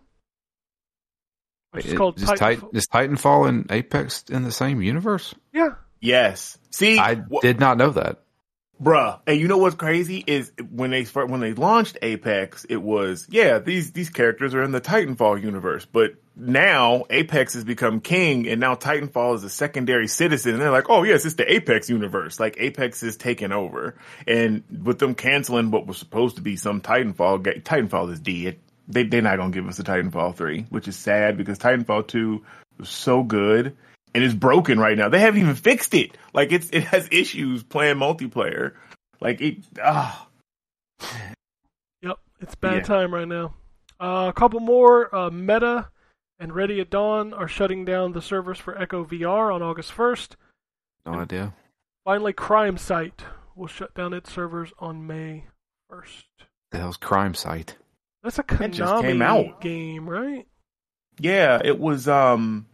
[1.72, 2.36] Which is It- called is, Titanfall.
[2.38, 5.34] Titan, is Titanfall and Apex in the same universe?
[5.52, 6.58] Yeah, Yes.
[6.70, 8.22] See, I wh- did not know that.
[8.82, 9.20] Bruh.
[9.26, 13.26] And you know what's crazy is when they start, when they launched Apex, it was
[13.30, 18.48] yeah these these characters are in the Titanfall universe, but now Apex has become king,
[18.48, 20.54] and now Titanfall is a secondary citizen.
[20.54, 22.40] And they're like, oh yes, it's the Apex universe.
[22.40, 26.80] Like Apex is taking over, and with them canceling what was supposed to be some
[26.80, 28.58] Titanfall, Titanfall is dead.
[28.88, 32.44] They they're not gonna give us a Titanfall three, which is sad because Titanfall two
[32.78, 33.76] was so good
[34.14, 35.08] and it's broken right now.
[35.08, 36.16] They haven't even fixed it.
[36.32, 38.74] Like it's it has issues playing multiplayer.
[39.20, 40.28] Like it ah
[42.02, 42.82] Yep, it's bad Yeah.
[42.82, 43.54] time right now.
[44.00, 45.14] Uh, a couple more.
[45.14, 45.88] Uh, Meta
[46.38, 50.34] and Ready at Dawn are shutting down the servers for Echo VR on August 1st.
[51.06, 51.54] No idea.
[52.04, 53.20] Finally, Crimesight
[53.54, 55.44] will shut down its servers on May
[55.90, 56.24] 1st.
[56.72, 57.74] The hell's Crimesight?
[58.24, 59.60] That's a That just Konami came out.
[59.60, 60.46] game, right?
[61.20, 62.66] yeah, it was um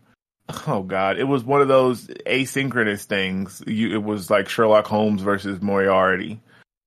[0.66, 3.62] oh god, it was one of those asynchronous things.
[3.66, 6.40] You it was like Sherlock Holmes versus Moriarty.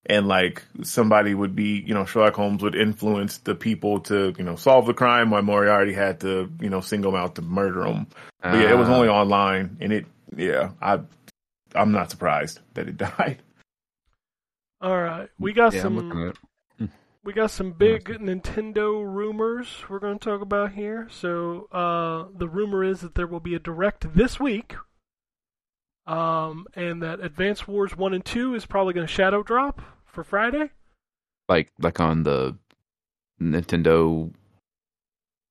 [0.08, 4.44] And like somebody would be, you know, Sherlock Holmes would influence the people to, you
[4.44, 7.84] know, solve the crime while Moriarty had to, you know, single them out to murder
[7.84, 8.08] them.
[8.42, 9.22] But yeah, it was only ah.
[9.22, 10.06] online, and it,
[10.36, 11.02] yeah, I,
[11.76, 13.38] I'm not surprised that it died.
[14.82, 16.38] All right, we got Yeah, some at it.
[17.24, 21.08] We got some big Nintendo rumors we're going to talk about here.
[21.12, 24.76] So uh, the rumor is that there will be a direct this week,
[26.08, 30.24] um, and that Advance Wars One and Two is probably going to shadow drop for
[30.24, 30.72] Friday.
[31.48, 32.58] Like like on the
[33.42, 34.32] Nintendo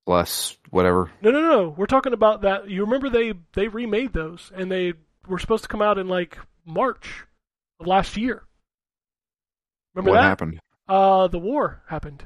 [0.06, 1.10] Plus whatever.
[1.22, 1.68] No, no, no.
[1.68, 2.68] We're talking about that.
[2.68, 4.94] You remember they they remade those, and they
[5.28, 7.24] were supposed to come out in like March
[7.78, 8.42] of last year.
[9.94, 10.28] Remember what that?
[10.28, 10.60] happened?
[10.90, 12.24] Uh, the war happened.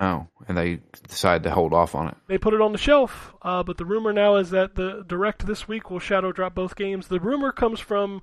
[0.00, 2.16] Oh, and they decided to hold off on it.
[2.26, 5.46] They put it on the shelf, uh, but the rumor now is that the direct
[5.46, 7.06] this week will shadow drop both games.
[7.06, 8.20] The rumor comes from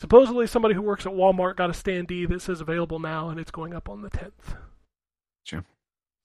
[0.00, 3.52] supposedly somebody who works at Walmart got a standee that says available now, and it's
[3.52, 4.56] going up on the tenth.
[5.44, 5.64] Sure.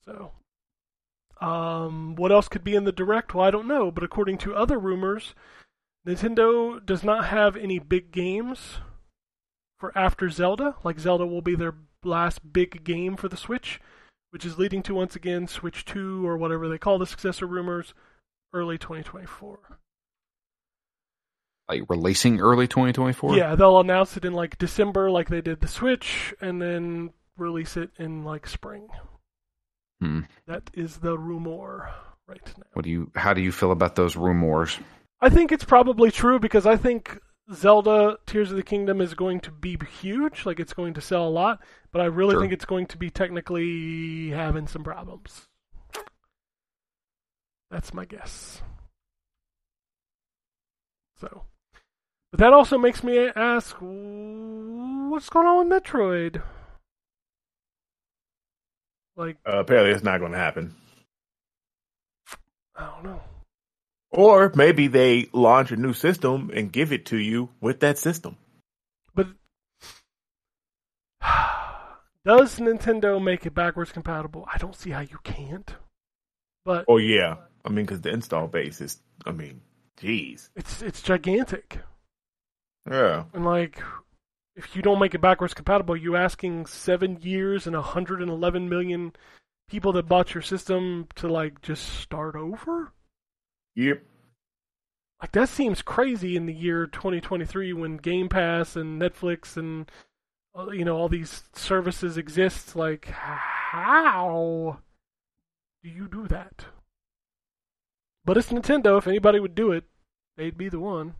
[0.04, 0.32] So,
[1.42, 3.36] um, what else could be in the direct?
[3.36, 5.36] Well, I don't know, but according to other rumors,
[6.08, 8.80] Nintendo does not have any big games
[9.84, 10.76] for after Zelda.
[10.86, 11.74] Like Zelda will be their
[12.06, 13.82] last big game for the Switch,
[14.30, 17.94] which is leading to once again Switch 2 or whatever they call the successor rumors,
[18.54, 19.60] early 2024.
[21.68, 23.36] like releasing early 2024.
[23.36, 27.76] Yeah, they'll announce it in like December, like they did the Switch, and then release
[27.76, 28.88] it in like spring.
[30.00, 30.22] Hmm.
[30.48, 31.90] That is the rumor
[32.26, 32.64] right now.
[32.72, 33.12] What do you?
[33.16, 34.80] How do you feel about those rumors?
[35.20, 37.20] I think it's probably true because I think
[37.52, 41.28] Zelda Tears of the Kingdom is going to be huge, like it's going to sell
[41.28, 41.62] a lot,
[41.92, 42.42] but I really Sure.
[42.42, 45.48] think it's going to be technically having some problems.
[47.70, 48.62] That's my guess.
[51.20, 51.44] So,
[52.32, 56.42] but that also makes me ask, what's going on with Metroid?
[59.16, 60.76] Like, Uh, apparently, it's not going to happen.
[62.76, 63.22] I don't know.
[64.14, 68.38] Or maybe they launch a new system and give it to you with that system.
[69.16, 69.28] But
[72.26, 74.48] does Nintendo make it backwards compatible?
[74.54, 75.74] I don't see how you can't.
[76.64, 79.62] But Oh yeah, I mean, because the install base is, I mean,
[80.00, 81.80] jeez, it's it's gigantic.
[82.90, 83.82] yeah, And like
[84.56, 89.14] if you don't make it backwards compatible, you asking 7 years and 111 million
[89.68, 92.94] people that bought your system to like just start over?
[93.76, 94.04] Yep,
[95.22, 99.90] Like that seems crazy in the year 2023 when Game Pass and Netflix and
[100.58, 102.76] uh, you know all these services exist.
[102.76, 104.80] Like how
[105.84, 106.66] do you do that?
[108.26, 108.98] But it's Nintendo.
[108.98, 109.84] If anybody would do it,
[110.38, 111.16] they'd be the one.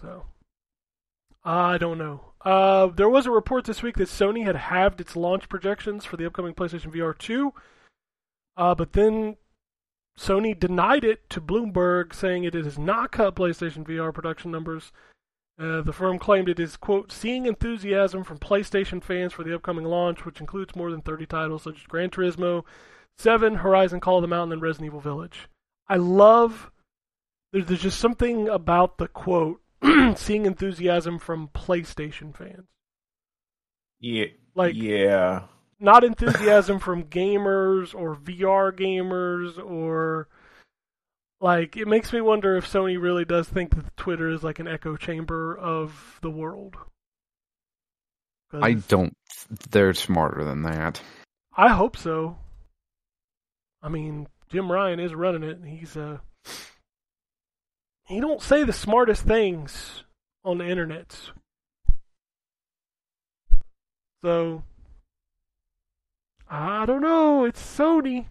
[0.00, 0.24] So
[1.44, 2.32] I don't know.
[2.44, 6.16] Uh, there was a report this week that Sony had halved its launch projections for
[6.16, 7.52] the upcoming PlayStation VR 2.
[8.56, 9.36] Uh, but then
[10.18, 14.92] Sony denied it to Bloomberg, saying it has not cut PlayStation VR production numbers.
[15.58, 19.84] Uh, the firm claimed it is, quote, seeing enthusiasm from PlayStation fans for the upcoming
[19.84, 22.64] launch, which includes more than 30 titles such as Gran Turismo,
[23.16, 25.48] 7, Horizon Call of the Mountain, and Resident Evil Village.
[25.88, 26.70] I love,
[27.52, 29.62] there's, there's just something about the quote,
[30.16, 32.66] seeing enthusiasm from PlayStation fans.
[33.98, 35.44] yeah, Like, yeah,
[35.78, 40.28] not enthusiasm from gamers or VR gamers or
[41.40, 44.68] like it makes me wonder if Sony really does think that Twitter is like an
[44.68, 46.76] echo chamber of the world.
[48.52, 49.14] I don't.
[49.70, 51.00] They're smarter than that.
[51.56, 52.38] I hope so.
[53.82, 55.58] I mean, Jim Ryan is running it.
[55.58, 56.18] and He's uh
[58.06, 60.04] he don't say the smartest things
[60.44, 61.14] on the internet.
[64.22, 64.62] So
[66.48, 67.44] I don't know.
[67.44, 68.26] It's Sony.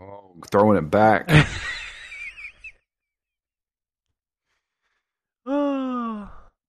[0.00, 1.30] Oh, throwing it back.
[5.46, 6.26] Uh,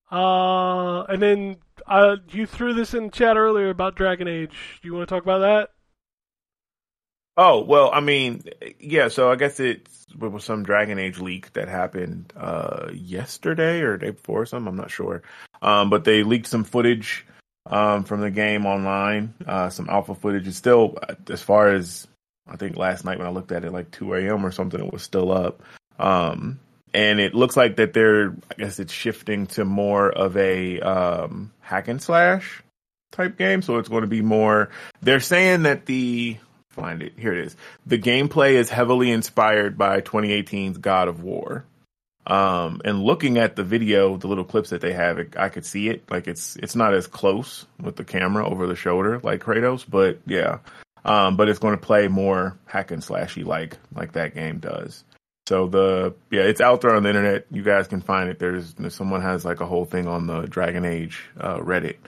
[0.10, 1.56] uh, and then
[1.86, 4.80] uh, you threw this in the chat earlier about Dragon Age.
[4.82, 5.70] Do you want to talk about that?
[7.38, 8.44] Oh well, I mean,
[8.80, 9.08] yeah.
[9.08, 13.98] So I guess it's it was some Dragon Age leak that happened uh, yesterday or
[13.98, 14.66] day before, Some.
[14.66, 15.22] I'm not sure.
[15.60, 17.26] Um, but they leaked some footage
[17.66, 19.34] um, from the game online.
[19.46, 20.46] Uh, some alpha footage.
[20.46, 20.98] is still,
[21.28, 22.06] as far as
[22.48, 24.46] I think last night when I looked at it, like 2 a.m.
[24.46, 25.62] or something, it was still up.
[25.98, 26.60] Um,
[26.94, 31.52] and it looks like that they're, I guess it's shifting to more of a um,
[31.60, 32.62] hack and slash
[33.12, 33.62] type game.
[33.62, 34.70] So it's going to be more.
[35.02, 36.38] They're saying that the
[36.70, 37.56] find it here it is.
[37.86, 41.64] The gameplay is heavily inspired by 2018's God of War.
[42.26, 45.64] Um, and looking at the video, the little clips that they have, it, I could
[45.64, 46.10] see it.
[46.10, 50.18] Like it's it's not as close with the camera over the shoulder like Kratos, but
[50.26, 50.58] yeah.
[51.04, 55.04] Um, but it's going to play more hack and slashy like like that game does.
[55.46, 57.46] So the yeah, it's out there on the internet.
[57.52, 58.40] You guys can find it.
[58.40, 61.98] There's, someone has like a whole thing on the Dragon Age uh, Reddit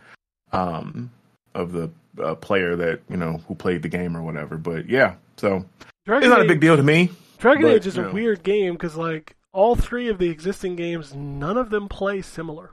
[0.51, 1.13] um,
[1.55, 1.91] of the
[2.21, 4.57] uh, player that you know who played the game or whatever.
[4.57, 5.65] But yeah, so
[6.05, 7.11] Dragon it's not a big deal to me.
[7.39, 10.77] Dragon but, Age is you a weird game because like all three of the existing
[10.77, 12.73] games, none of them play similar.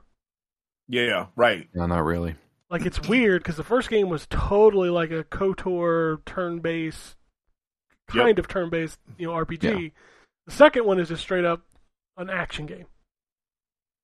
[0.87, 1.67] Yeah, right.
[1.73, 2.35] no, not really.
[2.69, 7.15] Like it's weird because the first game was totally like a KOTOR turn-based,
[8.07, 8.39] kind Yep.
[8.39, 9.91] of turn-based, you know, RPG.
[10.47, 11.61] The second one is just straight up
[12.17, 12.85] an action game.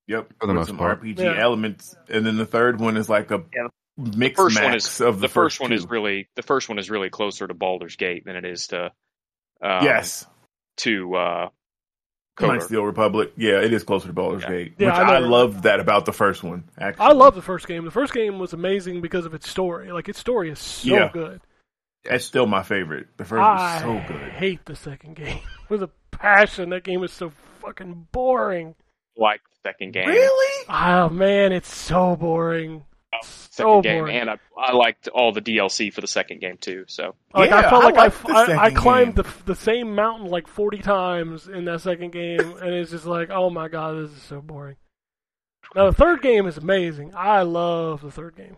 [0.08, 0.32] Yep.
[0.40, 1.00] For the with most some part.
[1.00, 1.40] RPG Yeah.
[1.40, 3.68] elements, and then the third one is like a Yeah.
[3.96, 6.90] mix first one is of the, the first one is really the first one is
[6.90, 8.86] really closer to Baldur's Gate than it is to
[9.60, 10.26] um, yes.
[10.78, 11.48] to uh,
[12.40, 12.64] Knights Kotor.
[12.64, 13.32] of the Old Republic.
[13.36, 14.48] Yeah, it is closer to Baldur's Yeah.
[14.48, 16.64] Gate, Yeah, which I I, love that about the first one.
[16.78, 17.84] Actually, I love the first game.
[17.84, 19.92] The first game was amazing because of its story.
[19.92, 21.10] Like its story is so Yeah.
[21.12, 21.40] good.
[22.04, 23.06] That's still my favorite.
[23.16, 24.32] The first I was so good.
[24.32, 25.38] hate the second game
[25.68, 26.70] with a passion.
[26.70, 28.74] That game is so fucking boring.
[29.16, 30.08] like the second game.
[30.08, 30.64] Really?
[30.70, 32.84] Oh man, it's so boring.
[33.22, 34.16] Second So game, boring.
[34.16, 36.84] and I, I liked all the DLC for the second game too.
[36.88, 39.24] So Like Yeah, I felt I like I, liked the I, I climbed game.
[39.24, 43.30] the the same mountain like forty times in that second game, and it's just like,
[43.30, 44.76] oh my god, this is so boring.
[45.74, 47.12] Now the third game is amazing.
[47.16, 48.56] I love the third game.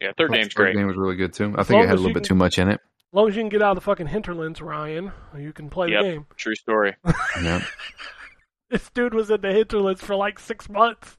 [0.00, 0.76] yeah, third game's Third great.
[0.76, 1.54] game was really good too.
[1.56, 2.74] I As think it had a little bit can- too much in it.
[2.80, 5.90] As long as you can get out of the fucking hinterlands, Ryan, you can play
[5.90, 6.02] Yep.
[6.02, 6.26] the game.
[6.36, 6.94] True story.
[7.42, 7.62] Yeah.
[8.70, 11.18] This dude was in the hinterlands for like six months.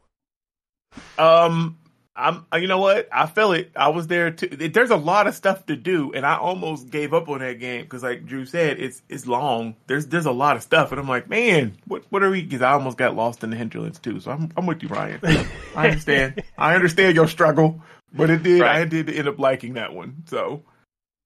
[1.20, 1.78] Um,
[2.16, 2.46] I'm.
[2.54, 3.08] You know what?
[3.12, 3.72] I feel it.
[3.76, 4.48] I was there too.
[4.48, 7.82] There's a lot of stuff to do, and I almost gave up on that game
[7.84, 9.76] because, like Drew said, it's it's long.
[9.88, 12.44] There's there's a lot of stuff, and I'm like, man, what what are we?
[12.44, 14.20] Because I almost got lost in the hinterlands too.
[14.20, 15.20] So I'm I'm with you, Ryan.
[15.76, 16.44] I understand.
[16.56, 17.82] I understand your struggle,
[18.14, 18.62] but it did.
[18.62, 20.24] I did end up liking that one.
[20.28, 20.64] So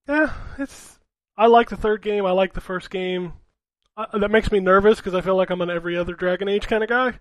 [0.08, 1.00] Yeah, it's.
[1.36, 2.26] I like the third game.
[2.26, 3.34] I like the first game.
[3.98, 6.68] Uh, that makes me nervous because I feel like I'm an every other Dragon Age
[6.68, 7.20] kind of guy.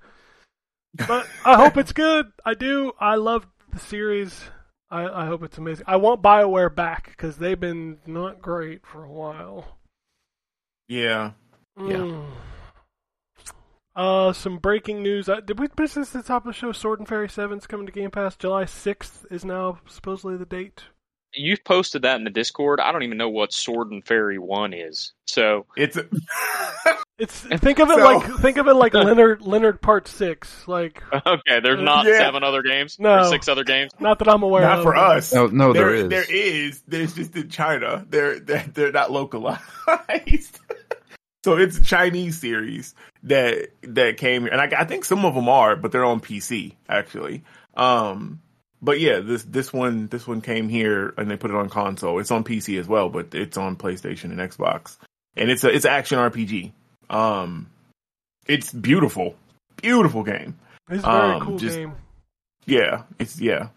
[1.08, 2.30] But I hope it's good.
[2.44, 2.92] I do.
[2.98, 3.46] I love
[3.76, 4.44] the series.
[4.90, 5.84] I, I hope it's amazing.
[5.88, 9.78] I want Bioware back because they've been not great for a while.
[10.88, 11.32] yeah,
[11.78, 11.96] Yeah.
[11.96, 12.26] Mm.
[13.94, 15.26] Uh, some breaking news.
[15.26, 16.70] Uh, did we miss this at the top of the show?
[16.70, 18.36] Sword and Fairy 7's coming to Game Pass.
[18.36, 20.84] July 6th is now supposedly the date.
[21.36, 22.80] You posted that in the Discord.
[22.80, 25.12] I don't even know what Sword and Fairy One is.
[25.26, 25.98] So it's.
[27.18, 30.68] It's think of it So- like think of it like Leonard Leonard Part Six.
[30.68, 32.18] Like okay, there's not Yeah.
[32.18, 33.20] seven other games No.
[33.20, 33.92] or six other games.
[33.98, 34.68] not that I'm aware of.
[34.68, 34.84] Not of.
[34.84, 35.32] for us.
[35.32, 36.08] No, no, there there is.
[36.10, 36.82] There is.
[36.86, 38.04] There's just in China.
[38.06, 39.62] They're they're, they're not localized.
[41.44, 45.34] so it's a Chinese series that that came here, and I, I think some of
[45.34, 47.44] them are, but they're on PC actually.
[47.74, 48.42] Um,
[48.82, 52.18] but yeah, this this one this one came here and they put it on console.
[52.18, 54.96] It's on PC as well, but it's on PlayStation and Xbox,
[55.36, 56.72] and it's a it's an action RPG.
[57.10, 57.68] Um,
[58.46, 59.36] it's beautiful,
[59.80, 60.58] beautiful game.
[60.90, 61.92] It's a very Um, cool just- game.
[62.64, 63.68] Yeah, it's yeah.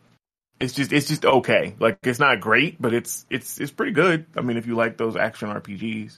[0.59, 1.75] It's just it's just okay.
[1.79, 4.25] Like it's not great, but it's it's it's pretty good.
[4.35, 6.17] I mean, if you like those action RPGs,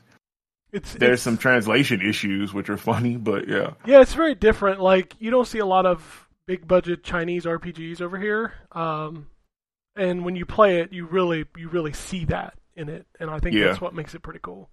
[0.71, 3.71] It's there's it's, some translation issues which are funny, but yeah.
[3.85, 4.81] yeah, it's very different.
[4.81, 8.53] Like you don't see a lot of big budget Chinese RPGs over here.
[8.71, 9.27] Um,
[9.95, 13.39] and when you play it, you really you really see that in it, and I
[13.39, 13.67] think Yeah.
[13.67, 14.69] that's what makes it pretty cool.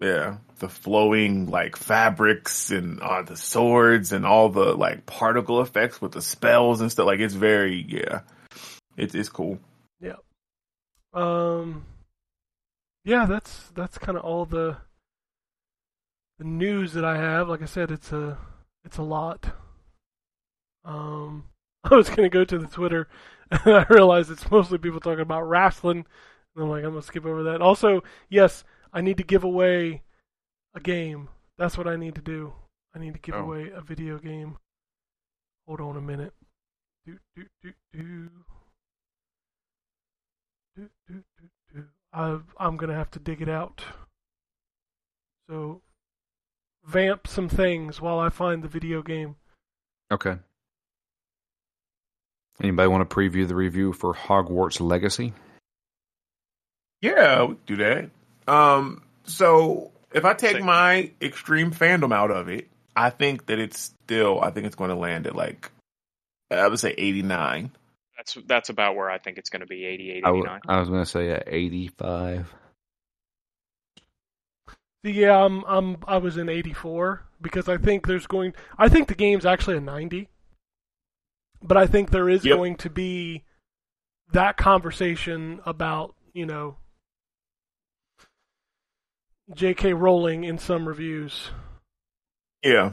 [0.00, 6.00] Yeah, the flowing like fabrics and uh, the swords and all the like particle effects
[6.00, 7.06] with the spells and stuff.
[7.06, 8.20] Like it's very yeah,
[8.96, 9.58] it's it's cool.
[10.00, 10.16] Yeah.
[11.14, 11.84] Um,
[13.04, 14.78] yeah, that's that's kind of all the
[16.38, 17.48] the news that I have.
[17.48, 18.38] Like I said, it's a
[18.84, 19.54] it's a lot.
[20.84, 21.44] Um,
[21.84, 23.08] I was gonna go to the Twitter,
[23.50, 26.06] and I realized it's mostly people talking about wrestling.
[26.54, 27.62] And I'm like, I'm gonna skip over that.
[27.62, 30.02] Also, yes, I need to give away
[30.74, 31.28] a game.
[31.58, 32.52] That's what I need to do.
[32.94, 33.40] I need to give Oh.
[33.44, 34.58] away a video game.
[35.66, 36.34] Hold on a minute.
[37.06, 38.28] Do do do do.
[40.76, 41.84] Do, do, do, do.
[42.12, 43.82] I, I'm gonna have to dig it out.
[45.48, 45.82] So,
[46.84, 49.36] vamp some things while I find the video game.
[50.10, 50.36] Okay.
[52.60, 55.32] Anybody want to preview the review for Hogwarts Legacy?
[57.00, 58.10] Yeah, we do that.
[58.46, 60.66] Um, so if I take Same.
[60.66, 64.40] my extreme fandom out of it, I think that it's still.
[64.40, 65.70] I think it's going to land at like
[66.50, 67.72] I would say 89.
[68.16, 70.60] That's that's about where I think it's going to be 88, I, w- 89.
[70.68, 72.54] I was going to say at 85.
[75.04, 78.54] Yeah, I'm, I'm, I was in 84 because I think there's going.
[78.78, 80.28] I think the game's actually a 90,
[81.62, 82.56] but I think there is Yep.
[82.56, 83.44] going to be
[84.32, 86.76] that conversation about you know
[89.54, 89.92] J.K.
[89.92, 91.50] Rowling in some reviews.
[92.62, 92.92] Yeah.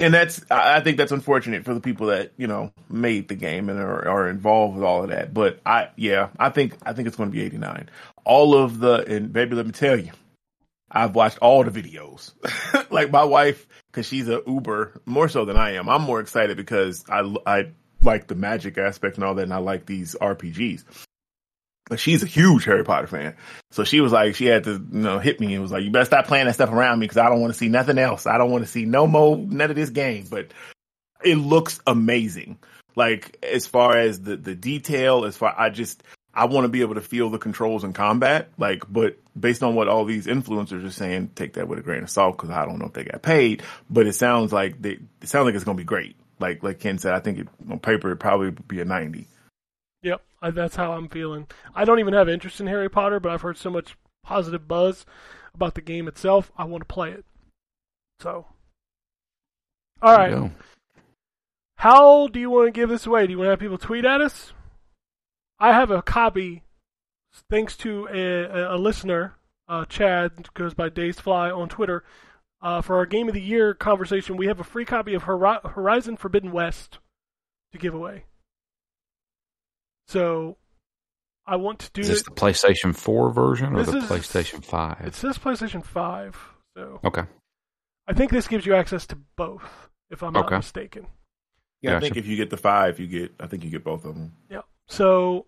[0.00, 3.68] And that's, I think that's unfortunate for the people that, you know, made the game
[3.68, 5.32] and are, are involved with all of that.
[5.32, 7.88] But I, yeah, I think, I think it's going to be 89.
[8.24, 10.10] All of the, and baby, let me tell you,
[10.94, 12.32] I've watched all the videos.
[12.90, 15.88] like my wife, cause she's a Uber more so than I am.
[15.88, 17.72] I'm more excited because I, I
[18.02, 19.42] like the magic aspect and all that.
[19.42, 20.84] And I like these RPGs.
[21.90, 23.36] But she's a huge Harry Potter fan.
[23.70, 25.90] So she was like, she had to, you know, hit me and was like, you
[25.90, 28.26] better stop playing that stuff around me because I don't want to see nothing else.
[28.26, 30.26] I don't want to see no more, none of this game.
[30.30, 30.52] But
[31.22, 32.58] it looks amazing.
[32.96, 36.02] Like as far as the, the detail, as far, I just,
[36.34, 38.50] I want to be able to feel the controls in combat.
[38.58, 42.02] Like, but based on what all these influencers are saying, take that with a grain
[42.02, 43.62] of salt because I don't know if they got paid.
[43.88, 46.16] But it sounds like they, it sounds like it's going to be great.
[46.40, 49.28] Like, like Ken said, I think it, on paper, it'd probably be a 90.
[50.02, 51.46] Yep, I, that's how I'm feeling.
[51.74, 55.06] I don't even have interest in Harry Potter, but I've heard so much positive buzz
[55.54, 56.50] about the game itself.
[56.58, 57.24] I want to play it.
[58.20, 58.46] So,
[60.02, 60.50] all There right.
[61.76, 63.26] How do you want to give this away?
[63.26, 64.52] Do you want to have people tweet at us?
[65.64, 66.62] I have a copy,
[67.48, 69.32] thanks to a, a, a listener,
[69.66, 72.04] uh, Chad, goes by Days Fly on Twitter.
[72.60, 75.60] Uh, for our Game of the Year conversation, we have a free copy of Hori-
[75.64, 76.98] Horizon Forbidden West
[77.72, 78.24] to give away.
[80.06, 80.58] So,
[81.46, 82.24] I want to do Is this it.
[82.26, 85.00] the PlayStation 4 version or This the is- PlayStation 5?
[85.06, 86.36] It says PlayStation 5,
[86.76, 87.22] so Okay.
[88.06, 90.56] I think this gives you access to both, if I'm not Okay.
[90.56, 91.06] mistaken.
[91.80, 93.34] Yeah, I think if you get the five, you get.
[93.40, 94.32] I think you get both of them.
[94.50, 94.62] Yeah.
[94.88, 95.44] So,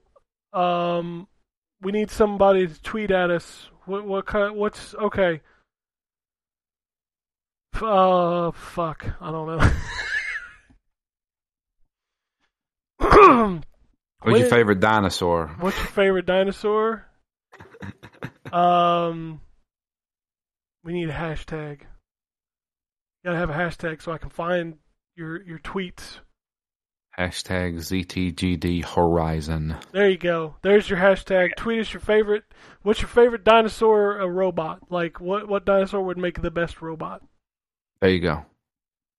[0.57, 1.29] um,
[1.83, 3.69] we need somebody to tweet at us.
[3.85, 4.57] What what kind?
[4.57, 5.43] What's okay?
[7.75, 9.07] Uh, fuck.
[9.21, 9.71] I don't know.
[14.23, 15.55] What's your favorite dinosaur?
[15.61, 17.05] What's your favorite dinosaur?
[18.53, 19.41] um,
[20.83, 21.81] we need a hashtag.
[21.81, 24.79] You gotta have a hashtag so I can find
[25.15, 26.21] your your tweets.
[27.19, 29.77] Hashtag ZTGD Horizon.
[29.93, 30.57] There you go.
[30.61, 31.57] There's your hashtag.
[31.57, 32.45] Tweet us your favorite.
[32.83, 34.91] What's your favorite dinosaur uh, robot?
[34.91, 37.23] Like what what dinosaur would make the best robot?
[38.03, 38.45] There you go.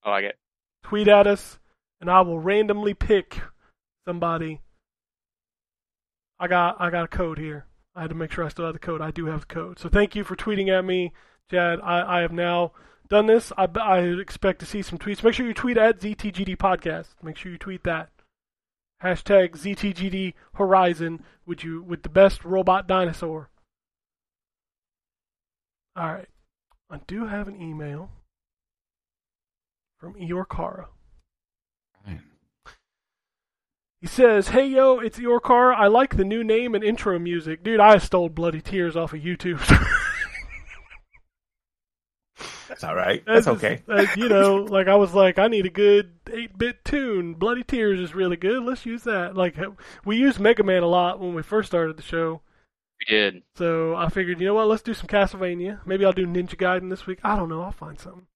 [0.04, 0.38] I like it.
[0.84, 1.58] Tweet at us,
[2.00, 3.40] and I will randomly pick
[4.06, 4.60] somebody.
[6.38, 7.66] I got I got a code here.
[7.96, 9.00] I had to make sure I still have the code.
[9.00, 9.80] I do have the code.
[9.80, 11.12] So thank you for tweeting at me,
[11.50, 11.80] Chad.
[11.82, 12.74] I, I have now
[13.08, 13.52] done this.
[13.56, 15.22] I, I expect to see some tweets.
[15.22, 17.08] Make sure you tweet at ZTGD Podcast.
[17.22, 18.10] Make sure you tweet that.
[19.02, 23.50] Hashtag ZTGD Horizon with you with the best robot dinosaur.
[25.96, 26.28] All right.
[26.90, 28.10] I do have an email
[29.98, 30.88] from Eeyore Kara.
[32.06, 32.20] Right.
[34.00, 35.76] He says, "Hey yo, it's Eeyore Kara.
[35.76, 37.80] I like the new name and intro music, dude.
[37.80, 39.60] I stole Bloody Tears off of YouTube.
[42.68, 43.22] That's all right.
[43.26, 43.82] That's just- okay.
[43.88, 47.34] uh, you know, like I was like, I need a good eight-bit tune.
[47.34, 48.62] Bloody Tears is really good.
[48.62, 49.34] Let's use that.
[49.36, 49.56] Like
[50.04, 52.42] we used Mega Man a lot when we first started the show,
[53.00, 53.42] We did.
[53.56, 54.68] so I figured, you know what?
[54.68, 55.80] Let's do some Castlevania.
[55.86, 57.20] Maybe I'll do Ninja Gaiden this week.
[57.24, 57.62] I don't know.
[57.62, 58.26] I'll find something."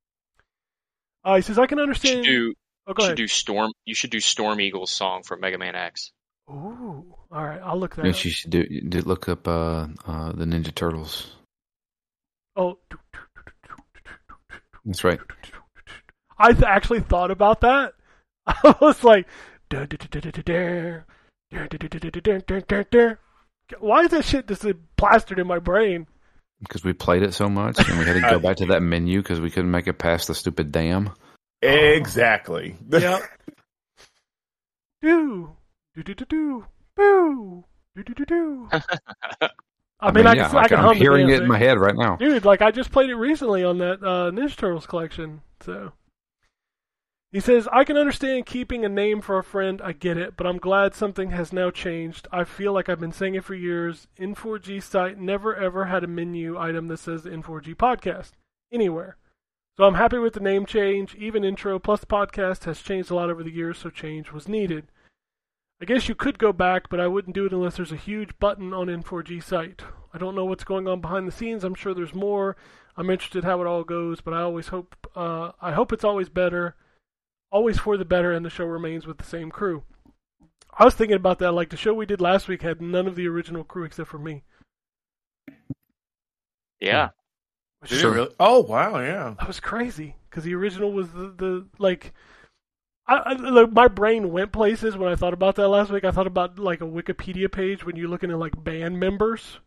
[1.24, 2.54] Uh, he says, "I can You should understand." do.
[2.86, 3.10] oh, go You ahead.
[3.18, 3.72] should do Storm.
[3.84, 6.10] You should do Storm Eagle's song from Mega Man X.
[6.50, 7.60] Ooh, all right.
[7.62, 8.24] I'll look that Yes, up.
[8.24, 11.30] you should do, you did look up uh, uh, the Ninja Turtles.
[12.56, 12.78] Oh.
[14.84, 15.20] That's right.
[16.38, 17.94] I th- actually thought about that.
[18.46, 19.26] I was like,
[23.80, 26.06] why is that shit just plastered in my brain?
[26.60, 29.22] Because we played it so much and we had to go back to that menu
[29.22, 31.10] because we couldn't make it past the stupid dam.
[31.60, 32.76] Exactly.
[32.88, 33.20] Yeah.
[35.00, 35.56] do
[35.94, 36.64] do do do do
[36.96, 37.64] boo
[37.96, 38.68] do do do do.
[40.02, 40.78] I mean, I, yeah, can, I can.
[40.78, 42.16] I'm hum hearing it in my head right now.
[42.16, 42.44] dude.
[42.44, 45.42] Like I just played it recently on that uh, Ninja Turtles collection.
[45.60, 45.92] So
[47.30, 49.80] he says, "I can understand keeping a name for a friend.
[49.80, 52.26] I get it, but I'm glad something has now changed.
[52.32, 54.08] I feel like I've been saying it for years.
[54.18, 58.32] N4G site never ever had a menu item that says the N4G podcast
[58.72, 59.16] anywhere."
[59.76, 61.14] So I'm happy with the name change.
[61.14, 64.88] Even intro plus podcast has changed a lot over the years, so change was needed.
[65.82, 68.38] I guess you could go back, but I wouldn't do it unless there's a huge
[68.38, 69.82] button on N4G site.
[70.14, 71.64] I don't know what's going on behind the scenes.
[71.64, 72.56] I'm sure there's more.
[72.96, 76.28] I'm interested how it all goes, but I always hope uh, I hope it's always
[76.28, 76.76] better,
[77.50, 79.82] always for the better, and the show remains with the same crew.
[80.78, 81.50] I was thinking about that.
[81.50, 84.18] Like the show we did last week had none of the original crew except for
[84.18, 84.44] me.
[86.78, 87.09] Yeah.
[87.84, 88.12] Did it Sure.
[88.12, 88.34] really?
[88.38, 89.34] Oh wow, yeah.
[89.36, 92.12] That was crazy because the original was the, the like.
[93.06, 96.04] I, I like my brain went places when I thought about that last week.
[96.04, 99.58] I thought about like a Wikipedia page when you're looking at like band members,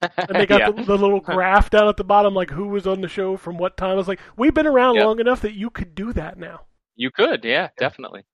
[0.00, 0.70] and they got yeah.
[0.70, 3.56] the, the little graph down at the bottom, like who was on the show from
[3.56, 3.90] what time.
[3.92, 5.04] I was like, we've been around Yep.
[5.06, 6.62] long enough that you could do that now.
[6.94, 7.42] You could.
[7.44, 8.24] Yeah, definitely.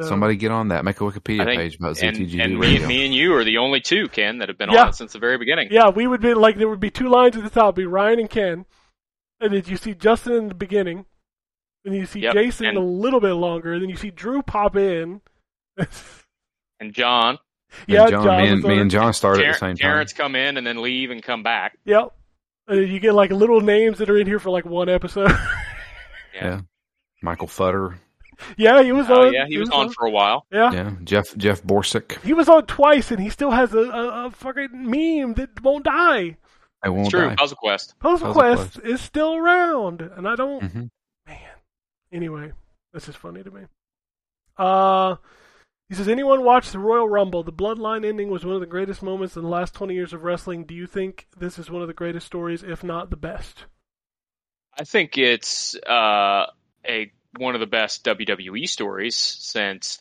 [0.00, 0.84] So, Somebody get on that.
[0.84, 2.86] Make a Wikipedia think- page about And, and me, Radio.
[2.88, 4.82] me and you are the only two, Ken, that have been Yeah.
[4.82, 5.68] on it since the very beginning.
[5.72, 8.20] yeah, we would be like there would be two lines at the top, be Ryan
[8.20, 8.64] and Ken,
[9.40, 11.06] and then you see Justin in the beginning,
[11.84, 14.42] and you see Yep, Jason and- a little bit longer, and then you see Drew
[14.42, 15.20] pop in.
[16.80, 17.38] And John,
[17.86, 19.76] And yeah, John, John me, and, me and John started at the same time.
[19.76, 21.76] Jarrett's come in and then leave and come back.
[21.84, 22.12] Yep.
[22.68, 25.30] And you get like little names that are in here for like one episode.
[26.34, 26.60] Yeah.
[27.20, 27.96] Michael Futter.
[28.56, 29.32] yeah, he was Oh on.
[29.32, 30.46] yeah, he was on for a while.
[30.52, 30.70] Yeah.
[30.72, 30.92] Yeah.
[31.02, 32.22] Jeff Jeff Borsick.
[32.22, 35.84] He was on twice, and he still has a, a, a fucking meme that won't
[35.84, 36.36] die.
[36.80, 37.28] I won't It's true.
[37.30, 37.34] die.
[37.34, 37.98] Puzzle Quest.
[37.98, 40.62] Puzzle, Puzzle Quest, is still around, and I don't.
[40.62, 40.90] hmm Man.
[42.12, 42.52] Anyway,
[42.92, 43.62] this is funny to me.
[44.56, 45.16] Uh,
[45.88, 47.42] he says, anyone watch the Royal Rumble?
[47.42, 50.22] The Bloodline ending was one of the greatest moments in the last 20 years of
[50.22, 50.64] wrestling.
[50.64, 53.64] Do you think this is one of the greatest stories, if not the best?
[54.78, 56.46] I think it's uh,
[56.86, 60.00] a one of the best WWE stories since,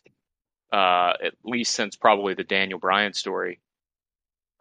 [0.72, 3.60] uh, at least since probably the Daniel Bryan story.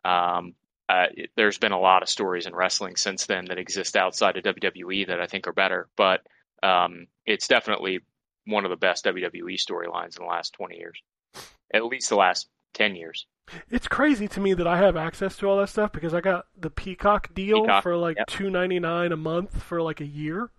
[0.04, 0.54] Um,
[0.88, 4.36] uh, it, there's been a lot of stories in wrestling since then that exist outside
[4.36, 6.20] of WWE that I think are better, but
[6.66, 8.00] um, it's definitely
[8.46, 11.00] one of the best WWE storylines in the last 20 years,
[11.72, 13.26] at least the last 10 years.
[13.70, 16.46] It's crazy to me that I have access to all that stuff because I got
[16.58, 18.26] the Peacock deal Peacock, for like yep.
[18.26, 20.50] two ninety nine a month for like a year.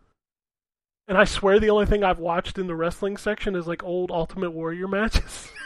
[1.06, 4.10] And I swear the only thing I've watched in the wrestling section is like old
[4.10, 5.50] Ultimate Warrior matches.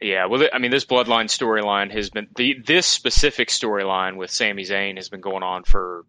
[0.00, 4.64] Yeah, well, I mean, this Bloodline storyline has been the this specific storyline with Sami
[4.64, 6.04] Zayn has been going on for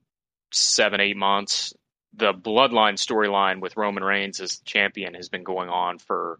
[0.51, 1.73] seven, eight months.
[2.17, 6.39] The Bloodline storyline with Roman Reigns as champion has been going on for,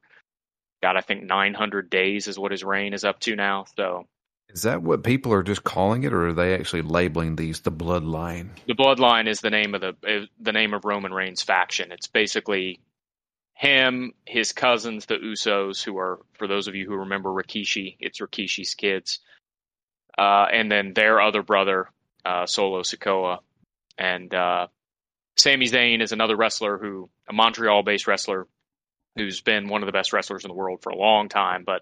[0.81, 3.65] God, I think 900 days is what his reign is up to now.
[3.76, 4.07] So
[4.49, 7.72] Is that what people are just calling it, or are they actually labeling these the
[7.72, 8.49] bloodline?
[8.68, 11.91] the Bloodline is the name of the the name of Roman Reigns' faction.
[11.91, 12.80] It's basically
[13.56, 18.19] him, his cousins, the Usos, who are for those of you who remember Rikishi, it's
[18.19, 19.19] Rikishi's kids,
[20.18, 21.89] uh, and then their other brother,
[22.23, 23.39] uh, Solo Sikoa,
[23.97, 24.68] and uh,
[25.38, 28.48] Sami Zayn is another wrestler who a Montreal-based wrestler
[29.16, 31.82] who's been one of the best wrestlers in the world for a long time, but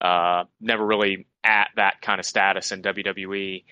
[0.00, 3.64] uh, never really at that kind of status in WWE.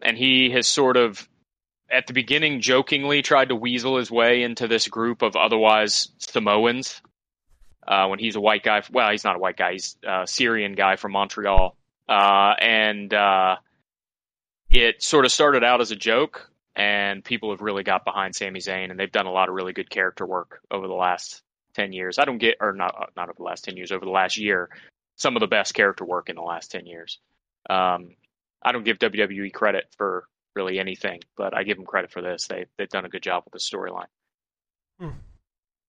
[0.00, 1.28] And he has sort of
[1.90, 7.00] at the beginning jokingly tried to weasel his way into this group of otherwise Samoans
[7.86, 8.82] uh, when he's a white guy.
[8.90, 11.76] Well, he's not a white guy; he's a Syrian guy from Montreal,
[12.08, 13.56] uh, and uh,
[14.70, 16.50] it sort of started out as a joke.
[16.74, 19.74] And people have really got behind Sami Zayn, and they've done a lot of really
[19.74, 21.42] good character work over the last
[21.74, 22.18] ten years.
[22.18, 24.70] I don't get, or not, not over the last ten years, over the last year,
[25.16, 27.18] some of the best character work in the last ten years.
[27.68, 28.16] Um,
[28.62, 30.24] I don't give WWE credit for
[30.54, 32.46] really anything, but I give them credit for this.
[32.46, 34.06] They they've done a good job with the storyline.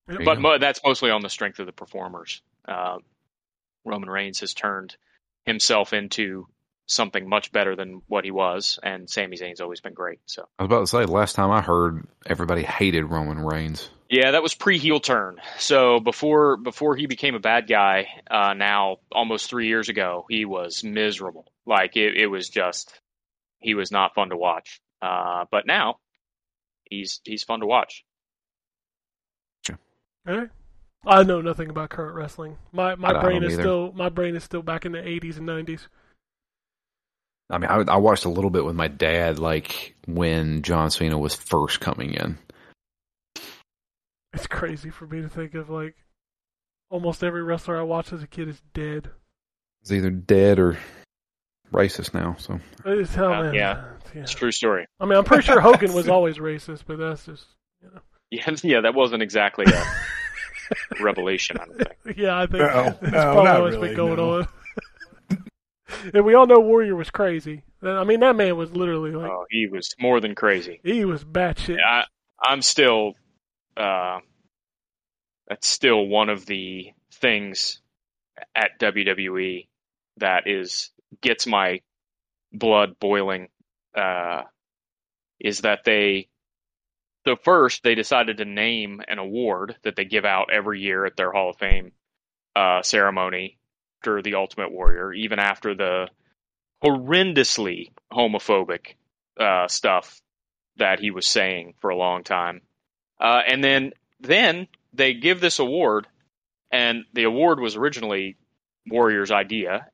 [0.07, 2.41] There you But mo- that's mostly on the strength of the performers.
[2.68, 2.97] Uh,
[3.85, 4.95] Roman Reigns has turned
[5.45, 6.47] himself into
[6.85, 10.19] something much better than what he was, and Sami Zayn's always been great.
[10.26, 13.89] So I was about to say, last time I heard, everybody hated Roman Reigns.
[14.10, 15.39] yeah, that was pre heel turn.
[15.60, 20.45] So before before he became a bad guy, uh, now almost three years ago, he
[20.45, 21.51] was miserable.
[21.65, 22.99] Like it, it was just
[23.60, 24.81] he was not fun to watch.
[25.01, 25.97] Uh, but now
[26.84, 28.03] he's he's fun to watch.
[30.27, 30.49] Okay.
[31.05, 32.57] I know nothing about current wrestling.
[32.72, 33.61] My my I don't brain is either.
[33.64, 35.88] still my brain is still back in the eighties and nineties.
[37.49, 41.17] I mean, I, I watched a little bit with my dad, like when John Cena
[41.17, 42.37] was first coming in.
[44.33, 45.95] It's crazy for me to think of like
[46.89, 49.09] almost every wrestler I watched as a kid is dead.
[49.81, 50.77] He's either dead or
[51.71, 52.35] racist now.
[52.39, 53.83] So It's, oh, Uh, yeah.
[54.15, 54.21] yeah.
[54.21, 54.85] It's a true story.
[54.99, 57.45] I mean, I'm pretty sure Hogan was always racist, but that's just
[57.81, 57.99] you know.
[58.31, 59.83] Yeah, yeah, that wasn't exactly a
[61.03, 61.57] revelation.
[61.59, 62.17] I don't think.
[62.17, 64.33] Yeah, I think No, that's no, probably not what's really, been going no.
[64.39, 64.47] on.
[66.13, 67.63] and we all know Warrior was crazy.
[67.81, 70.79] I mean, that man was literally like Oh, he was more than crazy.
[70.83, 71.77] he was batshit.
[71.85, 72.05] I,
[72.41, 73.13] I'm still,
[73.77, 74.19] uh,
[75.47, 77.81] that's still one of the things
[78.55, 79.67] at WWE
[80.17, 80.91] that is
[81.21, 81.81] gets my
[82.51, 83.49] blood boiling.
[83.95, 84.43] Uh,
[85.39, 86.29] is that they
[87.27, 91.15] so first they decided to name an award that they give out every year at
[91.15, 91.91] their Hall of Fame
[92.55, 93.57] uh, ceremony
[94.03, 96.09] after the Ultimate Warrior, even after the
[96.84, 98.95] horrendously homophobic
[99.39, 100.21] uh, stuff
[100.75, 102.61] that he was saying for a long time.
[103.19, 106.05] Uh, and then then they give this award,
[106.69, 108.35] and the award was originally
[108.85, 109.88] Warrior's idea.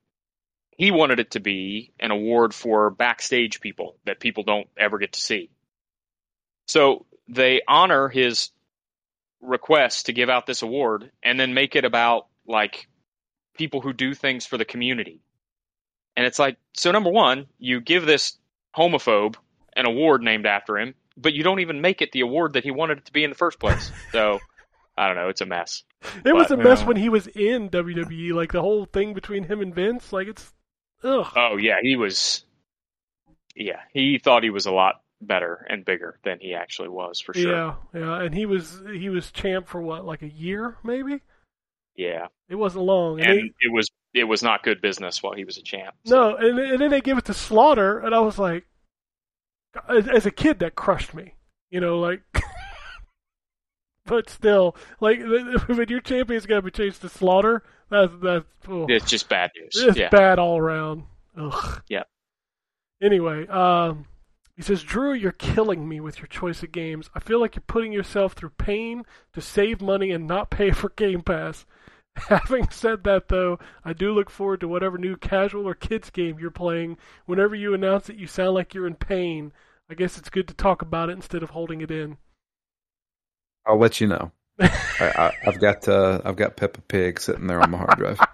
[0.76, 5.14] He wanted it to be an award for backstage people that people don't ever get
[5.14, 5.52] to see.
[6.68, 8.49] So they honor his
[9.40, 12.88] request to give out this award and then make it about like
[13.60, 15.22] people who do things for the community.
[16.15, 18.38] And it's like, so number one, you give this
[18.76, 19.36] homophobe
[19.76, 22.72] an award named after him, but you don't even make it the award that he
[22.72, 23.91] wanted it to be in the first place.
[24.14, 24.40] So
[24.98, 25.84] I don't know, it's a mess.
[26.26, 26.88] it was a but, mess yeah.
[26.88, 28.31] when he was in WWE.
[28.34, 30.11] Like the whole thing between him and Vince.
[30.11, 30.53] Like it's
[31.03, 31.27] ugh.
[31.36, 32.45] Oh yeah, he was.
[33.56, 37.34] Yeah, he thought he was a lot better and bigger than he actually was for
[37.34, 37.52] sure.
[37.52, 41.22] Yeah, yeah, and he was he was champ for what, like a year, maybe.
[41.99, 43.19] Yeah, It wasn't long.
[43.19, 45.95] And and they- it was it was not good business while he was a champ.
[46.05, 48.65] So, no, and, and then they give it to Slaughter, and I was like,
[49.88, 51.34] as, as a kid, that crushed me.
[51.69, 52.21] You know, like,
[54.05, 55.19] but still, like,
[55.67, 59.51] when your champion's got to be changed to Slaughter, that's that's oh, it's just bad
[59.59, 59.71] news.
[59.76, 61.03] it's yeah, bad all around.
[61.38, 61.81] Ugh.
[61.89, 62.03] Yeah.
[63.01, 64.05] Anyway, um,
[64.55, 67.09] He says, Drew, you're killing me with your choice of games.
[67.15, 69.03] I feel like you're putting yourself through pain
[69.34, 71.65] to save money and not pay for Game Pass.
[72.28, 76.38] Having said that, though, I do look forward to whatever new casual or kids game
[76.40, 76.98] you're playing.
[77.26, 79.52] Whenever you announce it, you sound like you're in pain.
[79.90, 82.18] I guess it's good to talk about it instead of holding it in.
[83.66, 84.32] I'll let you know.
[84.60, 84.70] I,
[85.00, 88.20] I, I've got uh, I've got Peppa Pig sitting there on my hard drive.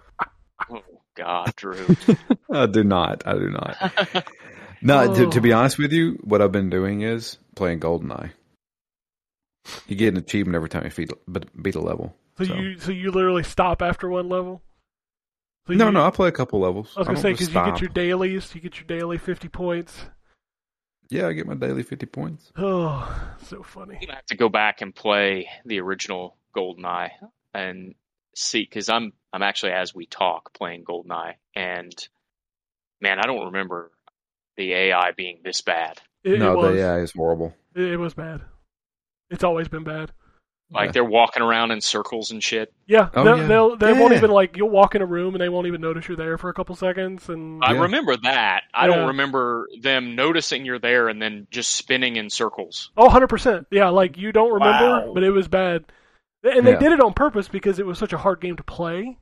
[0.70, 0.82] Oh
[1.16, 1.86] God, Drew.
[2.52, 3.28] I do not.
[3.28, 4.26] I do not.
[4.82, 8.32] No, to, to be honest with you, what I've been doing is playing GoldenEye.
[9.88, 12.16] You get an achievement every time you beat, beat a level.
[12.38, 14.62] So, So- you so you literally stop after one level.
[15.68, 16.94] So No, you- no, I play a couple levels.
[16.96, 19.18] I was gonna don't say just because you get your dailies, you get your daily
[19.18, 20.06] fifty points.
[21.10, 22.52] Yeah, I get my daily fifty points.
[22.58, 23.96] Oh, so funny.
[23.96, 27.12] I'm gonna have to go back and play the original GoldenEye
[27.54, 27.96] and
[28.36, 32.08] see because I'm I'm actually as we talk playing GoldenEye and
[33.02, 33.92] man, I don't remember
[34.58, 36.02] the AI being this bad.
[36.24, 37.54] It, no, it the AI is horrible.
[37.76, 38.42] It, it was bad.
[39.30, 40.12] It's always been bad.
[40.72, 40.92] Like Yeah.
[40.94, 42.74] they're walking around in circles and shit.
[42.88, 43.48] Yeah, Oh, they'll, yeah.
[43.48, 46.08] they'll they won't even like you'll walk in a room and they won't even notice
[46.08, 47.82] you're there for a couple seconds and I Yeah.
[47.84, 48.64] remember that.
[48.74, 48.96] I Yeah.
[48.96, 52.90] don't remember them noticing you're there and then just spinning in circles.
[52.98, 55.14] oh 100 percent yeah like you don't remember Wow.
[55.14, 55.86] but it was bad
[56.44, 56.80] and they Yeah.
[56.80, 59.20] did it on purpose because it was such a hard game to play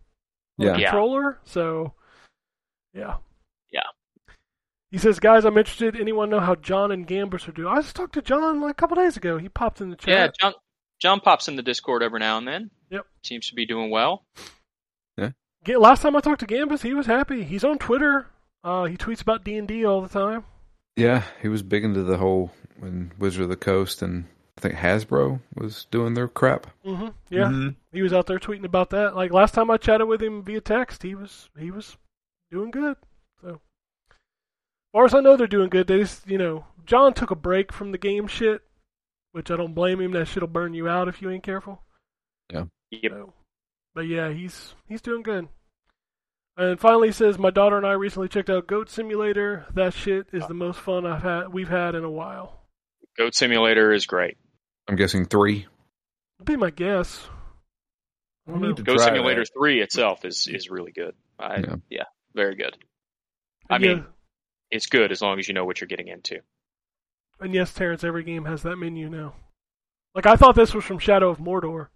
[0.57, 0.77] Yeah.
[0.77, 0.91] Yeah.
[0.91, 1.93] controller so
[2.93, 3.17] yeah
[3.69, 3.81] Yeah.
[4.91, 7.97] he says guys I'm interested anyone know how John and Gambus are doing I just
[7.97, 10.53] talked to John like a couple days ago he popped in the chat Yeah, John
[11.03, 12.71] John pops in the Discord every now and then.
[12.89, 13.05] Yep.
[13.23, 14.23] Seems to be doing well.
[15.65, 18.27] Ga- last time I talked to Gambus he was happy he's on Twitter
[18.65, 20.43] uh, he tweets about D&D all the time
[20.97, 24.25] Yeah, he was big into the whole when Wizard of the Coast and
[24.57, 26.67] I think Hasbro was doing their crap.
[26.83, 27.75] hmm yeah Mhm.
[27.93, 29.15] he was out there tweeting about that.
[29.15, 31.95] Like last time I chatted with him via text, he was he was
[32.51, 32.97] doing good.
[33.41, 33.61] So,
[34.09, 34.17] as
[34.91, 35.87] far as I know, they're doing good.
[35.87, 38.61] They just, you know, John took a break from the game shit,
[39.33, 40.13] which I don't blame him.
[40.13, 41.81] That shit'll burn you out if you ain't careful.
[42.51, 42.63] Yeah.
[42.91, 43.11] Yep.
[43.11, 43.33] So,
[43.93, 45.49] but yeah, he's he's doing good.
[46.55, 49.65] And finally, he says my daughter and I recently checked out Goat Simulator.
[49.73, 52.61] That shit is the most fun I've had we've had in a while.
[53.17, 54.37] Goat Simulator is great.
[54.87, 55.65] I'm guessing three.
[56.39, 57.27] Would be my guess.
[58.47, 58.67] I don't We know.
[58.69, 59.49] need to Goat Simulator that.
[59.57, 61.15] 3 itself is is really good.
[61.39, 61.75] I, Yeah.
[61.89, 62.03] yeah.
[62.35, 62.77] very good.
[63.69, 64.05] I And mean,
[64.69, 66.39] it's good as long as you know what you're getting into.
[67.39, 69.35] And yes, Terrence, every game has that menu now.
[70.15, 71.87] Like I thought this was from Shadow of Mordor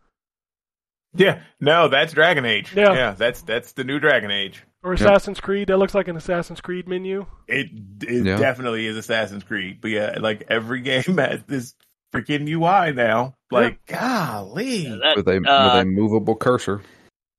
[1.15, 2.73] Yeah, no, that's Dragon Age.
[2.75, 3.11] Yeah.
[3.17, 4.63] that's that's the new Dragon Age.
[4.83, 5.67] or Assassin's Creed.
[5.69, 7.25] That looks like an Assassin's Creed menu.
[7.47, 7.67] It
[8.01, 8.37] it Yeah.
[8.37, 9.79] definitely is Assassin's Creed.
[9.81, 11.75] But yeah, like every game has this
[12.13, 13.35] freaking UI now.
[13.51, 14.89] Like, golly.
[15.15, 16.81] with a uh, with a movable cursor.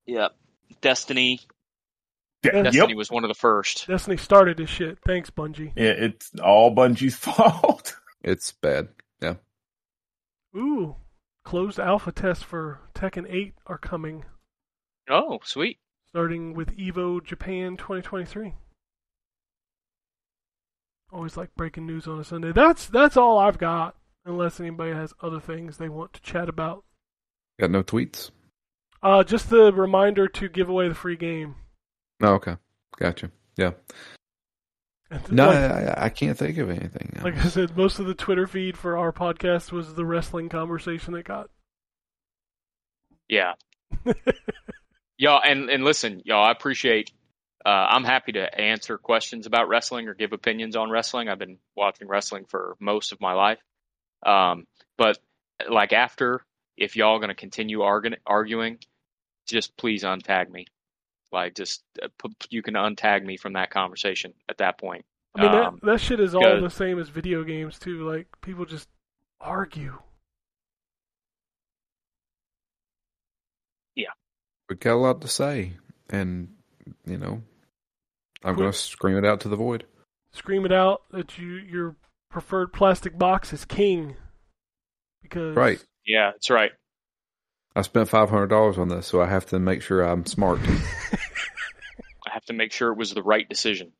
[0.07, 0.33] Yep.
[0.81, 1.41] Destiny.
[2.44, 2.97] Yeah, Destiny yep.
[2.97, 3.86] was one of the first.
[3.89, 4.98] Destiny started this shit.
[5.05, 5.73] Thanks, Bungie.
[5.77, 7.97] Yeah, it's all Bungie's fault.
[8.23, 8.89] It's bad.
[9.20, 9.35] Yeah.
[10.56, 10.97] Ooh,
[11.44, 14.24] closed alpha tests for Tekken 8 are coming,
[15.10, 15.78] Oh, sweet.
[16.09, 18.55] starting with Evo Japan 2023.
[21.12, 22.52] Always like breaking news on a Sunday.
[22.52, 23.97] That's that's all I've got.
[24.27, 26.85] Unless anybody has other things they want to chat about.
[27.59, 28.31] Got no tweets.
[29.02, 31.55] Uh, just the reminder to give away the free game.
[32.23, 32.57] Oh, okay.
[32.99, 33.31] Gotcha.
[33.57, 33.73] Yeah.
[35.31, 37.12] No, like- I, I can't think of anything.
[37.16, 37.24] now.
[37.24, 41.15] Like I said, most of the Twitter feed for our podcast was the wrestling conversation
[41.15, 41.49] that got.
[43.28, 43.55] Yeah.
[45.19, 47.11] y'all, and, and listen, y'all, I appreciate.
[47.65, 51.28] Uh, I'm happy to answer questions about wrestling or give opinions on wrestling.
[51.28, 53.59] I've been watching wrestling for most of my life.
[54.24, 54.66] Um,
[54.97, 55.19] but
[55.69, 56.45] like after,
[56.77, 58.78] if y'all going to continue argu- arguing,
[59.47, 60.66] just please untag me.
[61.33, 65.05] Like, just uh, p- you can untag me from that conversation at that point.
[65.35, 68.09] I mean, Um, that, that shit is all the same as video games, too.
[68.09, 68.89] Like, people just
[69.41, 69.99] argue.
[73.95, 74.11] Yeah,
[74.69, 75.73] we got a lot to say,
[76.09, 76.55] and
[77.05, 77.43] you know,
[78.45, 78.57] I'm Quit.
[78.57, 79.85] going to scream it out to the void.
[80.33, 81.97] Scream it out that you your
[82.31, 84.17] preferred plastic box is king.
[85.23, 85.85] Because Right.
[86.07, 86.71] Yeah, that's right.
[87.79, 90.59] I spent five hundred dollars on this, so I have to make sure I'm smart.
[92.27, 93.93] I have to make sure it was the right decision,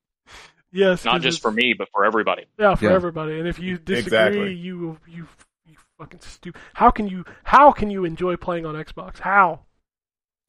[0.73, 2.47] yes, not just for me, but for everybody.
[2.59, 2.95] Yeah, for Yeah.
[2.95, 3.39] everybody.
[3.39, 4.55] And if you disagree, Exactly.
[4.55, 5.29] you you
[5.65, 6.61] you fucking stupid.
[6.75, 9.21] How can you how can you enjoy playing on Xbox?
[9.21, 9.61] How?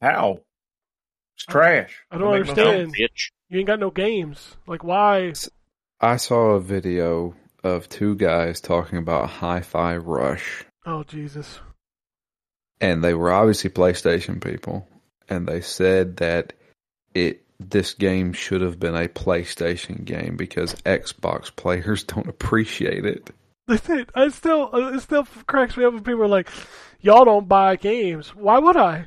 [0.02, 0.40] How?
[1.36, 2.00] It's trash.
[2.10, 2.94] I don't make no understand.
[3.48, 4.56] You ain't got no games.
[4.66, 5.32] Like why?
[6.00, 11.60] I saw a video of two guys talking about Hi-Fi Rush, Oh Jesus.
[12.80, 14.86] And they were obviously PlayStation people,
[15.28, 16.52] and they said that
[17.14, 23.30] it this game should have been a PlayStation game because Xbox players don't appreciate it.
[23.68, 26.48] They say I still uh, it still cracks me up when people are like,
[27.00, 28.34] "Y'all don't buy games.
[28.34, 29.06] Why would I?"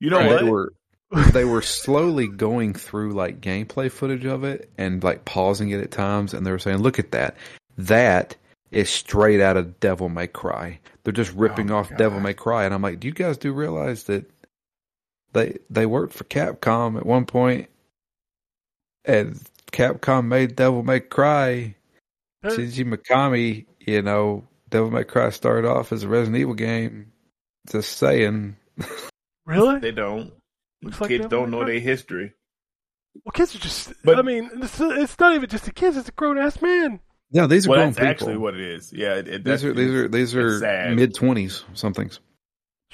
[0.00, 0.44] You know they what?
[0.44, 0.72] were
[1.32, 5.90] they were slowly going through like gameplay footage of it and like pausing it at
[5.90, 7.36] times and they were saying, Look at that.
[7.78, 8.36] That
[8.70, 10.80] is straight out of Devil May Cry.
[11.06, 11.98] They're just ripping Oh, off God.
[11.98, 14.28] Devil May Cry and I'm like, Do you guys do realize that
[15.32, 17.68] they they worked for Capcom at one point
[19.04, 21.76] and Capcom made Devil May Cry.
[22.42, 27.12] Uh, Shinji Mikami, you know, Devil May Cry started off as a Resident Evil game.
[27.70, 28.56] Just saying.
[29.46, 29.78] Really?
[29.78, 30.32] They don't.
[30.82, 31.70] Looks like Kids Devil don't May know Cry.
[31.74, 32.32] their history.
[33.24, 33.92] Well, kids are just.
[34.02, 36.98] But- I mean, it's, it's not even just the kids; it's a grown ass man.
[37.32, 38.10] No, these are Well, grown that's people.
[38.10, 38.92] actually what it is.
[38.92, 42.20] Yeah, it, it, These are these are these are mid twenties somethings.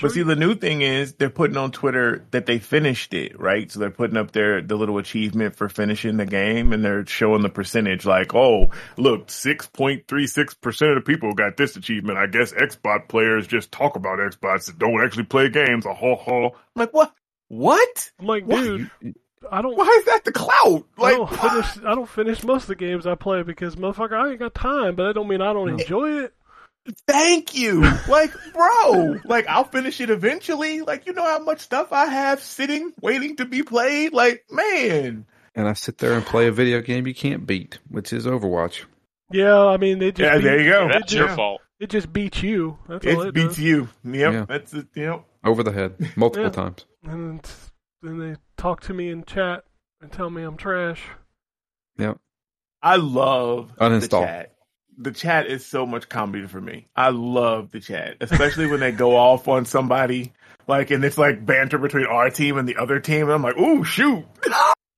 [0.00, 3.70] But see, the new thing is they're putting on Twitter that they finished it, right?
[3.70, 7.42] So they're putting up their the little achievement for finishing the game, and they're showing
[7.42, 8.06] the percentage.
[8.06, 12.18] Like, oh, look, six point three six percent of the people got this achievement.
[12.18, 15.84] I guess Xbox players just talk about Xbox and don't actually play games.
[15.86, 16.46] A ho ho.
[16.46, 17.12] I'm like, what?
[17.48, 18.10] What?
[18.18, 18.62] I'm like, What?
[18.64, 18.90] dude,
[19.50, 19.76] I don't.
[19.76, 20.86] Why is that the clout?
[20.98, 21.78] I Like, don't finish.
[21.86, 24.94] I don't finish most of the games I play because motherfucker, I ain't got time.
[24.96, 26.34] But that don't mean I don't enjoy it.
[27.06, 27.82] Thank you.
[28.08, 30.80] Like, bro, like I'll finish it eventually.
[30.82, 34.12] Like, you know how much stuff I have sitting waiting to be played?
[34.12, 35.26] Like, man.
[35.54, 38.84] And I sit there and play a video game you can't beat, which is Overwatch.
[39.30, 40.88] Yeah, I mean, they just Yeah, beat, there you go.
[40.88, 41.20] That's Yeah.
[41.20, 41.60] your fault.
[41.78, 42.78] it just beats you.
[42.88, 43.58] That's all It it beats does.
[43.60, 43.88] you.
[44.04, 44.32] Yep.
[44.32, 44.44] Yeah.
[44.48, 44.86] That's it.
[44.96, 45.24] Yep.
[45.44, 45.94] Over the head.
[46.16, 46.50] Multiple Yeah.
[46.50, 46.84] times.
[47.04, 47.40] And
[48.02, 49.64] then they talk to me in chat
[50.00, 51.02] and tell me I'm trash.
[51.98, 52.18] Yep.
[52.80, 54.24] I love the Uninstall.
[54.24, 54.54] chat.
[54.98, 56.86] The chat is so much comedy for me.
[56.94, 60.32] I love the chat, especially when they go off on somebody.
[60.68, 63.22] Like, and it's like banter between our team and the other team.
[63.22, 64.24] And I'm like, ooh, shoot.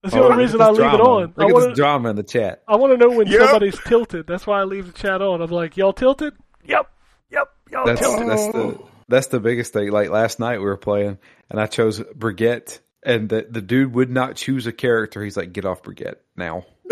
[0.02, 1.32] That's the Oh, only reason I this leave it on.
[1.34, 2.62] Look I at wanna, drama in the chat.
[2.68, 3.40] I want to know when Yep.
[3.40, 4.26] somebody's tilted.
[4.26, 5.40] That's why I leave the chat on.
[5.40, 6.34] I'm like, y'all tilted?
[6.66, 6.90] Yep,
[7.30, 8.28] yep, y'all That's tilted.
[8.28, 8.78] that's the
[9.08, 9.90] that's the biggest thing.
[9.90, 11.16] Like last night we were playing
[11.48, 15.22] and I chose Brigitte and the the dude would not choose a character.
[15.22, 16.64] He's like, get off Brigitte now.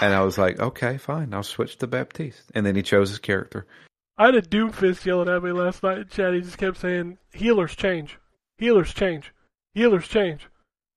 [0.00, 1.32] and I was like, okay, fine.
[1.34, 2.50] I'll switch to Baptiste.
[2.54, 3.66] And then he chose his character.
[4.18, 6.34] I had a Doomfist yelling at me last night in chat.
[6.34, 8.18] He just kept saying, "Healers change,
[8.58, 9.32] healers change,
[9.74, 10.46] healers change."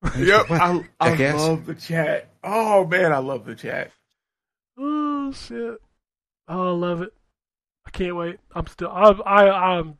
[0.17, 0.49] Yep.
[0.49, 0.61] What?
[0.61, 1.39] I, I Jackass?
[1.39, 2.29] love the chat.
[2.43, 3.13] Oh, man.
[3.13, 3.91] I love the chat.
[4.77, 5.77] Oh shit!
[6.49, 7.13] Oh, I love it.
[7.85, 8.39] I can't wait.
[8.53, 8.89] I'm still.
[8.89, 9.97] I, I, I'm.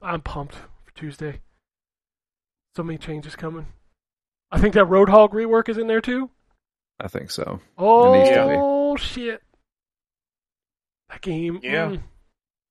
[0.00, 1.40] I'm pumped for Tuesday.
[2.76, 3.66] So many changes coming.
[4.50, 6.30] I think that Roadhog rework is in there too.
[7.00, 7.60] I think so.
[7.78, 9.02] Oh needs to be.
[9.02, 9.42] shit!
[11.10, 11.60] That game.
[11.62, 11.88] Yeah.
[11.88, 12.02] mm,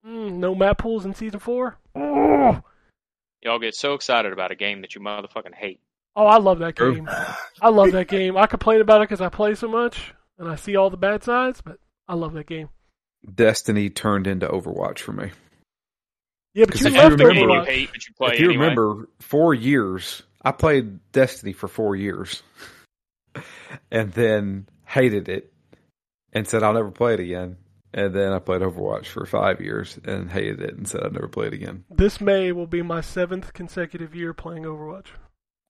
[0.05, 1.77] mm, no map pools in season four.
[1.95, 2.61] Oh,
[3.41, 5.81] Y'all get so excited about a game that you motherfucking hate.
[6.15, 7.09] oh I love that game.
[7.61, 8.38] I love that game.
[8.38, 11.23] I complain about it because I play so much and I see all the bad
[11.23, 11.77] sides, but
[12.07, 12.69] I love that game.
[13.35, 15.31] Destiny turned into Overwatch for me.
[16.53, 18.34] Yeah, but 'Cause you if you left The game remember- you hate, but you play
[18.34, 18.63] if you anyway.
[18.63, 22.43] remember, four years I played Destiny for four years,
[23.91, 25.51] and then hated it,
[26.34, 27.57] and said I'll never play it again.
[27.95, 31.27] And then I played Overwatch for five years and hated it, and said I'd never
[31.27, 31.84] play it again.
[31.91, 35.07] This May will be my seventh consecutive year playing Overwatch.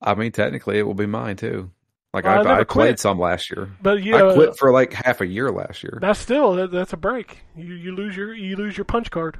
[0.01, 1.69] I mean, technically, it will be mine too.
[2.14, 3.72] Like Well, I I, I, played some last year.
[3.81, 5.97] But yeah, I quit for like half a year last year.
[5.99, 7.39] that's still that's a break.
[7.55, 9.39] You you lose your you lose your punch card.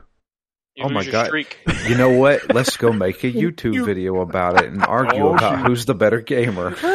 [0.76, 1.28] You Oh my God.
[1.28, 1.58] streak.
[1.88, 2.54] You know what?
[2.54, 5.68] Let's go make a YouTube You- video about it and argue Oh, about shoot.
[5.68, 6.76] who's the better gamer.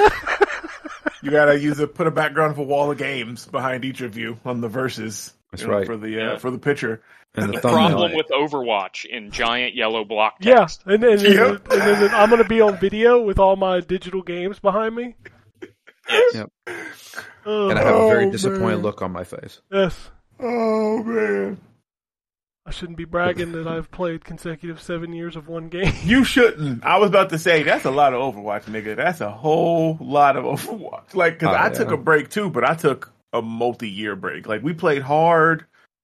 [1.20, 4.16] You gotta use a put a background of a wall of games behind each of
[4.16, 5.32] you on the verses.
[5.50, 5.86] That's you know, right.
[5.86, 6.38] for the uh, Yeah.
[6.38, 7.02] for the picture.
[7.34, 11.68] And the The problem with Overwatch in giant yellow block Yeah, and then, and, Yep.
[11.68, 15.16] then, and then I'm gonna be on video with all my digital games behind me.
[16.08, 16.34] Yes.
[16.36, 16.50] Yep.
[17.44, 18.82] Oh, and I have a very Oh, disappointed man.
[18.82, 19.60] look on my face.
[19.72, 21.58] yes, Oh man,
[22.68, 25.90] I shouldn't be bragging that I've played consecutive seven years of one game.
[26.04, 26.84] you shouldn't.
[26.84, 28.94] I was about to say that's a lot of Overwatch, nigga.
[28.94, 31.14] That's a whole lot of Overwatch.
[31.14, 31.72] Like, cause Oh, I yeah.
[31.72, 34.46] took a break too, but I took a multi-year break.
[34.46, 35.60] Like, we played hard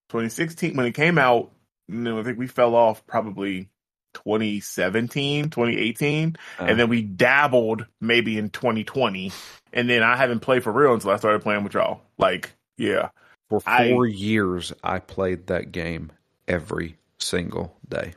[0.09, 1.51] 2016 when it came out.
[1.89, 3.69] You know, I think we fell off probably
[4.15, 6.37] 2017, 2018.
[6.59, 9.33] Uh, and then we dabbled maybe in 2020,
[9.75, 12.01] and then I haven't played for real until I started playing with y'all.
[12.17, 13.11] Like, yeah,
[13.51, 16.11] for I- four years, I played that game
[16.49, 18.15] every single day.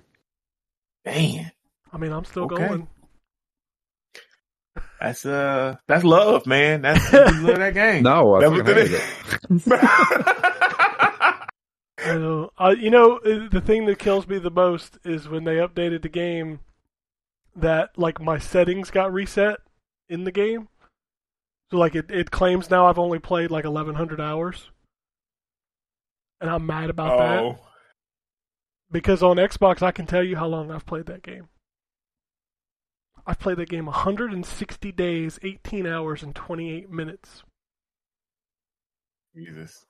[1.06, 1.52] man,
[1.94, 2.58] I mean, I'm still Okay.
[2.68, 2.88] going.
[4.99, 6.82] that's uh, that's love, man.
[6.82, 8.04] That's you love that game.
[8.04, 9.04] No, I That fucking hated it.
[11.99, 12.52] I know.
[12.58, 16.02] Uh, you know, uh, the thing that kills me the most is when they updated
[16.04, 16.60] the game
[17.56, 19.60] that like my settings got reset
[20.10, 20.68] in the game.
[21.72, 24.70] So like it, it claims now I've only played like 1100 hours.
[26.40, 27.60] And I'm mad about that Oh,
[28.92, 31.50] because on Xbox I can tell you how long I've played that game.
[33.26, 37.44] I've played that game 160 days, 18 hours and 28 minutes.
[39.36, 39.86] Jesus.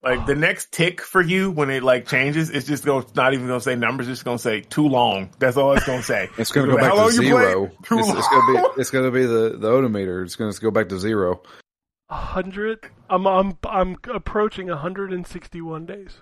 [0.00, 3.48] Like the next tick for you when it like changes, it's just going not even
[3.48, 5.30] gonna say numbers, it's just gonna say too long.
[5.40, 6.28] That's all it's gonna say.
[6.38, 7.64] It's going to go back to zero.
[7.64, 10.22] It's, it's going to be it's going to be the the odometer.
[10.22, 11.42] It's going to go back to zero.
[12.08, 12.88] A hundred.
[13.10, 16.20] I'm I'm I'm approaching 161 days.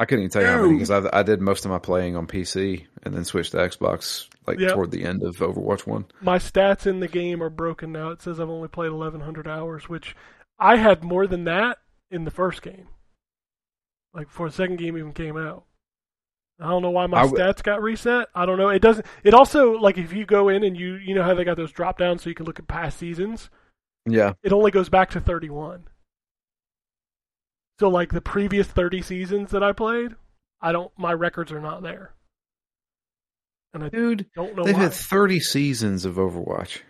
[0.00, 2.16] I couldn't even tell you how many because I I did most of my playing
[2.16, 4.74] on PC and then switched to Xbox like Yep.
[4.74, 6.06] toward the end of Overwatch One.
[6.22, 8.08] My stats in the game are broken now.
[8.08, 10.16] It says I've only played 1100 hours, which
[10.58, 11.78] I had more than that
[12.10, 12.88] in the first game.
[14.14, 15.64] Like before the second game even came out.
[16.58, 18.28] I don't know why my w- stats got reset.
[18.34, 18.68] I don't know.
[18.70, 19.06] It doesn't.
[19.22, 21.72] It also like if you go in and you you know how they got those
[21.72, 23.50] drop downs so you can look at past seasons.
[24.06, 25.84] Yeah, It only goes back to 31.
[27.80, 30.14] So like the previous 30 seasons that I played,
[30.60, 30.92] I don't.
[30.98, 32.12] My records are not there.
[33.72, 34.82] And I dude, don't know they've why.
[34.82, 36.80] had thirty seasons of Overwatch.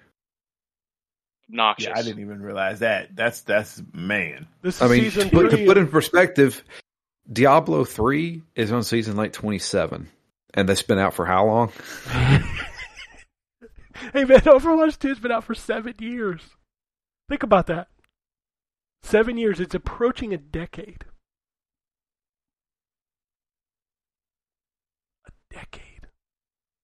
[1.49, 1.87] Obnoxious.
[1.87, 3.15] Yeah, I didn't even realize that.
[3.15, 4.49] That's that's man.
[4.63, 6.65] This is I mean, season to put, to put in perspective,
[7.33, 10.09] Diablo three is on season like twenty seven,
[10.55, 11.73] and that's been out for how long?
[14.15, 16.41] Hey man, Overwatch 2's been out for seven years.
[17.29, 17.89] Think about that.
[19.03, 19.61] Seven years.
[19.61, 21.05] It's approaching a decade.
[25.27, 26.07] A decade.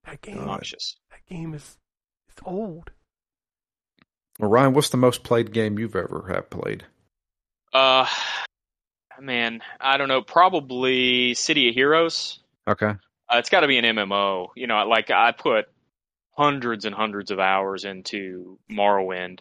[0.04, 0.38] That game.
[0.38, 0.96] Obnoxious.
[1.10, 1.76] That game is.
[2.30, 2.90] It's old.
[4.38, 6.84] Well, Ryan, what's the most played game you've ever have played?
[7.72, 8.06] Uh,
[9.20, 10.22] man, I don't know.
[10.22, 12.40] Probably City of Heroes.
[12.68, 14.48] Okay, Uh, it's got to be an MMO.
[14.56, 15.66] You know, like I put
[16.36, 19.38] hundreds and hundreds of hours into Morrowind,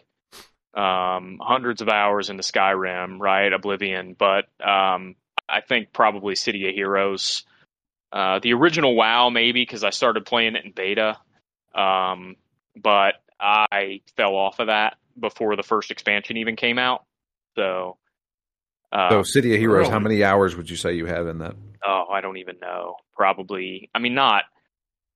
[0.76, 3.52] um, hundreds of hours into Skyrim, right?
[3.52, 5.16] Oblivion, but um,
[5.48, 7.44] I think probably City of Heroes.
[8.12, 11.18] Uh, the original WoW, maybe because I started playing it in beta,
[11.74, 12.36] um,
[12.76, 17.04] but I fell off of that before the first expansion even came out.
[17.56, 17.96] So,
[18.92, 21.56] uh, so City of Heroes, how many hours would you say you have in that?
[21.86, 22.96] oh, I don't even know.
[23.14, 24.44] Probably, I mean, not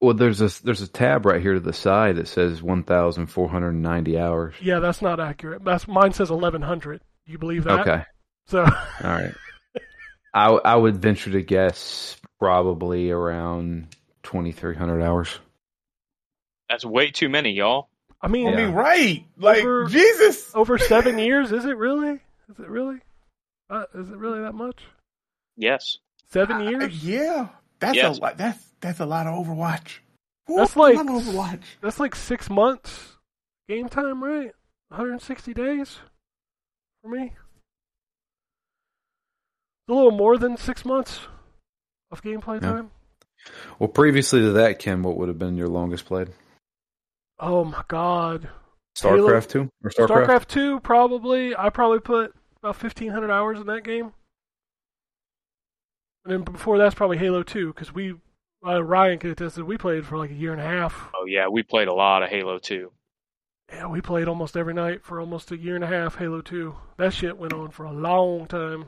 [0.00, 4.54] Well, there's a there's a tab right here to the side that says 1,490 hours.
[4.62, 5.64] Yeah, that's not accurate.
[5.64, 7.00] That's mine says 1100.
[7.26, 7.80] You believe that?
[7.80, 8.02] Okay,
[8.46, 8.70] So all
[9.02, 9.34] right.
[10.32, 13.88] I I would venture to guess probably around
[14.22, 15.36] 2,300 hours.
[16.68, 17.88] That's way too many, y'all.
[18.20, 18.56] I mean, I Yeah.
[18.66, 19.26] mean, right?
[19.36, 20.50] Like Over- Jesus.
[20.54, 22.20] over seven years, is it really?
[22.48, 22.98] Is it really?
[23.70, 24.82] Uh, is it really that much?
[25.56, 25.98] Yes.
[26.30, 27.04] Seven Uh, years?
[27.04, 27.48] yeah,
[27.80, 28.18] that's Yes.
[28.18, 28.36] a lot.
[28.38, 29.98] That's that's a lot of Overwatch.
[30.46, 31.62] That's like- Overwatch.
[31.80, 33.16] That's like six months
[33.68, 34.52] game time, right?
[34.88, 35.98] 160 days
[37.02, 37.34] for me.
[39.88, 41.20] A little more than six months
[42.10, 42.68] of gameplay Yeah.
[42.72, 42.90] time.
[43.78, 46.28] Well, previously to that, Ken, what would have been your longest played?
[47.40, 48.48] Oh my god.
[48.96, 50.08] StarCraft two or StarCraft?
[50.26, 51.54] StarCraft two probably.
[51.56, 54.12] I probably put about fifteen hundred hours in that game.
[56.24, 58.14] And then before that's probably Halo two because we
[58.66, 61.08] uh, Ryan could attest that we played for like a year and a half.
[61.14, 62.90] Oh yeah, we played a lot of Halo 2.
[63.72, 66.16] Yeah, we played almost every night for almost a year and a half.
[66.16, 66.74] Halo two.
[66.96, 68.86] That shit went on for a long time.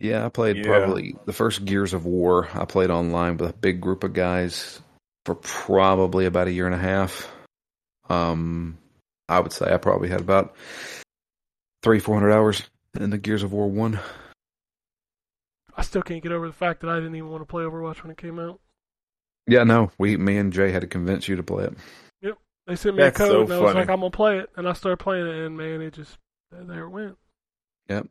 [0.00, 0.64] Yeah, I played Yeah.
[0.64, 2.48] probably the first Gears of War.
[2.54, 4.80] I played online with a big group of guys
[5.26, 7.30] for probably about a year and a half.
[8.08, 8.78] Um,
[9.28, 10.54] I would say I probably had about
[11.82, 12.62] three, four hundred hours
[12.98, 14.00] in the Gears of War one.
[15.76, 18.02] I still can't get over the fact that I didn't even want to play Overwatch
[18.02, 18.60] when it came out.
[19.46, 21.74] Yeah, no, we, me and Jay had to convince you to play it.
[22.20, 23.80] Yep, they sent me That's a code, so and I was funny.
[23.80, 26.18] like, "I'm gonna play it," and I started playing it, and man, it just
[26.50, 27.16] there it went.
[27.88, 28.08] Yep.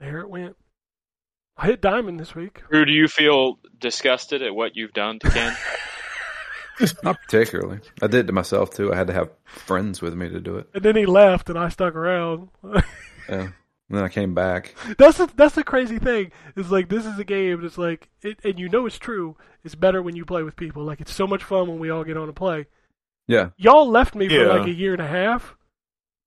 [0.00, 0.56] There it went.
[1.56, 2.62] I hit diamond this week.
[2.70, 5.54] Drew, do you feel disgusted at what you've done to Ken?
[7.02, 7.80] Not particularly.
[8.02, 8.92] I did it to myself too.
[8.92, 10.68] I had to have friends with me to do it.
[10.74, 12.48] And then he left, and I stuck around.
[13.28, 13.42] Yeah.
[13.88, 14.74] And then I came back.
[14.98, 16.30] that's the, that's the crazy thing.
[16.56, 17.64] It's like this is a game.
[17.64, 19.36] It's like, it, and you know it's true.
[19.64, 20.84] It's better when you play with people.
[20.84, 22.66] Like it's so much fun when we all get on and play.
[23.28, 25.54] Yeah, Y'all left me for like a year and a half,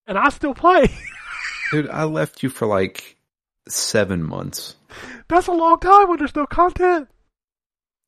[0.07, 0.87] and I still play.
[1.71, 3.17] dude, I left you for like
[3.67, 4.75] seven months.
[5.27, 7.09] that's a long time when there's no content.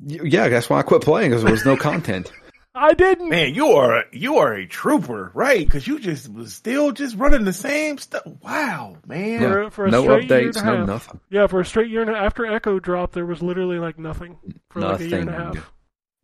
[0.02, 2.32] Y- Yeah, that's why I quit playing because there was no content.
[2.78, 3.30] I didn't.
[3.30, 5.66] Man, you are you are a trooper, right?
[5.66, 8.24] Because you just was still just running the same stuff.
[8.42, 9.40] Wow, man.
[9.40, 9.70] For- Yeah.
[9.70, 10.88] for a no straight year and updates, a no half.
[10.88, 11.20] nothing.
[11.30, 14.38] Yeah, for a straight year and a after Echo dropped, there was literally like nothing
[14.72, 15.72] for like a year and a half.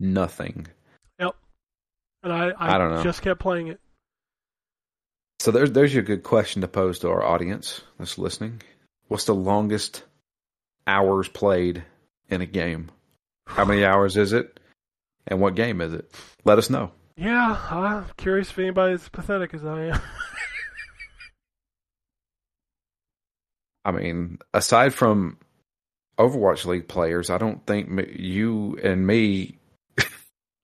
[0.01, 0.67] Nothing.
[1.19, 1.35] Yep.
[2.23, 3.03] And I, I, I don't know.
[3.03, 3.79] just kept playing it.
[5.39, 8.61] So there's there's your good question to pose to our audience that's listening.
[9.07, 10.03] What's the longest
[10.85, 11.83] hours played
[12.29, 12.91] in a game?
[13.47, 14.59] How many hours is it?
[15.27, 16.11] And what game is it?
[16.45, 16.91] Let us know.
[17.17, 20.01] Yeah, I'm curious if anybody's as pathetic as I am.
[23.85, 25.37] I mean, aside from
[26.17, 29.57] Overwatch League players, I don't think you and me.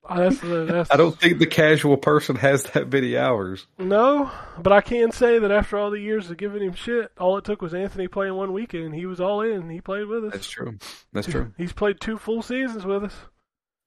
[0.10, 3.68] Uh, that's, the- that's, I don't think the casual person has that many hours.
[3.78, 4.32] No,
[4.62, 7.44] but I can say that after all the years of giving him shit, all it
[7.44, 8.96] took was Anthony playing one weekend.
[8.96, 9.70] He was all in.
[9.70, 10.32] He played with us.
[10.34, 10.78] That's true.
[11.14, 11.52] That's true.
[11.58, 13.16] He's played two full seasons with us.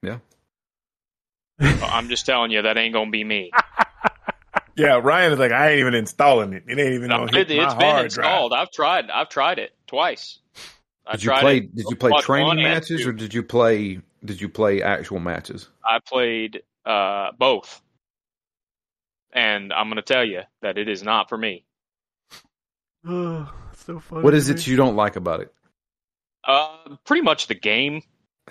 [0.03, 0.19] Yeah.
[1.59, 3.51] I'm just telling you, that ain't gonna be me.
[4.77, 6.63] Yeah, Ryan is like, I ain't even installing it.
[6.67, 8.53] It ain't even No, on it, my has been installed.
[8.53, 8.61] drive.
[8.63, 9.11] I've tried.
[9.11, 10.39] I've tried it twice.
[11.07, 11.57] I Did you tried play?
[11.59, 11.75] it.
[11.75, 14.01] Did you play training matches, or did you play?
[14.25, 15.69] Did you play actual matches?
[15.85, 17.81] I played uh, both,
[19.33, 21.65] and I'm gonna tell you that it is not for me.
[23.09, 24.23] Ugh, so funny.
[24.23, 25.53] What to is it you don't like about it?
[26.45, 28.03] Uh, pretty much the game.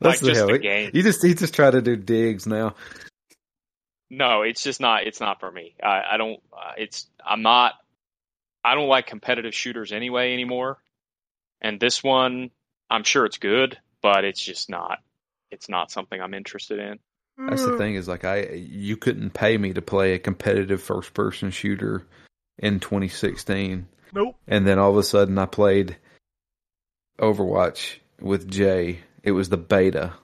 [0.00, 0.48] That's like just hell.
[0.48, 0.90] the game.
[0.94, 2.74] You just he just try to do digs now.
[4.10, 5.06] No, it's just not.
[5.06, 5.74] It's not for me.
[5.82, 6.40] I, I don't.
[6.52, 7.08] Uh, it's.
[7.24, 7.74] I'm not.
[8.64, 10.78] I don't like competitive shooters anyway anymore.
[11.60, 12.50] And this one,
[12.88, 14.98] I'm sure it's good, but it's just not.
[15.50, 16.98] It's not something I'm interested in.
[17.38, 21.14] That's the thing is like I you couldn't pay me to play a competitive first
[21.14, 22.04] person shooter
[22.58, 24.36] in 2016, Nope.
[24.48, 25.96] and then all of a sudden I played
[27.20, 29.00] Overwatch with Jay.
[29.22, 30.14] It was the beta,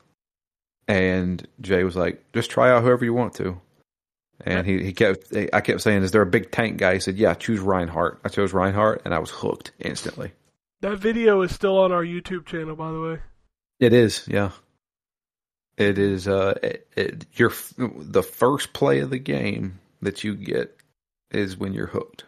[0.89, 3.61] and Jay was like, "Just try out whoever you want to."
[4.41, 7.17] And he, he kept I kept saying, "Is there a big tank guy?" He said,
[7.17, 10.33] "Yeah, choose Reinhardt." I chose Reinhardt, and I was hooked instantly.
[10.81, 13.19] That video is still on our YouTube channel, by the way.
[13.85, 14.53] It is, yeah.
[15.77, 16.27] It is.
[16.27, 20.75] Uh, it, it, your the first play of the game that you get
[21.31, 22.25] is when you're hooked.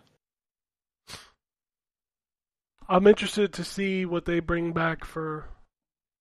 [2.90, 5.46] I'm interested to see what they bring back for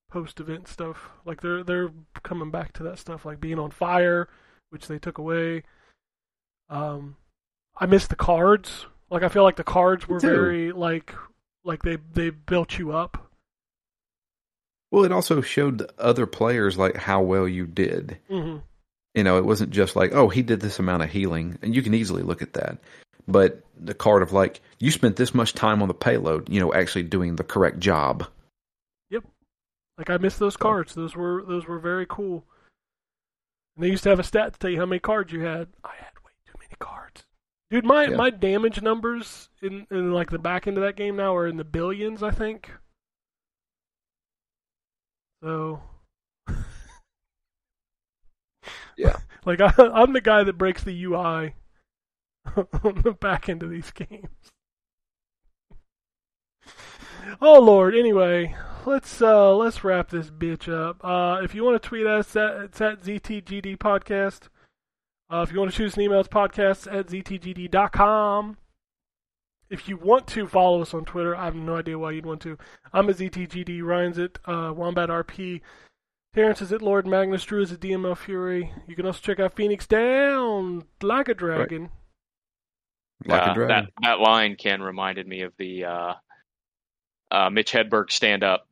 [0.09, 1.09] post event stuff.
[1.25, 1.91] Like they're they're
[2.23, 4.29] coming back to that stuff, like being on fire,
[4.69, 5.63] which they took away.
[6.69, 7.17] Um,
[7.77, 8.85] I miss the cards.
[9.09, 11.13] Like I feel like the cards were very like
[11.65, 13.31] like they they built you up.
[14.95, 18.17] Well, it also showed the other players like how well you did.
[18.29, 18.59] hmm
[19.13, 21.81] You know, it wasn't just like, oh, he did this amount of healing, and you
[21.81, 22.77] can easily look at that.
[23.27, 26.73] But the card of like, you spent this much time on the payload, you know,
[26.73, 28.25] actually doing the correct job.
[29.09, 29.25] Yep.
[29.97, 30.95] Like I missed those cards.
[30.95, 32.45] Those were those were very cool.
[33.75, 35.67] And they used to have a stat to tell you how many cards you had.
[35.83, 37.25] I had way too many cards.
[37.69, 38.15] Dude, my Yeah.
[38.15, 41.57] my damage numbers in, in like the back end of that game now are in
[41.57, 42.71] the billions, I think.
[45.45, 45.79] So
[48.97, 49.17] Yeah.
[49.45, 51.53] like I, I'm the guy that breaks the UI
[52.83, 54.49] on the back end of these games.
[57.39, 57.93] Oh Lord.
[57.93, 58.55] Anyway,
[58.87, 60.97] let's uh let's wrap this bitch up.
[61.05, 64.47] Uh, if you want to tweet us, at, it's at ZTGD Podcast.
[65.29, 68.57] Uh, if you want to shoot us an email, it's podcast at ztgd.com.
[69.69, 72.41] If you want to follow us on Twitter, I have no idea why you'd want
[72.41, 72.57] to.
[72.93, 75.61] I'm at ZTGD, Ryan's at uh, Wombat RP,
[76.35, 78.69] Terrence is at Lord Magnus, Drew is at DML Fury.
[78.87, 81.89] You can also check out Phoenix Down, Like a Dragon.
[83.25, 83.67] Like Uh, a dragon.
[83.67, 86.13] That that line Ken reminded me of the uh,
[87.31, 88.67] uh, Mitch Hedberg stand up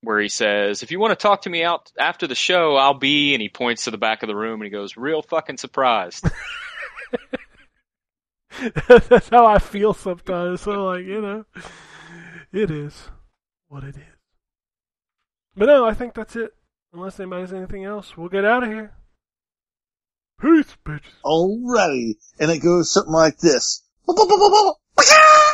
[0.00, 2.94] where he says, "If you want to talk to me out after the show, I'll
[2.94, 5.58] be." And he points to the back of the room and he goes, "Real fucking
[5.58, 6.26] surprised."
[9.08, 10.62] That's how I feel sometimes.
[10.62, 11.44] So, like, you know,
[12.52, 13.08] it is
[13.68, 14.18] what it is.
[15.56, 16.54] But no, I think that's it.
[16.92, 18.94] Unless anybody has anything else, we'll get out of here.
[20.40, 21.20] Peace, bitches.
[21.24, 22.14] Alrighty.
[22.38, 23.82] And it goes something like this.